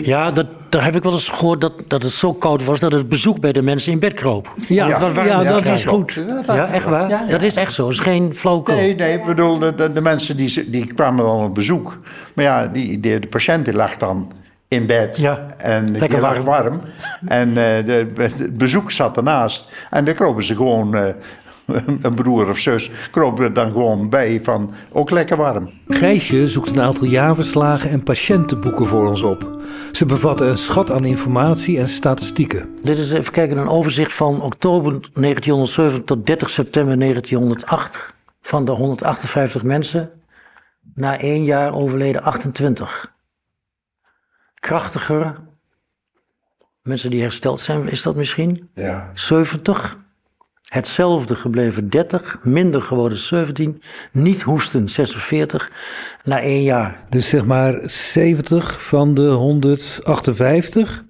Ja, 0.01 0.31
dat, 0.31 0.47
daar 0.69 0.83
heb 0.83 0.95
ik 0.95 1.03
wel 1.03 1.11
eens 1.11 1.29
gehoord 1.29 1.61
dat, 1.61 1.73
dat 1.87 2.03
het 2.03 2.11
zo 2.11 2.33
koud 2.33 2.65
was 2.65 2.79
dat 2.79 2.91
het 2.91 3.09
bezoek 3.09 3.39
bij 3.39 3.51
de 3.51 3.61
mensen 3.61 3.91
in 3.91 3.99
bed 3.99 4.13
kroop. 4.13 4.53
Ja, 4.67 4.99
dat 4.99 5.15
ja, 5.15 5.43
dat 5.43 5.65
is 5.65 5.83
goed. 5.83 6.19
Ja, 6.47 6.67
echt 6.67 6.85
waar? 6.85 7.09
Ja, 7.09 7.23
ja. 7.25 7.31
Dat 7.31 7.41
is 7.41 7.55
echt 7.55 7.73
zo. 7.73 7.83
Het 7.83 7.93
is 7.93 7.99
geen 7.99 8.35
flauwkul. 8.35 8.75
Nee, 8.75 8.95
nee, 8.95 9.13
ik 9.13 9.25
bedoel, 9.25 9.59
de, 9.59 9.75
de, 9.75 9.91
de 9.91 10.01
mensen 10.01 10.37
die, 10.37 10.69
die 10.69 10.93
kwamen 10.93 11.25
dan 11.25 11.43
op 11.43 11.55
bezoek. 11.55 11.97
Maar 12.33 12.45
ja, 12.45 12.67
die, 12.67 12.99
de, 12.99 13.19
de 13.19 13.27
patiënt 13.27 13.65
die 13.65 13.73
lag 13.73 13.97
dan 13.97 14.31
in 14.71 14.85
bed. 14.85 15.17
Ja, 15.17 15.45
en 15.57 15.91
lekker 15.91 16.09
die 16.09 16.19
lag 16.19 16.37
warm. 16.37 16.45
warm. 16.45 16.81
En 17.27 17.49
eh, 17.49 17.85
de, 17.85 18.11
het 18.15 18.57
bezoek 18.57 18.91
zat 18.91 19.17
ernaast. 19.17 19.71
En 19.89 20.05
daar 20.05 20.13
kropen 20.13 20.43
ze 20.43 20.55
gewoon, 20.55 20.95
eh, 20.95 21.13
een 22.01 22.13
broer 22.13 22.49
of 22.49 22.57
zus, 22.57 22.91
kropen 23.11 23.43
er 23.43 23.53
dan 23.53 23.71
gewoon 23.71 24.09
bij 24.09 24.39
van, 24.43 24.73
ook 24.91 25.09
lekker 25.09 25.37
warm. 25.37 25.69
Gijsje 25.87 26.47
zoekt 26.47 26.69
een 26.69 26.81
aantal 26.81 27.07
jaarverslagen 27.07 27.89
en 27.89 28.03
patiëntenboeken 28.03 28.85
voor 28.85 29.07
ons 29.07 29.21
op. 29.21 29.49
Ze 29.91 30.05
bevatten 30.05 30.49
een 30.49 30.57
schat 30.57 30.91
aan 30.91 31.05
informatie 31.05 31.79
en 31.79 31.87
statistieken. 31.87 32.69
Dit 32.83 32.97
is 32.97 33.11
even 33.11 33.33
kijken, 33.33 33.57
een 33.57 33.69
overzicht 33.69 34.13
van 34.13 34.41
oktober 34.41 34.91
1907 34.91 36.05
tot 36.05 36.25
30 36.25 36.49
september 36.49 36.99
1908. 36.99 37.99
Van 38.41 38.65
de 38.65 38.71
158 38.71 39.63
mensen, 39.63 40.09
na 40.95 41.19
één 41.19 41.43
jaar 41.43 41.73
overleden 41.73 42.23
28. 42.23 43.11
Krachtiger, 44.61 45.39
mensen 46.81 47.09
die 47.09 47.21
hersteld 47.21 47.59
zijn, 47.59 47.87
is 47.87 48.01
dat 48.01 48.15
misschien? 48.15 48.69
Ja. 48.75 49.09
70. 49.13 49.99
Hetzelfde 50.61 51.35
gebleven 51.35 51.89
30, 51.89 52.39
minder 52.43 52.81
geworden 52.81 53.17
17, 53.17 53.81
niet 54.11 54.41
hoesten 54.41 54.89
46, 54.89 55.71
na 56.23 56.41
één 56.41 56.63
jaar. 56.63 57.03
Dus 57.09 57.29
zeg 57.29 57.45
maar 57.45 57.89
70 57.89 58.81
van 58.81 59.13
de 59.13 59.27
158. 59.27 61.03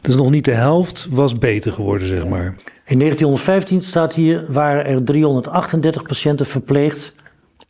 Dus 0.00 0.14
nog 0.14 0.30
niet 0.30 0.44
de 0.44 0.50
helft 0.50 1.06
was 1.10 1.38
beter 1.38 1.72
geworden, 1.72 2.08
zeg 2.08 2.26
maar. 2.26 2.56
In 2.84 2.98
1915 2.98 3.82
staat 3.82 4.14
hier, 4.14 4.44
waren 4.48 4.84
er 4.84 5.04
338 5.04 6.02
patiënten 6.02 6.46
verpleegd 6.46 7.14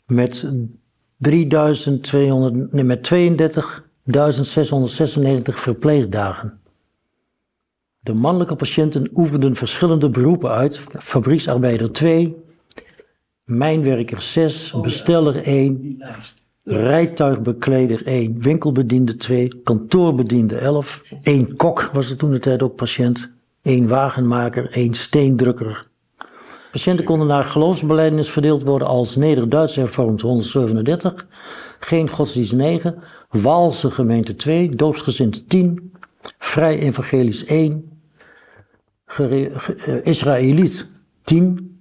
met, 0.06 0.50
3200, 1.18 2.72
nee, 2.72 2.84
met 2.84 3.12
32.696 4.12 4.12
verpleegdagen. 5.44 6.58
De 8.00 8.14
mannelijke 8.14 8.56
patiënten 8.56 9.10
oefenden 9.14 9.56
verschillende 9.56 10.10
beroepen 10.10 10.50
uit. 10.50 10.82
Fabrieksarbeider 10.98 11.92
2, 11.92 12.36
mijnwerker 13.44 14.22
6, 14.22 14.74
besteller 14.82 15.42
1, 15.42 16.02
rijtuigbekleder 16.64 18.06
1, 18.06 18.42
winkelbediende 18.42 19.16
2, 19.16 19.60
kantoorbediende 19.62 20.56
11, 20.56 21.02
1 21.22 21.56
kok 21.56 21.90
was 21.92 22.10
er 22.10 22.16
toen 22.16 22.30
de 22.30 22.38
tijd 22.38 22.62
ook 22.62 22.74
patiënt, 22.74 23.30
1 23.62 23.88
wagenmaker, 23.88 24.70
1 24.70 24.94
steendrukker. 24.94 25.86
Patiënten 26.72 27.04
konden 27.04 27.26
naar 27.26 27.44
geloofsbelijdenis 27.44 28.30
verdeeld 28.30 28.62
worden 28.62 28.88
als 28.88 29.16
Neder-Duits 29.16 29.76
hervormd 29.76 30.20
137, 30.20 31.26
geen 31.80 32.08
godsdienst 32.08 32.52
9, 32.52 33.02
Waalse 33.42 33.90
gemeente 33.90 34.34
2, 34.34 34.68
doopsgezind 34.74 35.48
10, 35.48 35.92
Vrij 36.38 36.78
evangelisch 36.78 37.44
1, 37.44 37.84
gere- 39.06 39.50
ge- 39.54 39.74
eh, 39.74 40.06
Israëliet 40.12 40.86
10, 41.24 41.78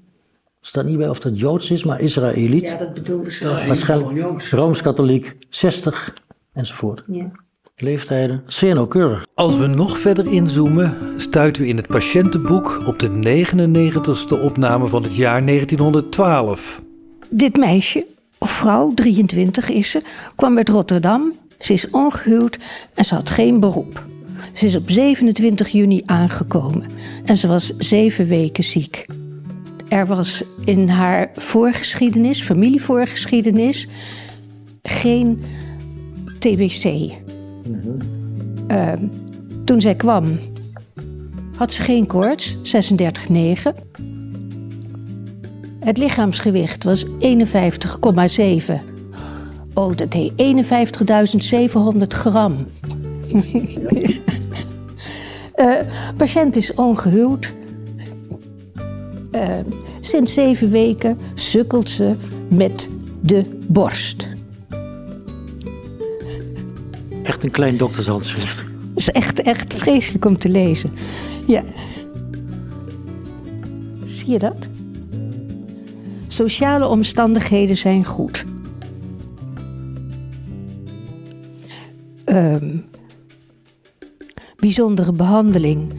staat 0.62 0.86
niet 0.86 0.97
bij 0.97 1.10
of 1.10 1.20
dat 1.20 1.39
Joods 1.39 1.72
is, 1.72 1.84
maar 1.84 2.01
Israëliet. 2.01 2.66
Ja, 2.66 2.78
dat 2.78 2.93
bedoelde 2.93 3.32
ze. 3.32 3.47
Waarschijnlijk 3.68 4.43
Rooms-Katholiek 4.51 5.36
60 5.49 6.14
enzovoort. 6.54 7.04
Ja. 7.08 7.32
Leeftijden, 7.76 8.43
zeer 8.45 8.74
nauwkeurig. 8.76 9.26
Als 9.34 9.58
we 9.58 9.68
nog 9.68 9.97
verder 9.99 10.26
inzoomen, 10.32 10.97
stuiten 11.18 11.62
we 11.62 11.68
in 11.68 11.78
het 11.78 11.88
patiëntenboek 11.88 12.82
op 12.88 12.99
de 12.99 13.10
99ste 13.10 14.41
opname 14.41 14.88
van 14.88 15.04
het 15.04 15.16
jaar 15.16 15.45
1912. 15.45 16.82
Dit 17.30 17.58
meisje, 17.58 18.06
of 18.39 18.51
vrouw, 18.51 18.93
23 18.93 19.70
is 19.70 19.89
ze, 19.91 20.01
kwam 20.36 20.58
uit 20.58 20.70
Rotterdam. 20.70 21.32
Ze 21.64 21.74
is 21.74 21.89
ongehuwd 21.89 22.59
en 22.93 23.05
ze 23.05 23.16
had 23.16 23.30
geen 23.30 23.59
beroep. 23.59 24.05
Ze 24.53 24.66
is 24.66 24.76
op 24.76 24.89
27 24.89 25.68
juni 25.68 26.01
aangekomen 26.05 26.86
en 27.26 27.38
ze 27.38 27.47
was 27.47 27.78
zeven 27.78 28.28
weken 28.28 28.64
ziek. 28.64 29.05
Er 29.89 30.05
was 30.07 30.43
in 30.66 30.89
haar 30.89 31.32
voorgeschiedenis, 31.36 32.41
familievoorgeschiedenis, 32.41 33.88
geen 34.84 35.43
TBC. 36.39 37.11
Ehm, 38.68 39.07
toen 39.66 39.82
zij 39.82 39.95
kwam, 39.95 40.39
had 41.55 41.72
ze 41.72 41.82
geen 41.82 42.05
koorts, 42.05 42.57
36,9. 42.61 43.76
Het 45.80 45.97
lichaamsgewicht 45.97 46.84
was 46.84 47.05
51,7. 47.20 48.93
Oh, 49.74 49.95
dat 49.97 50.11
deed 50.11 50.34
51.700 51.97 52.07
gram. 52.07 52.53
Eh, 55.53 55.76
patiënt 56.17 56.55
is 56.55 56.74
ongehuwd. 56.74 57.53
Eh, 59.32 59.49
sinds 59.99 60.34
zeven 60.34 60.71
weken 60.71 61.17
sukkelt 61.34 61.89
ze 61.89 62.13
met 62.47 62.89
de 63.21 63.45
borst. 63.67 64.28
Echt 67.24 67.43
echt 67.43 67.51
een 67.51 67.59
klein 67.59 67.78
doktershandschrift. 67.78 68.59
Het 68.59 68.67
is 68.95 69.09
echt, 69.09 69.41
echt 69.41 69.74
vreselijk 69.74 70.26
om 70.26 70.38
te 70.38 70.49
lezen. 70.49 70.89
Ja. 71.47 71.63
Zie 74.05 74.30
je 74.30 74.39
dat? 74.39 74.57
Sociale 76.28 76.88
omstandigheden 76.88 77.78
zijn 77.78 78.05
goed. 78.05 78.45
Ehm, 82.34 82.78
bijzondere 84.60 85.12
behandeling. 85.12 85.90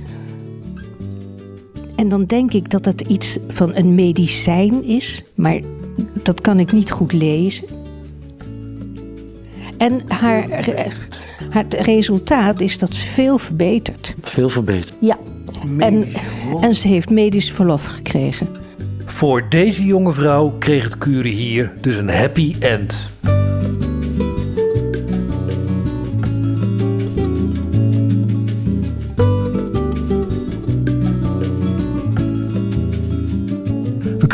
En 1.96 2.08
dan 2.08 2.24
denk 2.24 2.52
ik 2.52 2.70
dat 2.70 2.84
het 2.84 3.00
iets 3.00 3.38
van 3.48 3.74
een 3.74 3.94
medicijn 3.94 4.84
is, 4.84 5.24
maar 5.34 5.60
dat 6.22 6.40
kan 6.40 6.58
ik 6.58 6.72
niet 6.72 6.90
goed 6.90 7.12
lezen. 7.12 7.66
En 9.76 10.02
haar, 10.08 10.44
het 11.50 11.74
resultaat 11.74 12.60
is 12.60 12.78
dat 12.78 12.94
ze 12.94 13.06
veel 13.06 13.38
verbetert. 13.38 14.14
Veel 14.20 14.48
verbeterd. 14.48 14.94
Ja. 15.00 15.18
En, 15.78 16.06
en 16.60 16.74
ze 16.74 16.88
heeft 16.88 17.10
medisch 17.10 17.52
verlof 17.52 17.84
gekregen. 17.84 18.48
Voor 19.04 19.48
deze 19.48 19.84
jonge 19.84 20.12
vrouw 20.12 20.54
kreeg 20.58 20.84
het 20.84 20.98
kuren 20.98 21.32
hier 21.32 21.72
dus 21.80 21.96
een 21.96 22.10
happy 22.10 22.54
end. 22.58 23.13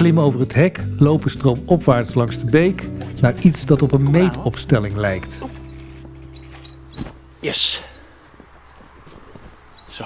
Klimmen 0.00 0.24
over 0.24 0.40
het 0.40 0.54
hek, 0.54 0.84
lopen 0.98 1.30
stroomopwaarts 1.30 2.14
langs 2.14 2.38
de 2.38 2.50
beek 2.50 2.88
naar 3.20 3.34
iets 3.40 3.64
dat 3.66 3.82
op 3.82 3.92
een 3.92 4.10
meetopstelling 4.10 4.96
lijkt. 4.96 5.38
Yes. 7.40 7.82
Zo. 9.90 10.04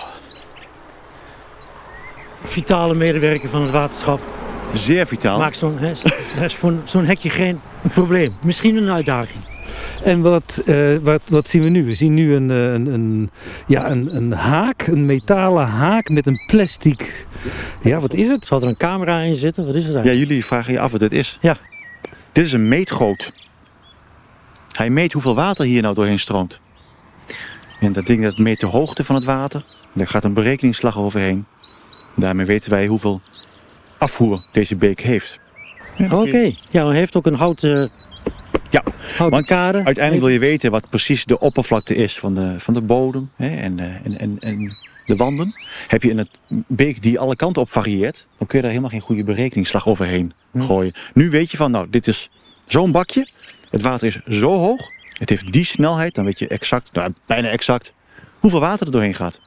Vitale 2.44 2.94
medewerker 2.94 3.48
van 3.48 3.62
het 3.62 3.70
waterschap. 3.70 4.20
Zeer 4.72 5.06
vitaal. 5.06 5.38
Maakt 5.38 5.56
zo'n 6.84 7.04
hekje 7.04 7.30
geen 7.30 7.60
probleem. 7.92 8.34
Misschien 8.42 8.76
een 8.76 8.90
uitdaging. 8.90 9.53
En 10.04 10.20
wat, 10.22 10.62
eh, 10.66 10.96
wat, 11.02 11.22
wat 11.28 11.48
zien 11.48 11.62
we 11.62 11.68
nu? 11.68 11.84
We 11.84 11.94
zien 11.94 12.14
nu 12.14 12.34
een, 12.34 12.50
eh, 12.50 12.72
een, 12.72 12.86
een, 12.86 13.30
ja, 13.66 13.90
een, 13.90 14.16
een 14.16 14.32
haak, 14.32 14.86
een 14.86 15.06
metalen 15.06 15.66
haak 15.66 16.08
met 16.08 16.26
een 16.26 16.42
plastic. 16.46 17.26
Ja, 17.82 18.00
wat 18.00 18.14
is 18.14 18.28
het? 18.28 18.44
Zal 18.44 18.60
er 18.60 18.68
een 18.68 18.76
camera 18.76 19.20
in 19.20 19.34
zitten? 19.34 19.66
Wat 19.66 19.74
is 19.74 19.82
het 19.84 19.92
Ja, 19.92 19.98
eigenlijk? 19.98 20.28
jullie 20.28 20.44
vragen 20.44 20.72
je 20.72 20.80
af 20.80 20.90
wat 20.90 21.00
dit 21.00 21.12
is. 21.12 21.38
Ja. 21.40 21.56
Dit 22.32 22.46
is 22.46 22.52
een 22.52 22.68
meetgoot. 22.68 23.32
Hij 24.72 24.90
meet 24.90 25.12
hoeveel 25.12 25.34
water 25.34 25.64
hier 25.64 25.82
nou 25.82 25.94
doorheen 25.94 26.18
stroomt. 26.18 26.60
En 27.80 27.92
dat 27.92 28.06
ding 28.06 28.22
dat 28.22 28.38
meet 28.38 28.60
de 28.60 28.66
hoogte 28.66 29.04
van 29.04 29.14
het 29.14 29.24
water. 29.24 29.64
Daar 29.92 30.06
gaat 30.06 30.24
een 30.24 30.32
berekeningsslag 30.32 30.98
overheen. 30.98 31.44
Daarmee 32.16 32.46
weten 32.46 32.70
wij 32.70 32.86
hoeveel 32.86 33.20
afvoer 33.98 34.46
deze 34.52 34.76
beek 34.76 35.00
heeft. 35.00 35.38
Oké. 36.10 36.52
Ja, 36.70 36.86
hij 36.86 36.96
heeft 36.96 37.16
ook 37.16 37.26
een 37.26 37.34
houten, 37.34 37.90
Ja, 38.74 38.82
houten 39.16 39.30
want 39.30 39.46
kade. 39.46 39.84
uiteindelijk 39.84 40.24
wil 40.24 40.32
je 40.32 40.38
weten 40.38 40.70
wat 40.70 40.88
precies 40.88 41.24
de 41.24 41.38
oppervlakte 41.38 41.94
is 41.94 42.18
van 42.18 42.34
de, 42.34 42.60
van 42.60 42.74
de 42.74 42.80
bodem 42.80 43.30
hè, 43.36 43.56
en, 43.56 43.78
eh, 43.78 43.94
en, 44.04 44.18
en, 44.18 44.38
en 44.38 44.76
de 45.04 45.16
wanden. 45.16 45.54
Heb 45.86 46.02
je 46.02 46.10
een 46.10 46.64
beek 46.66 47.02
die 47.02 47.18
alle 47.18 47.36
kanten 47.36 47.62
op 47.62 47.70
varieert, 47.70 48.26
dan 48.36 48.46
kun 48.46 48.56
je 48.56 48.62
daar 48.62 48.70
helemaal 48.70 48.90
geen 48.90 49.00
goede 49.00 49.24
berekeningsslag 49.24 49.88
overheen 49.88 50.32
gooien. 50.58 50.92
Nu 51.12 51.30
weet 51.30 51.50
je 51.50 51.56
van, 51.56 51.70
nou, 51.70 51.86
dit 51.90 52.06
is 52.06 52.30
zo'n 52.66 52.92
bakje. 52.92 53.30
Het 53.70 53.82
water 53.82 54.06
is 54.06 54.38
zo 54.38 54.50
hoog. 54.50 54.80
Het 55.18 55.28
heeft 55.28 55.52
die 55.52 55.64
snelheid. 55.64 56.14
Dan 56.14 56.24
weet 56.24 56.38
je 56.38 56.48
exact, 56.48 56.92
nou, 56.92 57.12
bijna 57.26 57.48
exact, 57.48 57.92
hoeveel 58.38 58.60
water 58.60 58.86
er 58.86 58.92
doorheen 58.92 59.14
gaat. 59.14 59.40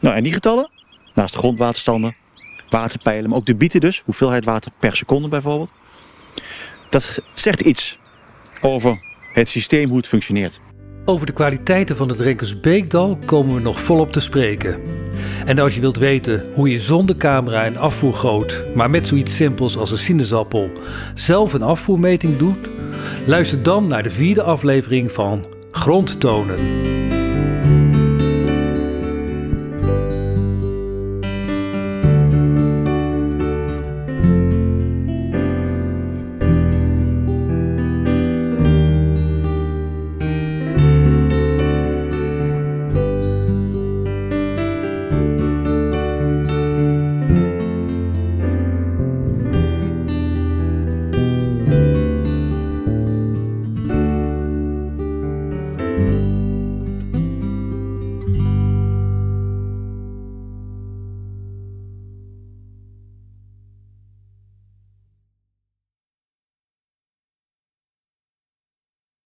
Nou, 0.00 0.16
en 0.16 0.22
die 0.22 0.32
getallen, 0.32 0.70
naast 1.14 1.32
de 1.32 1.38
grondwaterstanden, 1.38 2.16
waterpeilen, 2.68 3.30
maar 3.30 3.38
ook 3.38 3.46
de 3.46 3.54
bieten 3.54 3.80
dus, 3.80 4.02
hoeveelheid 4.04 4.44
water 4.44 4.72
per 4.78 4.96
seconde 4.96 5.28
bijvoorbeeld. 5.28 5.72
Dat 6.90 7.18
zegt 7.32 7.60
iets 7.60 7.98
over 8.60 8.98
het 9.32 9.48
systeem, 9.48 9.88
hoe 9.88 9.96
het 9.96 10.06
functioneert. 10.06 10.60
Over 11.04 11.26
de 11.26 11.32
kwaliteiten 11.32 11.96
van 11.96 12.08
het 12.08 12.20
Renkersbeekdal 12.20 13.18
komen 13.24 13.54
we 13.54 13.60
nog 13.60 13.80
volop 13.80 14.12
te 14.12 14.20
spreken. 14.20 14.80
En 15.44 15.58
als 15.58 15.74
je 15.74 15.80
wilt 15.80 15.96
weten 15.96 16.46
hoe 16.54 16.70
je 16.70 16.78
zonder 16.78 17.16
camera 17.16 17.64
en 17.64 17.76
afvoergoot, 17.76 18.64
maar 18.74 18.90
met 18.90 19.06
zoiets 19.06 19.36
simpels 19.36 19.76
als 19.76 19.90
een 19.90 19.98
sinaasappel, 19.98 20.70
zelf 21.14 21.52
een 21.52 21.62
afvoermeting 21.62 22.36
doet, 22.36 22.70
luister 23.26 23.62
dan 23.62 23.86
naar 23.86 24.02
de 24.02 24.10
vierde 24.10 24.42
aflevering 24.42 25.12
van 25.12 25.46
Grondtonen. 25.70 26.99